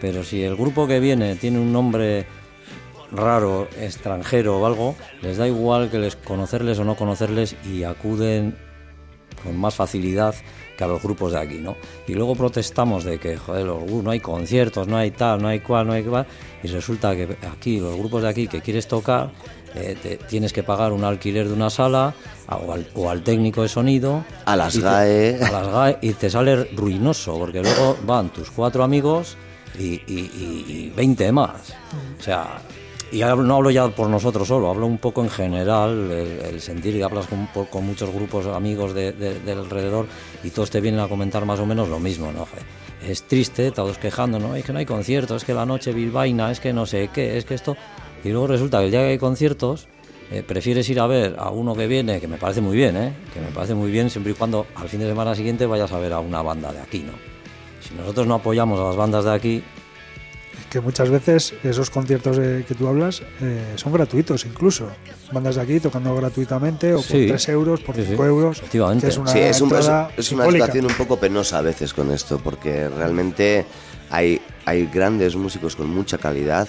pero 0.00 0.24
si 0.24 0.42
el 0.42 0.56
grupo 0.56 0.86
que 0.86 1.00
viene 1.00 1.36
tiene 1.36 1.58
un 1.58 1.72
nombre 1.72 2.26
raro, 3.10 3.68
extranjero 3.78 4.58
o 4.58 4.66
algo, 4.66 4.96
les 5.20 5.36
da 5.36 5.46
igual 5.46 5.90
que 5.90 5.98
les 5.98 6.16
conocerles 6.16 6.78
o 6.78 6.84
no 6.84 6.96
conocerles 6.96 7.56
y 7.64 7.84
acuden 7.84 8.56
con 9.42 9.58
más 9.58 9.74
facilidad 9.74 10.34
que 10.76 10.84
a 10.84 10.86
los 10.86 11.02
grupos 11.02 11.32
de 11.32 11.38
aquí, 11.38 11.58
¿no? 11.58 11.76
Y 12.06 12.14
luego 12.14 12.34
protestamos 12.34 13.04
de 13.04 13.18
que, 13.18 13.36
joder, 13.36 13.66
los 13.66 13.84
no 13.90 14.10
hay 14.10 14.20
conciertos, 14.20 14.86
no 14.88 14.96
hay 14.96 15.10
tal, 15.10 15.40
no 15.42 15.48
hay 15.48 15.60
cual, 15.60 15.86
no 15.86 15.92
hay 15.92 16.02
cual, 16.02 16.26
y 16.62 16.68
resulta 16.68 17.14
que 17.14 17.36
aquí, 17.50 17.78
los 17.80 17.96
grupos 17.96 18.22
de 18.22 18.28
aquí 18.28 18.48
que 18.48 18.60
quieres 18.60 18.86
tocar, 18.88 19.30
eh, 19.74 19.96
te- 20.02 20.16
tienes 20.18 20.52
que 20.52 20.62
pagar 20.62 20.92
un 20.92 21.02
alquiler 21.04 21.48
de 21.48 21.54
una 21.54 21.70
sala 21.70 22.14
a- 22.46 22.56
o 22.56 22.72
al, 22.72 22.86
o 22.94 23.08
al 23.08 23.22
técnico 23.22 23.62
de 23.62 23.68
sonido. 23.68 24.24
A 24.44 24.54
las 24.56 24.74
te- 24.74 24.80
GAE. 24.80 25.38
a 25.42 25.50
las 25.50 25.68
GAE, 25.68 25.98
y 26.02 26.12
te 26.12 26.28
sale 26.30 26.64
ruinoso, 26.74 27.38
porque 27.38 27.62
luego 27.62 27.96
van 28.06 28.30
tus 28.30 28.50
cuatro 28.50 28.82
amigos 28.84 29.36
y, 29.78 29.84
y, 29.84 30.02
y- 30.06 30.64
y 30.68 30.92
20 30.94 31.32
más. 31.32 31.72
O 32.18 32.22
sea, 32.22 32.58
y 33.12 33.20
no 33.20 33.56
hablo 33.56 33.70
ya 33.70 33.88
por 33.88 34.08
nosotros 34.08 34.48
solo, 34.48 34.70
hablo 34.70 34.86
un 34.86 34.98
poco 34.98 35.22
en 35.22 35.30
general, 35.30 36.10
el, 36.10 36.40
el 36.54 36.60
sentir 36.60 36.96
y 36.96 37.02
hablas 37.02 37.26
con, 37.26 37.46
con 37.66 37.84
muchos 37.86 38.10
grupos 38.12 38.46
amigos 38.46 38.94
de, 38.94 39.12
de- 39.12 39.38
del 39.40 39.58
alrededor 39.58 40.06
y 40.42 40.50
todos 40.50 40.70
te 40.70 40.80
vienen 40.80 41.00
a 41.00 41.08
comentar 41.08 41.44
más 41.44 41.60
o 41.60 41.66
menos 41.66 41.88
lo 41.88 41.98
mismo, 42.00 42.32
¿no? 42.32 42.46
Es 43.06 43.24
triste, 43.24 43.70
todos 43.70 43.98
quejando, 43.98 44.38
¿no? 44.38 44.54
Es 44.56 44.64
que 44.64 44.72
no 44.72 44.78
hay 44.78 44.86
conciertos, 44.86 45.42
es 45.42 45.44
que 45.44 45.52
la 45.54 45.66
noche 45.66 45.92
bilbaína, 45.92 46.50
es 46.50 46.60
que 46.60 46.72
no 46.72 46.86
sé 46.86 47.10
qué, 47.12 47.36
es 47.36 47.44
que 47.44 47.54
esto... 47.54 47.76
Y 48.24 48.30
luego 48.30 48.46
resulta 48.46 48.78
que 48.78 48.84
el 48.86 48.90
día 48.92 49.00
que 49.00 49.06
hay 49.08 49.18
conciertos, 49.18 49.88
eh, 50.30 50.42
prefieres 50.46 50.88
ir 50.88 51.00
a 51.00 51.06
ver 51.08 51.34
a 51.38 51.50
uno 51.50 51.74
que 51.74 51.86
viene, 51.88 52.20
que 52.20 52.28
me 52.28 52.38
parece 52.38 52.60
muy 52.60 52.76
bien, 52.76 52.96
¿eh? 52.96 53.12
Que 53.34 53.40
me 53.40 53.48
parece 53.48 53.74
muy 53.74 53.90
bien 53.90 54.08
siempre 54.08 54.32
y 54.32 54.34
cuando 54.36 54.66
al 54.76 54.88
fin 54.88 55.00
de 55.00 55.08
semana 55.08 55.34
siguiente 55.34 55.66
vayas 55.66 55.90
a 55.92 55.98
ver 55.98 56.12
a 56.12 56.20
una 56.20 56.40
banda 56.40 56.72
de 56.72 56.78
aquí, 56.80 57.00
¿no? 57.00 57.12
Si 57.86 57.92
nosotros 57.94 58.26
no 58.28 58.36
apoyamos 58.36 58.78
a 58.78 58.84
las 58.84 58.96
bandas 58.96 59.24
de 59.24 59.32
aquí, 59.32 59.62
que 60.72 60.80
muchas 60.80 61.10
veces 61.10 61.52
esos 61.62 61.90
conciertos 61.90 62.38
de 62.38 62.64
que 62.66 62.74
tú 62.74 62.88
hablas 62.88 63.20
eh, 63.42 63.62
son 63.76 63.92
gratuitos 63.92 64.46
incluso. 64.46 64.88
Bandas 65.30 65.56
de 65.56 65.60
aquí 65.60 65.80
tocando 65.80 66.16
gratuitamente 66.16 66.94
o 66.94 66.96
por 66.96 67.04
Sí. 67.04 67.26
3 67.28 67.48
euros, 67.50 67.80
por 67.82 67.94
Sí, 67.94 68.00
sí. 68.02 68.08
5 68.12 68.24
euros. 68.24 68.62
Que 68.72 68.78
es 68.78 69.18
una 69.18 69.30
Sí, 69.30 69.38
es, 69.38 69.60
un- 69.60 69.70
es- 70.16 70.32
una 70.32 70.46
situación 70.50 70.86
un 70.86 70.94
poco 70.94 71.18
penosa 71.20 71.58
a 71.58 71.60
veces 71.62 71.92
con 71.92 72.10
esto, 72.10 72.38
porque 72.42 72.88
realmente 72.88 73.66
hay, 74.08 74.40
hay 74.64 74.86
grandes 74.86 75.36
músicos 75.36 75.76
con 75.76 75.90
mucha 75.90 76.16
calidad, 76.16 76.66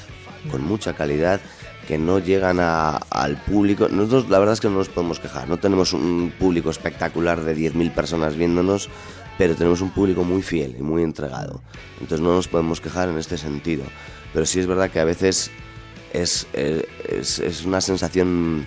con 0.52 0.62
mucha 0.66 0.92
calidad, 0.94 1.40
que 1.88 1.98
no 1.98 2.20
llegan 2.20 2.60
a- 2.60 2.98
al 3.10 3.38
público. 3.38 3.88
Nosotros 3.88 4.30
la 4.30 4.40
verdad 4.40 4.54
es 4.54 4.60
que 4.60 4.68
no 4.68 4.76
nos 4.80 4.90
podemos 4.90 5.22
quejar, 5.22 5.48
no 5.48 5.58
tenemos 5.60 5.94
un 5.94 6.34
público 6.38 6.70
espectacular 6.72 7.42
de 7.42 7.56
10.000 7.56 7.90
personas 7.94 8.36
viéndonos, 8.36 8.90
pero 9.38 9.56
tenemos 9.56 9.82
un 9.82 9.90
público 9.90 10.24
muy 10.24 10.42
fiel 10.42 10.76
y 10.80 10.84
muy 10.84 11.04
entregado. 11.04 11.62
Entonces 12.00 12.22
no 12.22 12.34
nos 12.34 12.48
podemos 12.48 12.82
quejar 12.82 13.10
en 13.10 13.18
este 13.18 13.38
sentido. 13.38 13.84
Pero 14.34 14.46
sí 14.46 14.60
es 14.60 14.68
verdad 14.68 14.90
que 14.90 15.00
a 15.00 15.06
veces 15.06 15.52
es, 16.12 16.48
eh, 16.54 16.88
es, 17.08 17.40
es 17.40 17.66
una 17.66 17.82
sensación 17.82 18.66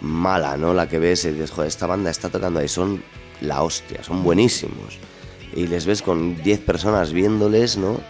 mala, 0.00 0.56
¿no? 0.56 0.74
La 0.74 0.88
que 0.88 0.98
ves 0.98 1.24
y 1.24 1.30
dices, 1.30 1.50
joder, 1.50 1.68
esta 1.68 1.86
banda 1.86 2.10
está 2.10 2.28
tocando 2.28 2.60
ahí, 2.60 2.68
son 2.68 3.02
la 3.40 3.62
hostia, 3.62 4.02
son 4.02 4.22
buenísimos. 4.22 4.98
Y 5.54 5.66
les 5.66 5.86
ves 5.86 6.02
con 6.02 6.42
10 6.42 6.60
personas 6.60 7.12
viéndoles, 7.12 7.76
¿no? 7.76 8.00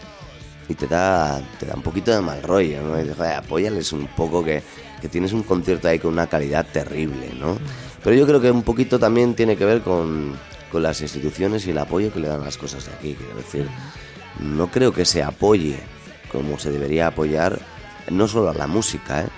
Y 0.68 0.74
te 0.74 0.86
da, 0.86 1.42
te 1.58 1.66
da 1.66 1.74
un 1.74 1.82
poquito 1.82 2.12
de 2.12 2.20
mal 2.20 2.42
rollo, 2.42 2.82
¿no? 2.82 2.98
Y 2.98 3.02
dices, 3.02 3.16
joder, 3.16 3.34
apóyales 3.34 3.92
un 3.92 4.06
poco 4.06 4.44
que, 4.44 4.62
que 5.00 5.08
tienes 5.08 5.32
un 5.32 5.42
concierto 5.42 5.88
ahí 5.88 5.98
con 5.98 6.12
una 6.12 6.26
calidad 6.26 6.66
terrible, 6.72 7.32
¿no? 7.38 7.58
Pero 8.02 8.16
yo 8.16 8.26
creo 8.26 8.40
que 8.40 8.50
un 8.50 8.62
poquito 8.62 8.98
también 8.98 9.34
tiene 9.34 9.56
que 9.56 9.64
ver 9.64 9.82
con, 9.82 10.34
con 10.72 10.82
las 10.82 11.02
instituciones 11.02 11.66
y 11.66 11.70
el 11.70 11.78
apoyo 11.78 12.10
que 12.12 12.18
le 12.18 12.28
dan 12.28 12.40
las 12.40 12.56
cosas 12.56 12.86
de 12.86 12.92
aquí. 12.92 13.14
Quiero 13.14 13.36
decir, 13.36 13.68
no 14.40 14.68
creo 14.68 14.92
que 14.92 15.04
se 15.04 15.22
apoye 15.22 15.78
como 16.32 16.58
se 16.58 16.72
debería 16.72 17.08
apoyar 17.08 17.60
no 18.10 18.26
solo 18.26 18.50
a 18.50 18.54
la 18.54 18.66
música, 18.66 19.20
¿eh? 19.20 19.28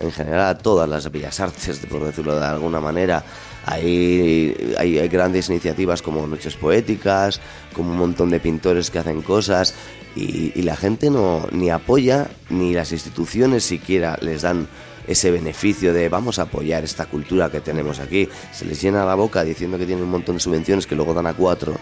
en 0.00 0.12
general 0.12 0.40
a 0.40 0.58
todas 0.58 0.88
las 0.88 1.10
bellas 1.10 1.40
artes, 1.40 1.78
por 1.88 2.04
decirlo 2.04 2.38
de 2.38 2.44
alguna 2.44 2.80
manera. 2.80 3.24
Hay, 3.64 4.74
hay, 4.78 4.98
hay, 4.98 5.08
grandes 5.08 5.48
iniciativas 5.48 6.02
como 6.02 6.26
Noches 6.26 6.56
Poéticas, 6.56 7.40
como 7.72 7.92
un 7.92 7.98
montón 7.98 8.30
de 8.30 8.40
pintores 8.40 8.90
que 8.90 8.98
hacen 8.98 9.22
cosas 9.22 9.74
y, 10.16 10.52
y 10.54 10.62
la 10.62 10.76
gente 10.76 11.08
no 11.08 11.46
ni 11.52 11.70
apoya, 11.70 12.28
ni 12.48 12.74
las 12.74 12.92
instituciones 12.92 13.64
siquiera 13.64 14.18
les 14.20 14.42
dan 14.42 14.66
ese 15.06 15.30
beneficio 15.30 15.92
de 15.92 16.08
vamos 16.08 16.38
a 16.38 16.42
apoyar 16.42 16.84
esta 16.84 17.06
cultura 17.06 17.50
que 17.50 17.60
tenemos 17.60 17.98
aquí. 18.00 18.28
Se 18.52 18.64
les 18.64 18.80
llena 18.80 19.04
la 19.04 19.14
boca 19.14 19.42
diciendo 19.44 19.78
que 19.78 19.86
tienen 19.86 20.04
un 20.04 20.10
montón 20.10 20.36
de 20.36 20.40
subvenciones 20.40 20.86
que 20.86 20.94
luego 20.96 21.14
dan 21.14 21.26
a 21.26 21.34
cuatro 21.34 21.76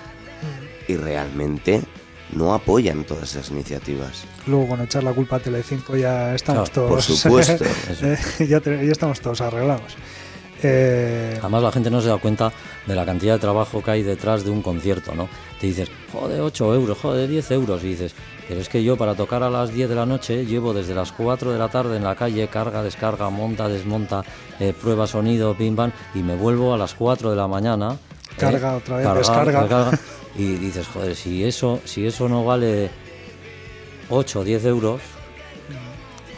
y 0.86 0.96
realmente 0.96 1.82
no 2.32 2.52
apoyan 2.54 3.04
todas 3.04 3.30
esas 3.30 3.50
iniciativas. 3.50 4.24
Luego 4.46 4.68
con 4.68 4.80
echar 4.82 5.02
la 5.02 5.12
culpa 5.12 5.36
a 5.36 5.40
Telecinco 5.40 5.96
ya 5.96 6.34
estamos 6.34 6.70
Claro, 6.70 6.88
todos... 6.88 7.06
por 7.06 7.16
supuesto. 7.16 7.64
ya, 8.46 8.60
te- 8.60 8.84
ya 8.86 8.92
estamos 8.92 9.20
todos 9.20 9.40
arreglados. 9.40 9.96
Eh, 10.62 11.36
Además 11.40 11.62
la 11.62 11.72
gente 11.72 11.90
no 11.90 12.00
se 12.00 12.08
da 12.08 12.16
cuenta 12.18 12.52
de 12.86 12.94
la 12.96 13.06
cantidad 13.06 13.34
de 13.34 13.38
trabajo 13.38 13.82
que 13.82 13.90
hay 13.92 14.02
detrás 14.02 14.44
de 14.44 14.50
un 14.50 14.60
concierto, 14.62 15.14
¿no? 15.14 15.28
Te 15.60 15.68
dices, 15.68 15.88
joder, 16.12 16.40
8 16.40 16.74
euros, 16.74 16.98
joder, 16.98 17.28
10 17.28 17.50
euros, 17.52 17.84
y 17.84 17.88
dices, 17.88 18.12
pero 18.48 18.60
es 18.60 18.68
que 18.68 18.82
yo 18.82 18.96
para 18.96 19.14
tocar 19.14 19.42
a 19.42 19.50
las 19.50 19.72
10 19.72 19.88
de 19.90 19.94
la 19.94 20.06
noche 20.06 20.46
llevo 20.46 20.72
desde 20.72 20.94
las 20.94 21.12
4 21.12 21.52
de 21.52 21.58
la 21.58 21.68
tarde 21.68 21.96
en 21.98 22.04
la 22.04 22.14
calle, 22.16 22.48
carga, 22.48 22.82
descarga, 22.82 23.28
monta, 23.30 23.68
desmonta, 23.68 24.24
eh, 24.58 24.72
prueba 24.72 25.06
sonido, 25.06 25.54
pim 25.54 25.76
pam, 25.76 25.92
y 26.14 26.20
me 26.20 26.34
vuelvo 26.34 26.72
a 26.72 26.78
las 26.78 26.94
4 26.94 27.30
de 27.30 27.36
la 27.36 27.46
mañana. 27.46 27.92
eh, 27.92 28.34
Carga 28.38 28.76
otra 28.76 28.96
vez, 28.96 29.14
descarga. 29.14 29.62
recarga, 29.64 29.98
y 30.36 30.54
dices, 30.54 30.86
joder, 30.88 31.14
si 31.14 31.44
eso, 31.44 31.80
si 31.84 32.06
eso 32.06 32.28
no 32.28 32.44
vale 32.44 32.90
8 34.08 34.40
o 34.40 34.44
10 34.44 34.64
euros, 34.64 35.00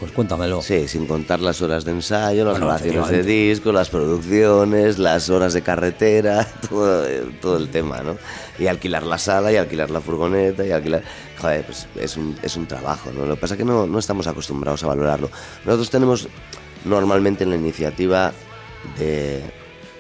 pues 0.01 0.13
cuéntamelo. 0.13 0.63
Sí, 0.63 0.89
sin 0.89 1.07
contar 1.07 1.41
las 1.41 1.61
horas 1.61 1.85
de 1.85 1.93
ensayo, 1.93 2.45
las 2.45 2.55
Bueno, 2.55 2.67
grabaciones 2.67 3.09
de 3.11 3.23
disco, 3.23 3.71
las 3.71 3.91
producciones, 3.91 4.99
las 4.99 5.29
horas 5.29 5.53
de 5.53 5.61
carretera, 5.61 6.49
todo, 6.69 7.05
todo 7.43 7.59
el 7.59 7.69
tema, 7.69 8.01
¿no? 8.01 8.17
Y 8.59 8.67
alquilar 8.67 9.05
la 9.05 9.19
sala, 9.19 9.53
y 9.53 9.57
alquilar 9.57 9.91
la 9.91 10.01
furgoneta, 10.01 10.65
y 10.65 10.73
alquilar... 10.73 11.03
Joder, 11.39 11.65
pues 11.67 11.87
es 11.97 12.17
un, 12.17 12.35
es 12.43 12.57
un 12.57 12.67
trabajo, 12.67 13.11
¿no? 13.13 13.27
Lo 13.27 13.35
que 13.35 13.41
pasa 13.43 13.55
es 13.55 13.59
que 13.59 13.65
no, 13.65 13.87
no 13.87 13.99
estamos 13.99 14.27
acostumbrados 14.27 14.83
a 14.83 14.87
valorarlo. 14.87 15.31
Nosotros 15.67 15.91
tenemos 15.91 16.29
normalmente 16.87 17.45
la 17.45 17.57
iniciativa 17.57 18.33
de, 18.99 19.43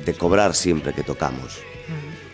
de 0.04 0.14
cobrar 0.14 0.54
siempre 0.54 0.94
que 0.94 1.02
tocamos, 1.02 1.58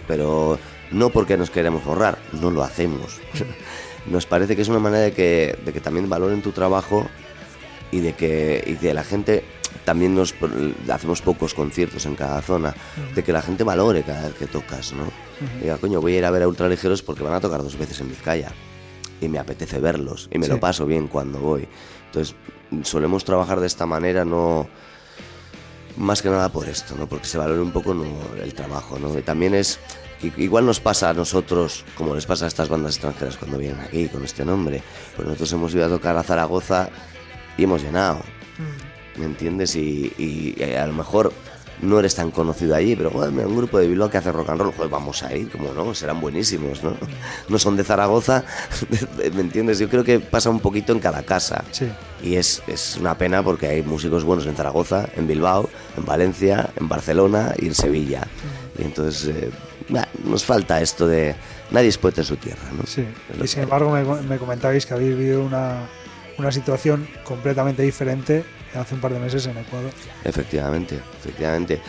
pero 0.07 0.59
no 0.93 1.11
porque 1.11 1.37
nos 1.37 1.51
queremos 1.51 1.85
ahorrar, 1.85 2.19
no 2.33 2.53
lo 2.53 2.63
hacemos. 2.63 3.19
Nos 4.07 4.25
parece 4.25 4.55
que 4.55 4.63
es 4.63 4.69
una 4.69 4.79
manera 4.79 5.03
de 5.03 5.13
que, 5.13 5.59
de 5.65 5.73
que 5.73 5.81
también 5.81 6.09
valoren 6.09 6.41
tu 6.41 6.53
trabajo 6.53 7.09
y 7.93 8.01
de 8.01 8.15
que, 8.15 8.63
y 8.67 8.75
que 8.77 8.93
la 8.95 9.05
gente 9.05 9.45
también 9.85 10.15
nos 10.15 10.35
hacemos 10.93 11.21
pocos 11.23 11.55
conciertos 11.55 12.07
en 12.07 12.15
cada 12.17 12.41
zona, 12.43 12.75
de 13.15 13.23
que 13.23 13.33
la 13.33 13.43
gente 13.43 13.63
valore 13.65 14.03
cada 14.03 14.23
vez 14.29 14.35
que 14.35 14.47
tocas, 14.47 14.93
¿no? 14.93 15.05
Diga, 15.61 15.77
coño, 15.79 16.01
voy 16.01 16.15
a 16.15 16.19
ir 16.19 16.25
a 16.25 16.31
ver 16.31 16.43
a 16.43 16.49
ultraligeros 16.49 17.03
porque 17.03 17.23
van 17.23 17.35
a 17.35 17.41
tocar 17.41 17.63
dos 17.63 17.77
veces 17.77 18.01
en 18.01 18.09
Vizcaya 18.09 18.51
y 19.21 19.29
me 19.29 19.39
apetece 19.39 19.79
verlos 19.79 20.29
y 20.33 20.39
me 20.39 20.47
Sí. 20.47 20.53
lo 20.53 20.61
paso 20.61 20.87
bien 20.87 21.09
cuando 21.09 21.39
voy. 21.39 21.69
Entonces, 22.07 22.35
solemos 22.83 23.25
trabajar 23.25 23.61
de 23.61 23.67
esta 23.67 23.87
manera, 23.87 24.25
no 24.25 24.67
más 25.97 26.21
que 26.21 26.29
nada 26.29 26.51
por 26.51 26.69
esto, 26.69 26.95
¿no? 26.99 27.07
Porque 27.07 27.27
se 27.27 27.39
valore 27.39 27.61
un 27.61 27.71
poco 27.71 27.95
¿no? 27.95 28.05
el 28.43 28.53
trabajo, 28.55 28.99
¿no? 28.99 29.17
Y 29.19 29.23
también 29.23 29.55
es 29.55 29.79
igual 30.39 30.65
nos 30.67 30.81
pasa 30.81 31.11
a 31.11 31.15
nosotros, 31.15 31.85
como 31.97 32.15
les 32.15 32.25
pasa 32.27 32.47
a 32.47 32.49
estas 32.49 32.69
bandas 32.69 32.95
extranjeras 32.95 33.37
cuando 33.37 33.59
vienen 33.59 33.81
aquí 33.81 34.09
con 34.09 34.25
este 34.25 34.45
nombre, 34.45 34.83
pues 35.15 35.27
nosotros 35.29 35.53
hemos 35.53 35.75
ido 35.75 35.85
a 35.85 35.89
tocar 35.89 36.17
a 36.17 36.23
Zaragoza 36.23 36.89
y 37.57 37.65
hemos 37.65 37.83
llenado, 37.83 38.21
¿me 39.19 39.25
entiendes? 39.27 39.75
Y, 39.77 40.13
y- 40.19 40.55
y 40.59 40.75
a 40.75 40.87
lo 40.87 40.93
mejor 40.93 41.33
no 41.83 41.99
eres 41.99 42.15
tan 42.15 42.31
conocido 42.31 42.75
allí, 42.75 42.97
pero 42.97 43.11
joder, 43.11 43.31
mira, 43.33 43.47
un 43.47 43.55
grupo 43.57 43.79
de 43.79 43.87
Bilbao 43.87 44.09
que 44.09 44.17
hace 44.17 44.33
rock 44.33 44.49
and 44.49 44.61
roll, 44.63 44.73
joder, 44.73 44.89
vamos 44.91 45.23
a 45.23 45.35
ir, 45.37 45.51
como 45.51 45.75
no, 45.75 45.95
serán 45.95 46.23
buenísimos, 46.23 46.83
¿no? 46.83 46.97
No 47.51 47.59
son 47.59 47.77
de 47.77 47.85
Zaragoza, 47.85 48.45
¿me 49.35 49.43
entiendes? 49.43 49.79
Yo 49.79 49.89
creo 49.91 50.03
que 50.03 50.19
pasa 50.19 50.49
un 50.49 50.61
poquito 50.61 50.93
en 50.95 51.01
cada 51.01 51.23
casa. 51.23 51.65
Sí. 51.73 51.87
Y 52.23 52.37
es, 52.37 52.63
es 52.67 52.97
una 52.99 53.19
pena 53.19 53.43
porque 53.43 53.67
hay 53.67 53.83
músicos 53.83 54.25
buenos 54.25 54.47
en 54.47 54.57
Zaragoza, 54.57 55.07
en 55.17 55.27
Bilbao, 55.27 55.69
en 55.99 56.07
Valencia, 56.07 56.71
en 56.77 56.89
Barcelona 56.89 57.55
y 57.59 57.67
en 57.67 57.75
Sevilla. 57.75 58.27
Y 58.79 58.83
entonces 58.85 59.27
eh, 59.37 59.51
nos 60.25 60.45
falta 60.47 60.81
esto 60.81 61.07
de 61.07 61.35
nadie 61.71 61.89
es 61.89 61.99
poeta 61.99 62.23
en 62.23 62.27
su 62.27 62.37
tierra, 62.37 62.63
¿no? 62.75 62.85
Sí, 62.87 63.05
y 63.43 63.47
sin 63.47 63.65
embargo 63.65 63.91
me, 63.91 64.03
me 64.23 64.39
comentabais 64.39 64.87
que 64.87 64.95
habéis 64.95 65.15
vivido 65.17 65.43
una, 65.45 65.81
una 66.39 66.53
situación 66.53 67.09
completamente 67.25 67.83
diferente 67.83 68.45
hace 68.75 68.95
un 68.95 69.01
par 69.01 69.13
de 69.13 69.19
meses 69.19 69.47
en 69.47 69.57
Ecuador. 69.57 69.91
Efectivamente, 70.25 71.01
efectivamente. 71.19 71.81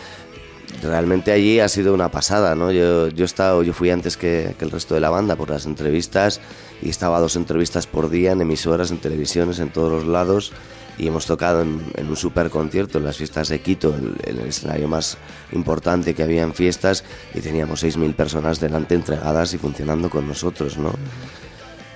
Realmente 0.82 1.32
allí 1.32 1.60
ha 1.60 1.68
sido 1.68 1.94
una 1.94 2.10
pasada, 2.10 2.54
¿no? 2.54 2.70
Yo, 2.70 3.08
yo, 3.08 3.24
he 3.24 3.26
estado, 3.26 3.62
yo 3.62 3.72
fui 3.72 3.90
antes 3.90 4.16
que, 4.16 4.54
que 4.58 4.64
el 4.64 4.70
resto 4.70 4.94
de 4.94 5.00
la 5.00 5.08
banda 5.08 5.34
por 5.34 5.48
las 5.48 5.64
entrevistas 5.64 6.40
y 6.82 6.90
estaba 6.90 7.20
dos 7.20 7.36
entrevistas 7.36 7.86
por 7.86 8.10
día 8.10 8.32
en 8.32 8.42
emisoras, 8.42 8.90
en 8.90 8.98
televisiones, 8.98 9.60
en 9.60 9.70
todos 9.70 9.90
los 9.90 10.06
lados 10.06 10.52
y 10.98 11.06
hemos 11.06 11.26
tocado 11.26 11.62
en, 11.62 11.80
en 11.94 12.08
un 12.08 12.16
super 12.16 12.50
concierto 12.50 12.98
en 12.98 13.04
las 13.04 13.16
fiestas 13.16 13.48
de 13.48 13.60
Quito, 13.60 13.94
el, 13.94 14.16
el 14.24 14.46
escenario 14.48 14.88
más 14.88 15.16
importante 15.52 16.14
que 16.14 16.22
había 16.22 16.42
en 16.42 16.52
fiestas 16.52 17.04
y 17.34 17.40
teníamos 17.40 17.84
6.000 17.84 18.14
personas 18.14 18.60
delante 18.60 18.94
entregadas 18.94 19.54
y 19.54 19.58
funcionando 19.58 20.10
con 20.10 20.26
nosotros, 20.26 20.76
¿no? 20.76 20.92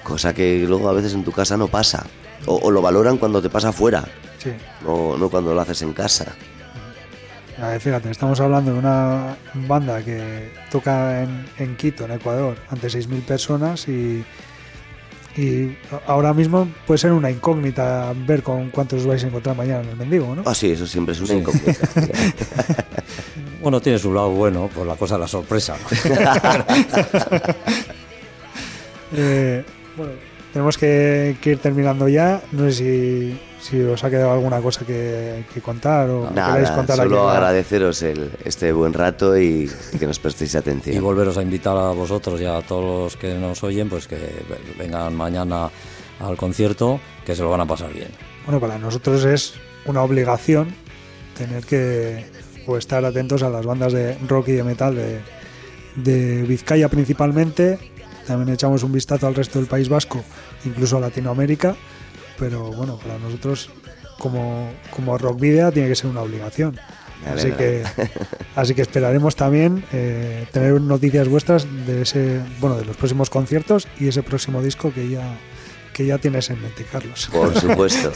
Cosa 0.05 0.35
que 0.35 0.65
luego 0.67 0.89
a 0.89 0.93
veces 0.93 1.15
en 1.15 1.25
tu 1.25 1.33
casa 1.33 1.57
no 1.57 1.69
pasa 1.69 2.07
o, 2.47 2.57
o 2.57 2.70
lo 2.70 2.82
valoran 2.82 3.18
cuando 3.18 3.40
te 3.43 3.49
pasa 3.49 3.72
fuera, 3.72 4.05
Sí, 4.38 4.51
no, 4.84 5.16
no 5.16 5.28
cuando 5.28 5.55
lo 5.55 5.61
haces 5.61 5.82
en 5.82 5.93
casa. 5.93 6.34
A 7.61 7.68
ver, 7.68 7.80
fíjate, 7.80 8.11
estamos 8.11 8.40
hablando 8.40 8.72
de 8.72 8.78
una 8.78 9.36
banda 9.68 10.03
que 10.03 10.51
toca 10.70 11.22
en, 11.22 11.47
en 11.59 11.76
Quito, 11.76 12.07
en 12.07 12.12
Ecuador, 12.12 12.57
ante 12.70 12.88
6.000 12.88 13.22
personas 13.22 13.86
y, 13.86 14.24
y 15.36 15.78
ahora 16.09 16.34
mismo 16.34 16.68
puede 16.86 16.99
ser 16.99 17.12
una 17.12 17.30
incógnita 17.30 18.12
ver 18.26 18.43
con 18.43 18.70
cuántos 18.70 19.07
vais 19.07 19.22
a 19.22 19.28
encontrar 19.28 19.57
mañana 19.57 19.82
en 19.82 19.90
el 19.90 19.97
mendigo, 19.97 20.34
¿no? 20.34 20.43
Ah, 20.45 20.55
sí, 20.55 20.72
eso 20.72 20.86
siempre 20.88 21.14
es 21.14 21.20
una 21.20 21.34
incógnita. 21.34 21.72
Bueno, 23.62 23.80
tiene 23.80 23.97
su 23.97 24.12
lado 24.12 24.30
bueno, 24.30 24.68
pues 24.74 24.84
la 24.84 24.97
cosa 24.97 25.14
de 25.14 25.20
la 25.20 25.28
sorpresa. 25.28 25.76
Eh, 29.14 29.62
bueno, 29.95 30.12
tenemos 30.53 30.77
que, 30.79 31.37
que 31.41 31.51
ir 31.53 31.59
terminando 31.59 32.09
ya. 32.09 32.43
No 32.53 32.65
sé 32.65 32.73
si, 32.73 33.41
si 33.61 33.81
os 33.81 34.03
ha 34.05 34.11
quedado 34.11 34.33
alguna 34.33 34.61
cosa 34.61 34.85
que, 34.85 35.45
que 35.53 35.61
contar 35.61 36.09
o 36.11 36.29
que 36.29 36.35
queráis 36.35 36.63
Nada, 36.69 36.77
contar 36.77 37.01
aquí. 37.01 37.09
solo 37.09 37.27
la- 37.27 37.33
agradeceros 37.33 38.03
el, 38.03 38.31
este 38.45 38.73
buen 38.73 38.93
rato 38.93 39.37
y, 39.37 39.71
y 39.93 39.99
que 39.99 40.07
nos 40.07 40.19
prestéis 40.19 40.55
y 40.55 40.57
atención. 40.59 41.03
volveros 41.03 41.39
a 41.39 41.43
invitar 41.43 41.77
a 41.77 41.91
vosotros 41.91 42.41
y 42.41 42.45
a 42.45 42.61
todos 42.63 42.85
los 42.85 43.17
que 43.17 43.35
nos 43.35 43.63
oyen, 43.65 43.89
pues 43.89 44.07
que 44.07 44.19
vengan 44.79 45.15
mañana 45.15 45.71
al 46.21 46.37
concierto, 46.37 47.01
que 47.25 47.35
se 47.35 47.43
lo 47.43 47.51
van 47.51 47.61
a 47.63 47.67
pasar 47.67 47.93
bien. 47.93 48.09
Bueno, 48.45 48.61
para 48.61 48.79
nosotros 48.79 49.25
es 49.25 49.55
una 49.87 50.03
obligación 50.03 50.75
tener 51.37 51.65
que 51.65 52.27
o 52.67 52.77
estar 52.77 53.05
atentos 53.05 53.43
a 53.43 53.49
las 53.51 53.65
bandas 53.67 53.93
de 53.93 54.17
rock 54.29 54.49
y 54.49 54.53
de 54.53 54.63
metal 54.65 54.95
de, 54.95 55.21
de 55.97 56.43
Vizcaya 56.43 56.89
principalmente. 56.89 57.79
También 58.27 58.55
echamos 58.55 58.83
un 58.83 58.93
vistazo 58.93 59.27
al 59.27 59.35
resto 59.35 59.59
del 59.59 59.68
País 59.68 59.89
Vasco, 59.89 60.23
incluso 60.64 60.97
a 60.97 61.01
Latinoamérica. 61.01 61.77
Pero 62.39 62.73
bueno, 62.73 62.99
para 62.99 63.18
nosotros 63.18 63.70
como, 64.18 64.70
como 64.91 65.18
rock 65.18 65.41
video 65.41 65.73
tiene 65.73 65.89
que 65.89 65.95
ser 65.95 66.11
una 66.11 66.23
obligación. 66.23 66.79
Así 67.27 67.53
que, 67.53 67.85
así 68.57 68.75
que 68.75 68.83
esperaremos 68.83 69.37
también 69.37 69.85
eh, 69.93 70.47
tener 70.53 70.81
noticias 70.81 71.29
vuestras 71.29 71.66
de 71.87 72.03
ese, 72.03 72.41
bueno, 72.61 72.77
de 72.77 72.85
los 72.85 72.97
próximos 72.97 73.31
conciertos 73.31 73.87
y 73.99 74.09
ese 74.09 74.23
próximo 74.23 74.62
disco 74.62 74.93
que 74.93 75.09
ya, 75.09 75.39
que 75.93 76.07
ya 76.07 76.18
tienes 76.18 76.51
en 76.51 76.61
mente, 76.61 76.85
Carlos. 76.91 77.29
Por 77.33 77.59
supuesto. 77.61 78.12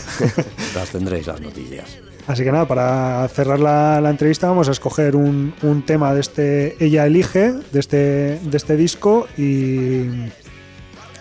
Las 0.74 0.90
tendréis 0.90 1.26
las 1.26 1.40
noticias. 1.40 1.98
Así 2.26 2.42
que 2.42 2.50
nada, 2.50 2.66
para 2.66 3.28
cerrar 3.28 3.60
la, 3.60 4.10
entrevista 4.10 4.48
vamos 4.48 4.68
a 4.68 4.72
escoger 4.72 5.14
un, 5.14 5.54
un 5.62 5.82
tema 5.82 6.12
de 6.12 6.20
este 6.20 6.84
Ella 6.84 7.06
Elige, 7.06 7.52
de 7.72 7.78
este, 7.78 7.96
de 8.40 8.56
este 8.56 8.76
disco 8.76 9.28
y, 9.38 10.06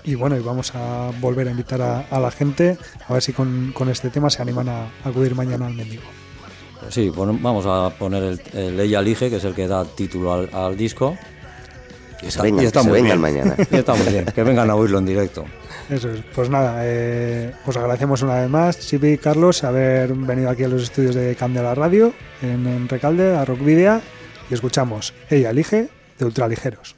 y 0.03 0.15
bueno, 0.15 0.35
y 0.35 0.39
vamos 0.39 0.73
a 0.73 1.11
volver 1.21 1.47
a 1.47 1.51
invitar 1.51 1.81
a, 1.81 2.19
la 2.19 2.31
gente 2.31 2.77
a 3.07 3.13
ver 3.13 3.21
si 3.21 3.33
con, 3.33 3.71
con 3.73 3.89
este 3.89 4.09
tema 4.09 4.31
se 4.31 4.41
animan 4.41 4.67
a, 4.67 4.87
acudir 5.03 5.35
mañana 5.35 5.67
al 5.67 5.75
mendigo. 5.75 6.03
Sí, 6.89 7.11
vamos 7.15 7.65
a 7.67 7.91
poner 7.97 8.23
el, 8.23 8.41
el 8.53 8.79
Ella 8.79 8.99
Elige, 8.99 9.29
que 9.29 9.37
es 9.37 9.43
el 9.43 9.53
que 9.53 9.67
da 9.67 9.85
título 9.85 10.47
al 10.51 10.75
disco. 10.75 11.17
Que 12.25 12.31
se 12.31 12.41
vengan, 12.41 12.71
que 12.71 13.15
mañana. 13.17 13.55
Y 13.71 13.75
está 13.75 13.93
muy 13.93 14.07
bien, 14.07 14.25
que 14.25 14.41
vengan 14.41 14.67
a 14.71 14.75
oírlo 14.75 14.97
en 14.97 15.05
directo. 15.05 15.45
Eso 15.91 16.09
es. 16.09 16.23
Pues 16.33 16.49
nada, 16.49 16.81
eh, 16.81 17.53
os 17.67 17.77
agradecemos 17.77 18.23
una 18.23 18.41
vez 18.41 18.49
más, 18.49 18.77
Sipi 18.77 19.09
y 19.09 19.17
Carlos, 19.19 19.63
haber 19.63 20.11
venido 20.13 20.49
aquí 20.49 20.63
a 20.63 20.67
los 20.67 20.81
estudios 20.81 21.13
de 21.13 21.35
Candela 21.35 21.75
Radio, 21.75 22.13
en, 22.41 22.89
Recalde, 22.89 23.35
a 23.35 23.45
Rockvidia, 23.45 24.01
y 24.49 24.55
escuchamos 24.55 25.13
Ella 25.29 25.51
elige 25.51 25.89
de 26.17 26.25
Ultraligeros. 26.25 26.95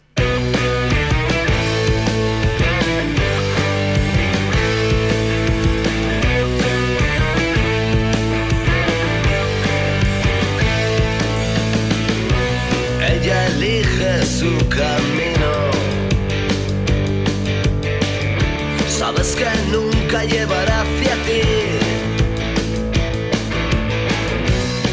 Ella 13.10 13.48
elige 13.48 14.26
su 14.26 14.70
camino 14.70 15.17
llevará 20.24 20.82
hacia 20.82 21.16
ti. 21.26 21.42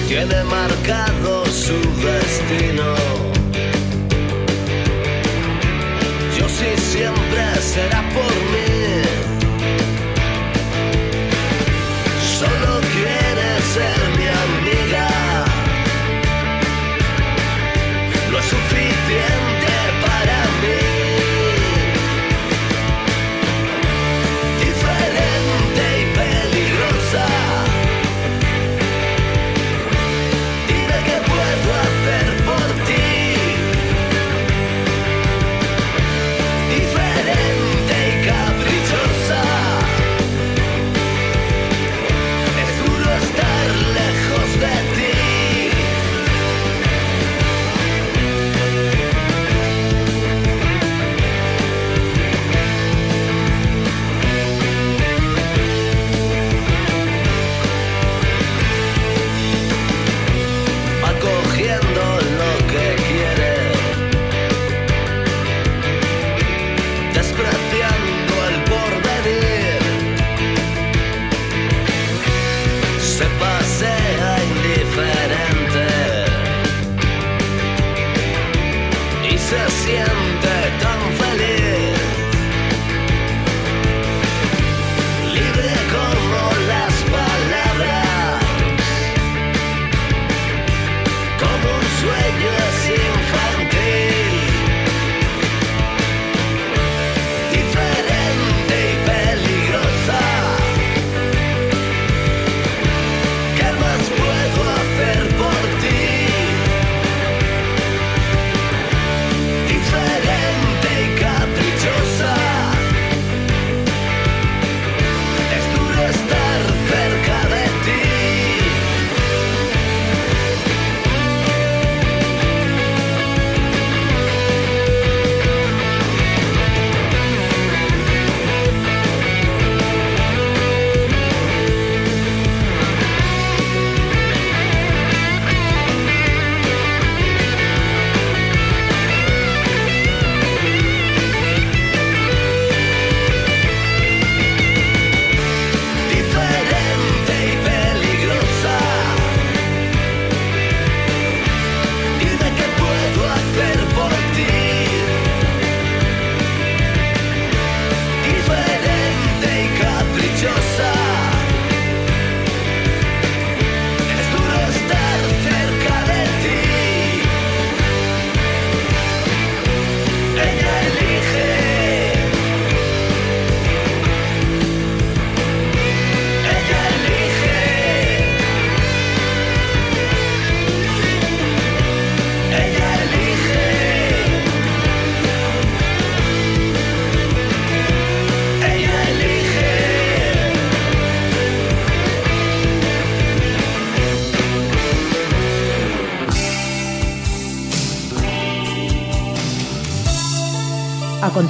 Tiene 0.08 0.44
marcado 0.44 1.46
su 1.46 1.78
destino. 2.06 2.94
Yo 6.38 6.48
sí 6.48 6.70
siempre 6.92 7.42
será 7.60 8.02
por 8.14 8.32
mí. 8.52 8.93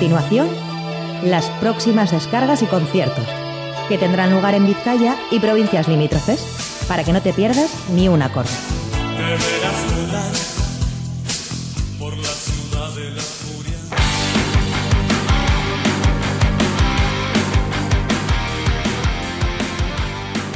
Continuación, 0.04 0.48
las 1.22 1.46
próximas 1.62 2.10
descargas 2.10 2.60
y 2.60 2.66
conciertos, 2.66 3.24
que 3.88 3.96
tendrán 3.96 4.32
lugar 4.32 4.52
en 4.52 4.66
Vizcaya 4.66 5.16
y 5.30 5.40
provincias 5.40 5.88
limítrofes, 5.88 6.84
para 6.86 7.04
que 7.04 7.12
no 7.14 7.22
te 7.22 7.32
pierdas 7.32 7.70
ni 7.88 8.06
un 8.08 8.20
acorde. 8.20 8.50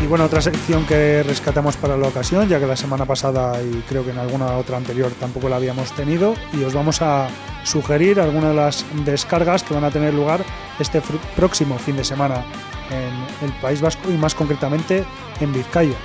Y 0.02 0.06
bueno, 0.06 0.24
otra 0.24 0.42
sección 0.42 0.84
que 0.84 1.22
rescatamos 1.22 1.78
para 1.78 1.96
la 1.96 2.08
ocasión, 2.08 2.50
ya 2.50 2.60
que 2.60 2.66
la 2.66 2.76
semana 2.76 3.06
pasada 3.06 3.62
y 3.62 3.82
creo 3.88 4.04
que 4.04 4.10
en 4.10 4.18
alguna 4.18 4.58
otra 4.58 4.76
anterior 4.76 5.10
tampoco 5.18 5.48
la 5.48 5.56
habíamos 5.56 5.90
tenido, 5.92 6.34
y 6.52 6.64
os 6.64 6.74
vamos 6.74 7.00
a 7.00 7.28
sugerir 7.68 8.20
algunas 8.20 8.50
de 8.50 8.56
las 8.56 8.84
descargas 9.04 9.62
que 9.62 9.74
van 9.74 9.84
a 9.84 9.90
tener 9.90 10.14
lugar 10.14 10.44
este 10.78 11.02
próximo 11.36 11.78
fin 11.78 11.96
de 11.96 12.04
semana 12.04 12.44
en 12.90 13.46
el 13.46 13.54
País 13.60 13.80
Vasco 13.80 14.10
y 14.10 14.16
más 14.16 14.34
concretamente 14.34 15.04
en 15.40 15.52
Vizcaya. 15.52 15.96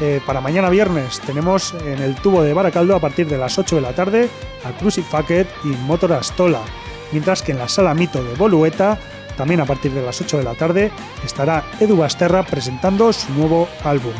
Eh, 0.00 0.20
para 0.26 0.40
mañana 0.40 0.70
viernes 0.70 1.20
tenemos 1.20 1.74
en 1.74 2.00
el 2.00 2.14
tubo 2.16 2.42
de 2.42 2.54
Baracaldo 2.54 2.96
a 2.96 3.00
partir 3.00 3.28
de 3.28 3.38
las 3.38 3.58
8 3.58 3.76
de 3.76 3.82
la 3.82 3.92
tarde 3.92 4.28
a 4.64 4.72
Crucifacket 4.72 5.48
y 5.64 5.68
Motor 5.68 6.14
Astola, 6.14 6.60
mientras 7.12 7.42
que 7.42 7.52
en 7.52 7.58
la 7.58 7.68
sala 7.68 7.94
Mito 7.94 8.24
de 8.24 8.34
Bolueta, 8.34 8.98
también 9.36 9.60
a 9.60 9.66
partir 9.66 9.92
de 9.92 10.02
las 10.02 10.20
8 10.20 10.38
de 10.38 10.44
la 10.44 10.54
tarde, 10.54 10.90
estará 11.24 11.64
Edu 11.78 11.96
Basterra 11.96 12.42
presentando 12.42 13.12
su 13.12 13.32
nuevo 13.34 13.68
álbum. 13.84 14.14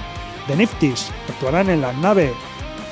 The 0.47 0.57
Nifties 0.57 1.11
actuarán 1.29 1.71
en 1.71 1.81
la 1.81 1.93
nave 1.93 2.33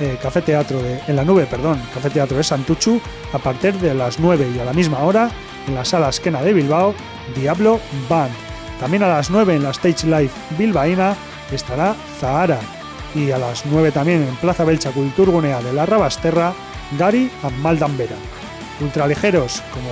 eh, 0.01 0.19
Café 0.21 0.43
Teatro 0.43 0.83
de, 0.83 1.01
en 1.07 1.17
la 1.17 1.25
nube, 1.25 1.47
perdón, 1.47 1.81
Café 1.95 2.11
Teatro 2.11 2.37
de 2.37 2.45
Santuchu 2.45 3.01
a 3.33 3.39
partir 3.39 3.75
de 3.75 3.95
las 3.95 4.19
9 4.19 4.49
y 4.57 4.59
a 4.59 4.65
la 4.65 4.73
misma 4.73 5.01
hora 5.01 5.31
en 5.67 5.75
la 5.75 5.85
sala 5.85 6.09
Esquena 6.09 6.43
de 6.43 6.53
Bilbao, 6.53 6.95
Diablo 7.37 7.81
Band. 8.09 8.33
También 8.81 9.03
a 9.03 9.09
las 9.09 9.31
9 9.31 9.57
en 9.57 9.63
la 9.63 9.71
Stage 9.71 10.07
Live 10.07 10.31
Bilbaína 10.59 11.15
estará 11.53 11.95
Zahara 12.19 12.59
y 13.15 13.31
a 13.31 13.39
las 13.39 13.67
9 13.67 13.93
también 13.93 14.23
en 14.23 14.37
Plaza 14.37 14.65
Belcha 14.65 14.91
Culturgunea 14.91 15.61
de 15.61 15.73
la 15.73 15.87
Rabasterra, 15.87 16.53
Gary 16.99 17.31
Maldambera. 17.61 18.17
Ultraligeros, 18.81 19.63
como 19.73 19.91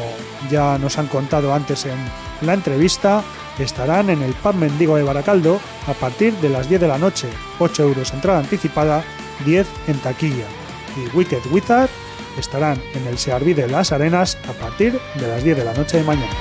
ya 0.50 0.78
nos 0.78 0.98
han 0.98 1.08
contado 1.08 1.52
antes 1.52 1.84
en 1.84 1.98
la 2.40 2.54
entrevista, 2.54 3.22
estarán 3.58 4.08
en 4.08 4.22
el 4.22 4.32
Pub 4.32 4.54
Mendigo 4.54 4.96
de 4.96 5.02
Baracaldo 5.02 5.60
a 5.86 5.92
partir 5.92 6.32
de 6.34 6.48
las 6.48 6.68
10 6.68 6.80
de 6.80 6.88
la 6.88 6.98
noche, 6.98 7.28
8 7.58 7.82
euros 7.82 8.12
entrada 8.12 8.38
anticipada, 8.38 9.04
10 9.44 9.66
en 9.88 9.98
taquilla. 9.98 10.46
Y 10.96 11.16
Wicked 11.16 11.42
Wizard 11.50 11.90
estarán 12.38 12.80
en 12.94 13.06
el 13.06 13.18
Searví 13.18 13.54
de 13.54 13.68
las 13.68 13.92
Arenas 13.92 14.38
a 14.48 14.52
partir 14.52 14.98
de 15.14 15.28
las 15.28 15.42
10 15.42 15.56
de 15.56 15.64
la 15.64 15.74
noche 15.74 15.98
de 15.98 16.04
mañana. 16.04 16.32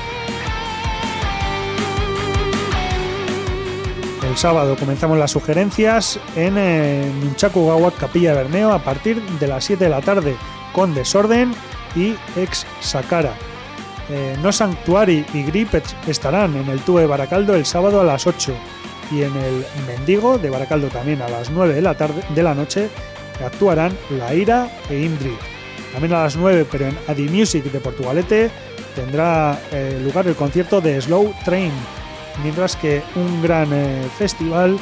El 4.28 4.36
sábado 4.38 4.76
comenzamos 4.76 5.18
las 5.18 5.32
sugerencias 5.32 6.20
en 6.36 6.58
eh, 6.58 7.12
Nunchaku 7.24 7.92
Capilla 8.00 8.34
de 8.34 8.44
Bermeo 8.44 8.72
a 8.72 8.80
partir 8.84 9.22
de 9.22 9.48
las 9.48 9.64
7 9.64 9.86
de 9.86 9.90
la 9.90 10.02
tarde 10.02 10.36
con 10.74 10.94
Desorden 10.94 11.54
y 11.96 12.16
Ex 12.36 12.66
Sakara. 12.82 13.34
Eh, 14.10 14.38
no 14.42 14.52
Sanctuary 14.52 15.26
y 15.34 15.44
Gripets 15.44 15.96
estarán 16.08 16.56
en 16.56 16.70
el 16.70 16.80
Tube 16.82 17.08
Baracaldo 17.08 17.56
el 17.56 17.66
sábado 17.66 18.00
a 18.00 18.04
las 18.04 18.28
8 18.28 18.54
y 19.12 19.24
en 19.24 19.36
el 19.36 19.66
Mendigo 19.88 20.38
de 20.38 20.50
Baracaldo 20.50 20.88
también 20.88 21.22
a 21.22 21.30
las 21.30 21.50
9 21.50 21.74
de 21.74 21.82
la, 21.82 21.96
tarde, 21.96 22.22
de 22.34 22.44
la 22.44 22.54
noche 22.54 22.90
actuarán 23.44 23.96
La 24.18 24.34
Ira 24.34 24.70
e 24.90 25.00
Indri. 25.00 25.36
También 25.94 26.14
a 26.14 26.24
las 26.24 26.36
9, 26.36 26.66
pero 26.72 26.88
en 26.88 26.98
Adi 27.08 27.30
Music 27.30 27.64
de 27.66 27.80
Portugalete, 27.80 28.52
tendrá 28.96 29.60
eh, 29.72 30.00
lugar 30.04 30.28
el 30.28 30.36
concierto 30.36 30.82
de 30.82 31.00
Slow 31.02 31.34
Train, 31.46 31.72
mientras 32.44 32.76
que 32.76 33.02
un 33.16 33.42
gran 33.42 33.70
eh, 33.72 34.08
festival 34.18 34.78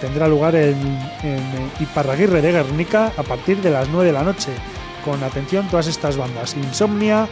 tendrá 0.00 0.26
lugar 0.26 0.56
en, 0.56 0.74
en 1.22 1.70
Iparraguirre 1.78 2.42
de 2.42 2.50
Guernica 2.50 3.12
a 3.16 3.22
partir 3.22 3.58
de 3.58 3.70
las 3.70 3.88
9 3.90 4.06
de 4.06 4.12
la 4.12 4.24
noche, 4.24 4.50
con 5.04 5.22
atención 5.22 5.68
todas 5.68 5.86
estas 5.86 6.16
bandas: 6.16 6.56
Insomnia, 6.56 7.28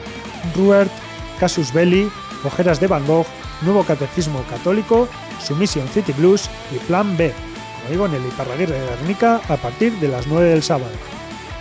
Ruert, 0.55 0.93
Casus 1.41 1.73
Belli, 1.73 2.09
Ojeras 2.45 2.79
de 2.79 2.87
Van 2.87 3.05
Gogh, 3.05 3.27
Nuevo 3.63 3.85
Catecismo 3.85 4.43
Católico, 4.49 5.09
Submission 5.43 5.89
City 5.89 6.13
Blues 6.13 6.49
y 6.75 6.79
Plan 6.79 7.17
B, 7.17 7.33
como 7.81 7.91
digo, 7.91 8.07
en 8.07 8.15
el 8.15 8.27
Iparraguirre 8.27 8.79
de 8.79 8.87
Guernica 8.87 9.41
a 9.49 9.57
partir 9.57 9.93
de 9.95 10.09
las 10.09 10.27
9 10.27 10.49
del 10.49 10.63
sábado. 10.63 10.93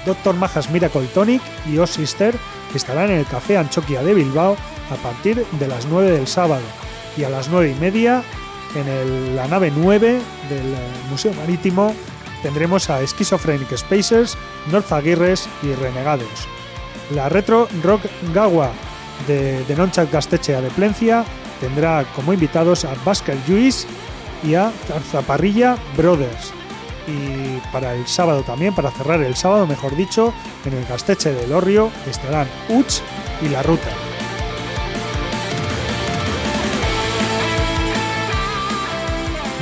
Doctor 0.06 0.36
Majas 0.36 0.70
Miracle 0.70 1.08
Tonic 1.14 1.42
y 1.68 1.78
O 1.78 1.88
Sister 1.88 2.36
estarán 2.74 3.12
en 3.12 3.20
el 3.20 3.26
Café 3.26 3.58
Anchoquia 3.58 4.02
de 4.04 4.14
Bilbao 4.14 4.56
a 4.92 4.96
partir 4.96 5.46
de 5.46 5.68
las 5.68 5.86
9 5.86 6.12
del 6.12 6.28
sábado 6.28 6.64
y 7.18 7.24
a 7.24 7.30
las 7.30 7.50
9 7.50 7.76
y 7.76 7.80
media 7.80 8.24
en 8.76 9.36
la 9.36 9.48
nave 9.48 9.72
9 9.76 10.20
del 10.50 10.74
eh, 10.74 10.78
Museo 11.10 11.34
Marítimo 11.34 11.94
tendremos 12.44 12.90
a 12.90 13.06
Schizophrenic 13.06 13.76
Spacers, 13.76 14.38
North 14.72 14.92
Aguirres 14.92 15.50
y 15.64 15.74
Renegados. 15.74 16.48
La 17.12 17.30
retro 17.30 17.68
rock 17.84 18.04
Gawa 18.34 18.72
de, 19.28 19.64
de 19.66 19.76
Nonchat 19.76 20.12
Gastechea 20.12 20.62
de 20.62 20.70
Plencia 20.70 21.26
tendrá 21.60 22.06
como 22.16 22.34
invitados 22.34 22.86
a 22.86 22.94
Basker 23.06 23.38
Lluís 23.48 23.86
y 24.44 24.56
a 24.56 24.72
Zaparrilla 25.12 25.78
Brothers. 25.98 26.54
Y 27.08 27.60
para 27.72 27.94
el 27.94 28.08
sábado 28.08 28.44
también, 28.44 28.76
para 28.76 28.92
cerrar 28.92 29.22
el 29.22 29.36
sábado, 29.36 29.66
mejor 29.66 29.96
dicho, 29.96 30.34
en 30.66 30.74
el 30.74 30.86
Gasteche 30.86 31.34
del 31.34 31.52
Orrio 31.52 31.90
estarán 32.08 32.48
Uch 32.70 33.02
y 33.42 33.50
La 33.50 33.64
Ruta. 33.64 33.90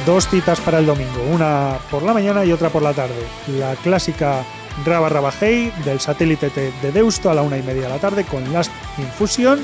Dos 0.05 0.27
citas 0.29 0.61
para 0.61 0.79
el 0.79 0.85
domingo, 0.85 1.21
una 1.33 1.79
por 1.91 2.01
la 2.01 2.13
mañana 2.13 2.45
y 2.45 2.51
otra 2.51 2.69
por 2.69 2.81
la 2.81 2.93
tarde. 2.93 3.27
La 3.59 3.75
clásica 3.75 4.43
Raba 4.85 5.09
Rabajei 5.09 5.71
del 5.83 5.99
satélite 5.99 6.49
de 6.49 6.91
Deusto 6.91 7.29
a 7.29 7.33
la 7.33 7.41
una 7.41 7.57
y 7.57 7.63
media 7.63 7.83
de 7.83 7.89
la 7.89 7.97
tarde 7.97 8.23
con 8.23 8.53
Last 8.53 8.71
Infusion 8.97 9.59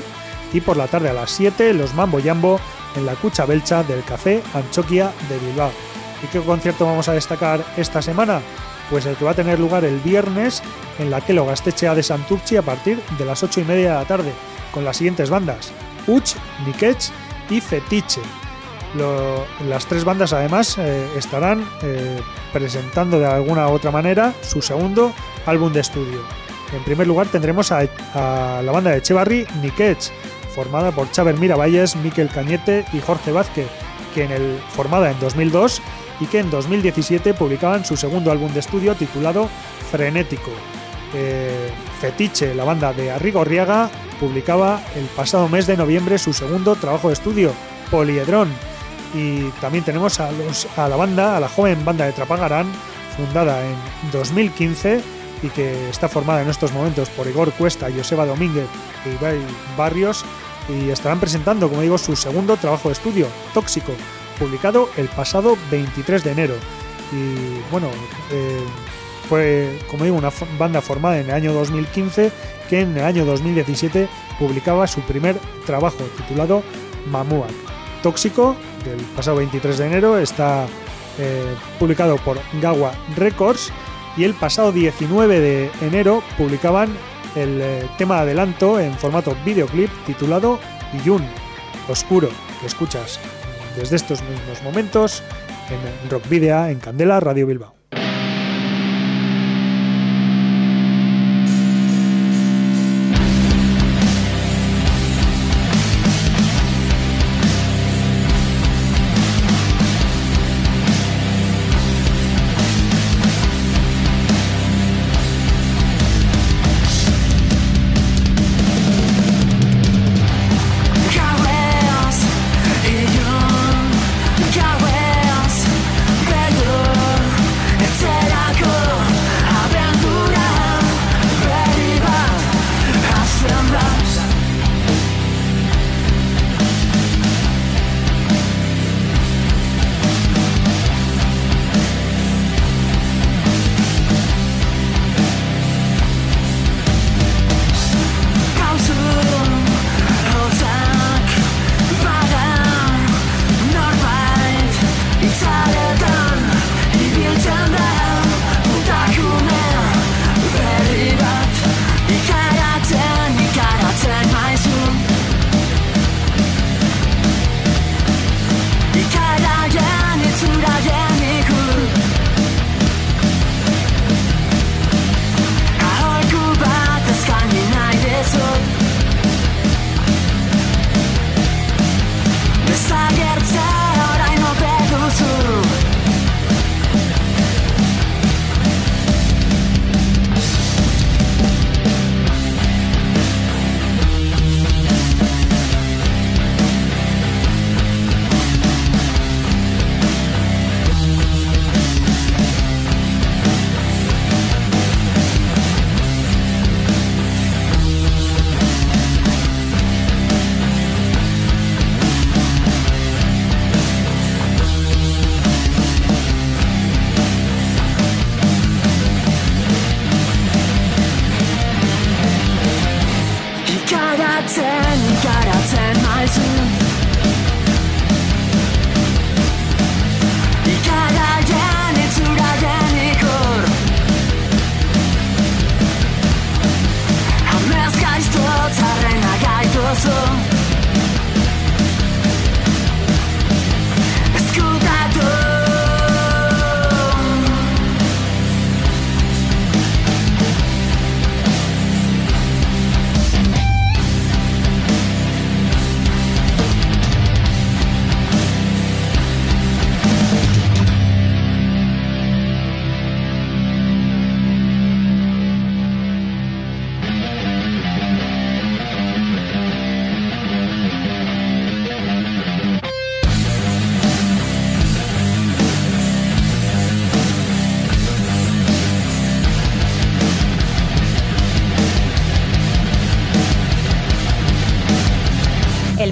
y 0.54 0.60
por 0.60 0.78
la 0.78 0.86
tarde 0.86 1.10
a 1.10 1.12
las 1.12 1.32
7 1.32 1.74
los 1.74 1.92
Mambo 1.92 2.20
Jambo 2.22 2.58
en 2.96 3.04
la 3.04 3.14
Cucha 3.16 3.44
Belcha 3.44 3.82
del 3.82 4.02
Café 4.04 4.42
Anchoquia 4.54 5.12
de 5.28 5.38
Bilbao. 5.38 5.72
¿Y 6.22 6.26
qué 6.28 6.40
concierto 6.40 6.86
vamos 6.86 7.08
a 7.08 7.12
destacar 7.12 7.62
esta 7.76 8.00
semana? 8.00 8.40
Pues 8.88 9.04
el 9.04 9.16
que 9.16 9.24
va 9.24 9.32
a 9.32 9.34
tener 9.34 9.58
lugar 9.58 9.84
el 9.84 9.98
viernes 9.98 10.62
en 10.98 11.10
la 11.10 11.20
Kelo 11.20 11.44
Gastechea 11.44 11.94
de 11.94 12.02
Santurchi 12.02 12.56
a 12.56 12.62
partir 12.62 13.02
de 13.18 13.24
las 13.24 13.42
8 13.42 13.60
y 13.60 13.64
media 13.64 13.90
de 13.90 13.98
la 13.98 14.04
tarde, 14.04 14.32
con 14.70 14.84
las 14.84 14.96
siguientes 14.96 15.28
bandas: 15.28 15.72
Uch, 16.06 16.34
Nikech 16.64 17.10
y 17.50 17.60
Fetiche. 17.60 18.20
las 19.68 19.86
tres 19.86 20.04
bandas 20.04 20.32
además 20.32 20.78
eh, 20.78 21.08
estarán 21.16 21.68
eh, 21.82 22.20
presentando 22.52 23.18
de 23.18 23.26
alguna 23.26 23.66
u 23.68 23.72
otra 23.72 23.90
manera 23.90 24.32
su 24.42 24.62
segundo 24.62 25.12
álbum 25.46 25.72
de 25.72 25.80
estudio. 25.80 26.20
En 26.74 26.82
primer 26.82 27.06
lugar 27.06 27.28
tendremos 27.28 27.70
a, 27.72 27.82
la 28.62 28.72
banda 28.72 28.90
de 28.90 28.98
Echevarri, 28.98 29.46
Nikech, 29.62 30.10
formada 30.54 30.92
por 30.92 31.10
Chaver 31.10 31.38
Miravalles, 31.38 31.96
Miquel 31.96 32.28
Cañete 32.28 32.84
y 32.92 33.00
Jorge 33.00 33.32
Vázquez, 33.32 33.66
que 34.14 34.24
en 34.24 34.30
el, 34.30 34.58
formada 34.70 35.10
en 35.10 35.18
2002 35.20 35.82
y 36.20 36.26
que 36.26 36.38
en 36.38 36.50
2017 36.50 37.34
publicaban 37.34 37.84
su 37.84 37.96
segundo 37.96 38.30
álbum 38.30 38.52
de 38.52 38.60
estudio 38.60 38.94
titulado 38.94 39.48
Frenético. 39.90 40.50
Eh, 41.12 41.70
Fetiche, 42.00 42.54
la 42.54 42.64
banda 42.64 42.92
de 42.92 43.10
Arrigorriaga, 43.10 43.90
publicaba 44.20 44.80
el 44.96 45.04
pasado 45.06 45.48
mes 45.48 45.66
de 45.66 45.76
noviembre 45.76 46.18
su 46.18 46.32
segundo 46.32 46.76
trabajo 46.76 47.08
de 47.08 47.14
estudio, 47.14 47.52
Poliedrón, 47.90 48.48
y 49.14 49.44
también 49.60 49.84
tenemos 49.84 50.18
a, 50.20 50.30
los, 50.32 50.66
a 50.76 50.88
la 50.88 50.96
banda, 50.96 51.36
a 51.36 51.40
la 51.40 51.48
joven 51.48 51.84
banda 51.84 52.04
de 52.04 52.12
Trapagarán, 52.12 52.66
fundada 53.16 53.60
en 53.64 53.76
2015 54.12 55.00
y 55.42 55.48
que 55.48 55.88
está 55.88 56.08
formada 56.08 56.42
en 56.42 56.48
estos 56.48 56.72
momentos 56.72 57.08
por 57.10 57.26
Igor 57.28 57.52
Cuesta, 57.52 57.88
Joseba 57.94 58.26
Domínguez 58.26 58.66
y 59.04 59.10
Ibai 59.10 59.38
Barrios 59.76 60.24
y 60.68 60.90
estarán 60.90 61.20
presentando, 61.20 61.68
como 61.68 61.82
digo, 61.82 61.98
su 61.98 62.16
segundo 62.16 62.56
trabajo 62.56 62.88
de 62.88 62.94
estudio, 62.94 63.26
Tóxico, 63.52 63.92
publicado 64.38 64.88
el 64.96 65.08
pasado 65.08 65.56
23 65.70 66.24
de 66.24 66.32
enero. 66.32 66.54
Y 67.12 67.70
bueno, 67.70 67.88
eh, 68.30 68.64
fue, 69.28 69.78
como 69.90 70.04
digo, 70.04 70.16
una 70.16 70.32
banda 70.58 70.80
formada 70.80 71.18
en 71.18 71.26
el 71.26 71.34
año 71.34 71.52
2015 71.52 72.32
que 72.68 72.80
en 72.80 72.96
el 72.96 73.04
año 73.04 73.24
2017 73.24 74.08
publicaba 74.38 74.86
su 74.86 75.00
primer 75.02 75.36
trabajo 75.66 76.04
titulado 76.16 76.62
Mamuak. 77.10 77.50
Tóxico, 78.02 78.56
del 78.84 79.00
pasado 79.16 79.38
23 79.38 79.78
de 79.78 79.86
enero, 79.86 80.18
está 80.18 80.66
eh, 81.18 81.54
publicado 81.78 82.16
por 82.16 82.38
Gawa 82.60 82.92
Records 83.16 83.72
y 84.16 84.24
el 84.24 84.34
pasado 84.34 84.72
19 84.72 85.40
de 85.40 85.70
enero 85.80 86.22
publicaban 86.36 86.90
el 87.34 87.60
eh, 87.60 87.88
tema 87.98 88.20
adelanto 88.20 88.78
en 88.78 88.94
formato 88.94 89.36
videoclip 89.44 89.90
titulado 90.06 90.58
Yun, 91.04 91.24
Oscuro, 91.88 92.28
que 92.60 92.66
escuchas 92.66 93.18
desde 93.76 93.96
estos 93.96 94.22
mismos 94.22 94.62
momentos 94.62 95.22
en 95.70 96.10
Rock 96.10 96.28
Video 96.28 96.66
en 96.66 96.78
Candela 96.78 97.20
Radio 97.20 97.46
Bilbao. 97.46 97.83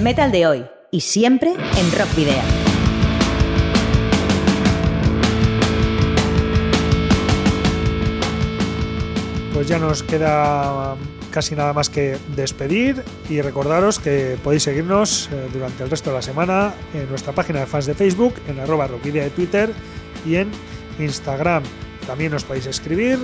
Metal 0.03 0.33
de 0.33 0.45
hoy 0.45 0.65
y 0.91 0.99
siempre 0.99 1.51
en 1.51 1.91
Rock 1.97 2.13
Video. 2.13 2.41
Pues 9.53 9.67
ya 9.67 9.79
nos 9.79 10.03
queda 10.03 10.95
casi 11.31 11.55
nada 11.55 11.71
más 11.71 11.89
que 11.89 12.17
despedir 12.35 13.01
y 13.29 13.41
recordaros 13.41 13.99
que 13.99 14.37
podéis 14.43 14.63
seguirnos 14.63 15.29
eh, 15.31 15.47
durante 15.53 15.83
el 15.83 15.89
resto 15.89 16.09
de 16.09 16.17
la 16.17 16.21
semana 16.21 16.73
en 16.93 17.07
nuestra 17.09 17.31
página 17.31 17.61
de 17.61 17.65
fans 17.65 17.85
de 17.85 17.93
Facebook, 17.93 18.33
en 18.49 18.59
arroba 18.59 18.87
rockvidia 18.87 19.23
de 19.23 19.29
Twitter 19.29 19.71
y 20.25 20.35
en 20.35 20.51
Instagram. 20.99 21.63
También 22.05 22.33
nos 22.33 22.43
podéis 22.43 22.65
escribir 22.65 23.19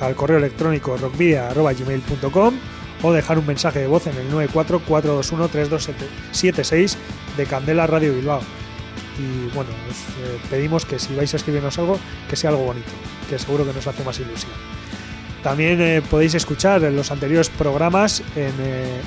al 0.00 0.14
correo 0.14 0.38
electrónico 0.38 0.96
rockvidia.gmail.com 0.96 2.54
o 3.02 3.12
dejar 3.12 3.38
un 3.38 3.46
mensaje 3.46 3.80
de 3.80 3.86
voz 3.86 4.06
en 4.06 4.16
el 4.16 4.30
944213276 4.30 6.96
de 7.36 7.44
Candela 7.46 7.86
Radio 7.86 8.14
Bilbao. 8.14 8.40
Y 9.18 9.48
bueno, 9.54 9.70
os 9.88 9.96
eh, 9.96 10.38
pedimos 10.48 10.86
que 10.86 10.98
si 10.98 11.14
vais 11.14 11.32
a 11.34 11.36
escribirnos 11.36 11.78
algo, 11.78 11.98
que 12.28 12.34
sea 12.36 12.50
algo 12.50 12.64
bonito, 12.64 12.90
que 13.28 13.38
seguro 13.38 13.66
que 13.66 13.72
nos 13.72 13.86
hace 13.86 14.02
más 14.04 14.18
ilusión. 14.18 14.52
También 15.42 15.80
eh, 15.80 16.02
podéis 16.02 16.34
escuchar 16.34 16.82
los 16.82 17.10
anteriores 17.10 17.48
programas 17.48 18.22
en, 18.36 18.52
eh, 18.60 19.00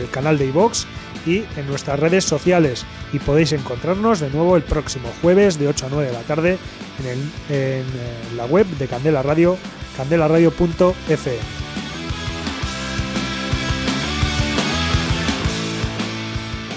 el 0.00 0.08
canal 0.10 0.38
de 0.38 0.46
iVox 0.46 0.86
y 1.26 1.44
en 1.56 1.66
nuestras 1.66 1.98
redes 1.98 2.24
sociales. 2.24 2.86
Y 3.12 3.18
podéis 3.18 3.52
encontrarnos 3.52 4.20
de 4.20 4.30
nuevo 4.30 4.56
el 4.56 4.62
próximo 4.62 5.10
jueves 5.22 5.58
de 5.58 5.68
8 5.68 5.86
a 5.86 5.88
9 5.90 6.06
de 6.06 6.12
la 6.12 6.22
tarde 6.22 6.58
en, 7.50 7.84
la 8.36 8.46
web 8.46 8.66
de 8.78 8.86
Candela 8.86 9.22
Radio, 9.22 9.58
candelaradio.fm. 9.96 11.65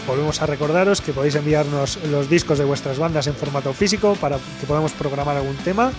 volvemos 0.09 0.41
a 0.41 0.47
recordaros 0.47 1.01
que 1.01 1.13
podéis 1.13 1.35
enviarnos 1.35 1.99
los 2.09 2.29
discos 2.29 2.57
de 2.57 2.65
vuestras 2.65 2.97
bandas 2.97 3.27
en 3.27 3.35
formato 3.35 3.73
físico 3.73 4.17
para 4.19 4.37
que 4.59 4.65
podamos 4.65 4.91
programar 4.93 5.37
algún 5.37 5.55
tema 5.57 5.91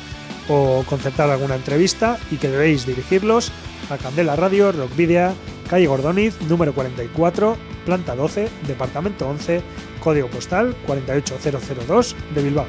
o 0.49 0.83
concertar 0.89 1.31
alguna 1.31 1.55
entrevista 1.55 2.19
y 2.33 2.37
que 2.37 2.49
debéis 2.49 2.85
dirigirlos 2.85 3.53
a 3.89 3.99
Candela 3.99 4.35
Radio, 4.35 4.73
Rockvidia, 4.73 5.33
calle 5.69 5.87
Gordoniz, 5.87 6.37
número 6.49 6.75
44, 6.75 7.57
planta 7.87 8.17
12, 8.17 8.49
departamento 8.67 9.29
11, 9.29 9.63
código 10.03 10.27
postal 10.27 10.75
48002 10.87 12.17
de 12.35 12.43
Bilbao. 12.43 12.67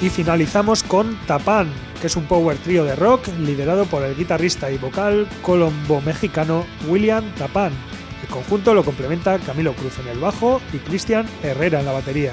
Y 0.00 0.08
finalizamos 0.08 0.82
con 0.82 1.18
Tapán, 1.26 1.70
es 2.06 2.16
un 2.16 2.24
power 2.24 2.56
trio 2.58 2.84
de 2.84 2.96
rock 2.96 3.28
liderado 3.38 3.86
por 3.86 4.02
el 4.02 4.16
guitarrista 4.16 4.70
y 4.70 4.78
vocal 4.78 5.26
colombo-mexicano 5.42 6.64
William 6.88 7.24
Tapán. 7.36 7.72
El 8.22 8.28
conjunto 8.28 8.74
lo 8.74 8.84
complementa 8.84 9.38
Camilo 9.38 9.74
Cruz 9.74 9.98
en 9.98 10.08
el 10.08 10.18
bajo 10.18 10.60
y 10.72 10.78
Cristian 10.78 11.26
Herrera 11.42 11.80
en 11.80 11.86
la 11.86 11.92
batería. 11.92 12.32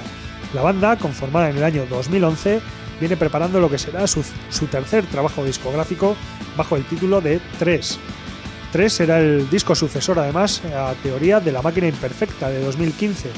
La 0.52 0.62
banda, 0.62 0.96
conformada 0.96 1.50
en 1.50 1.56
el 1.56 1.64
año 1.64 1.86
2011, 1.88 2.60
viene 3.00 3.16
preparando 3.16 3.60
lo 3.60 3.70
que 3.70 3.78
será 3.78 4.06
su, 4.06 4.22
tercer 4.70 5.06
trabajo 5.06 5.44
discográfico 5.44 6.16
bajo 6.56 6.76
el 6.76 6.84
título 6.84 7.20
de 7.20 7.40
Tres. 7.58 7.98
Tres 8.72 8.92
será 8.92 9.20
el 9.20 9.48
disco 9.48 9.74
sucesor 9.74 10.18
además 10.18 10.62
a 10.76 10.94
Teoría 11.02 11.40
de 11.40 11.52
la 11.52 11.62
Máquina 11.62 11.88
Imperfecta 11.88 12.48
de 12.50 12.62
2015, 12.62 13.30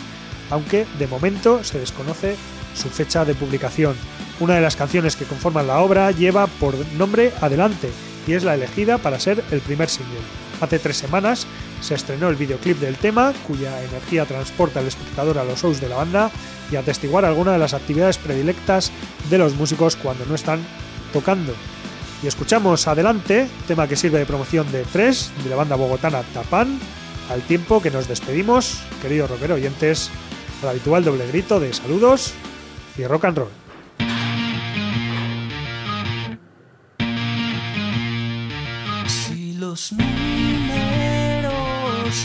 aunque 0.51 0.87
de 0.99 1.07
momento 1.07 1.63
se 1.63 1.79
desconoce 1.79 2.37
su 2.75 2.89
fecha 2.89 3.25
de 3.25 3.35
publicación. 3.35 3.95
Una 4.41 4.55
de 4.55 4.61
las 4.61 4.77
canciones 4.77 5.17
que 5.17 5.27
conforman 5.27 5.67
la 5.67 5.79
obra 5.79 6.11
lleva 6.11 6.47
por 6.47 6.75
nombre 6.97 7.33
Adelante 7.41 7.91
y 8.27 8.33
es 8.33 8.43
la 8.43 8.55
elegida 8.55 8.99
para 8.99 9.21
ser 9.21 9.45
el 9.51 9.61
primer 9.61 9.89
single. 9.89 10.19
Hace 10.61 10.79
tres 10.79 10.97
semanas 10.97 11.47
se 11.81 11.95
estrenó 11.95 12.29
el 12.29 12.37
videoclip 12.37 12.79
del 12.79 12.97
tema, 12.97 13.33
cuya 13.47 13.83
energía 13.85 14.25
transporta 14.25 14.81
al 14.81 14.87
espectador 14.87 15.39
a 15.39 15.45
los 15.45 15.61
shows 15.61 15.81
de 15.81 15.89
la 15.89 15.97
banda 15.97 16.31
y 16.71 16.77
atestiguar 16.77 17.25
algunas 17.25 17.55
de 17.55 17.59
las 17.59 17.75
actividades 17.75 18.19
predilectas 18.19 18.91
de 19.31 19.39
los 19.39 19.55
músicos 19.55 19.97
cuando 19.97 20.25
no 20.27 20.35
están 20.35 20.61
tocando. 21.13 21.53
Y 22.23 22.27
escuchamos 22.27 22.89
Adelante, 22.89 23.47
tema 23.69 23.87
que 23.87 23.97
sirve 23.97 24.19
de 24.19 24.27
promoción 24.27 24.71
de 24.73 24.85
tres 24.85 25.31
de 25.45 25.51
la 25.51 25.57
banda 25.57 25.77
bogotana 25.77 26.23
Tapán, 26.33 26.79
al 27.31 27.43
tiempo 27.43 27.83
que 27.83 27.91
nos 27.91 28.09
despedimos, 28.09 28.79
queridos 29.03 29.31
rockero 29.31 29.55
oyentes, 29.55 30.11
al 30.63 30.71
habitual 30.71 31.05
doble 31.05 31.27
grito 31.29 31.61
de 31.61 31.73
saludos 31.73 32.33
y 32.97 33.05
rock 33.05 33.27
and 33.27 33.39
roll. 33.39 33.64
Los 39.75 39.91
números 39.91 41.47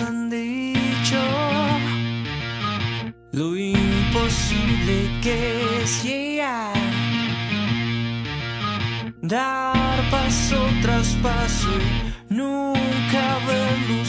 han 0.08 0.30
dicho 0.30 1.18
lo 3.32 3.58
imposible 3.58 5.10
que 5.24 5.82
es 5.82 6.04
llegar, 6.04 6.76
dar 9.24 9.97
paso 10.12 10.60
tras 10.84 11.08
paso 11.24 11.70
y 11.80 12.34
nunca 12.36 13.24
ver 13.47 13.80
luz 13.89 14.09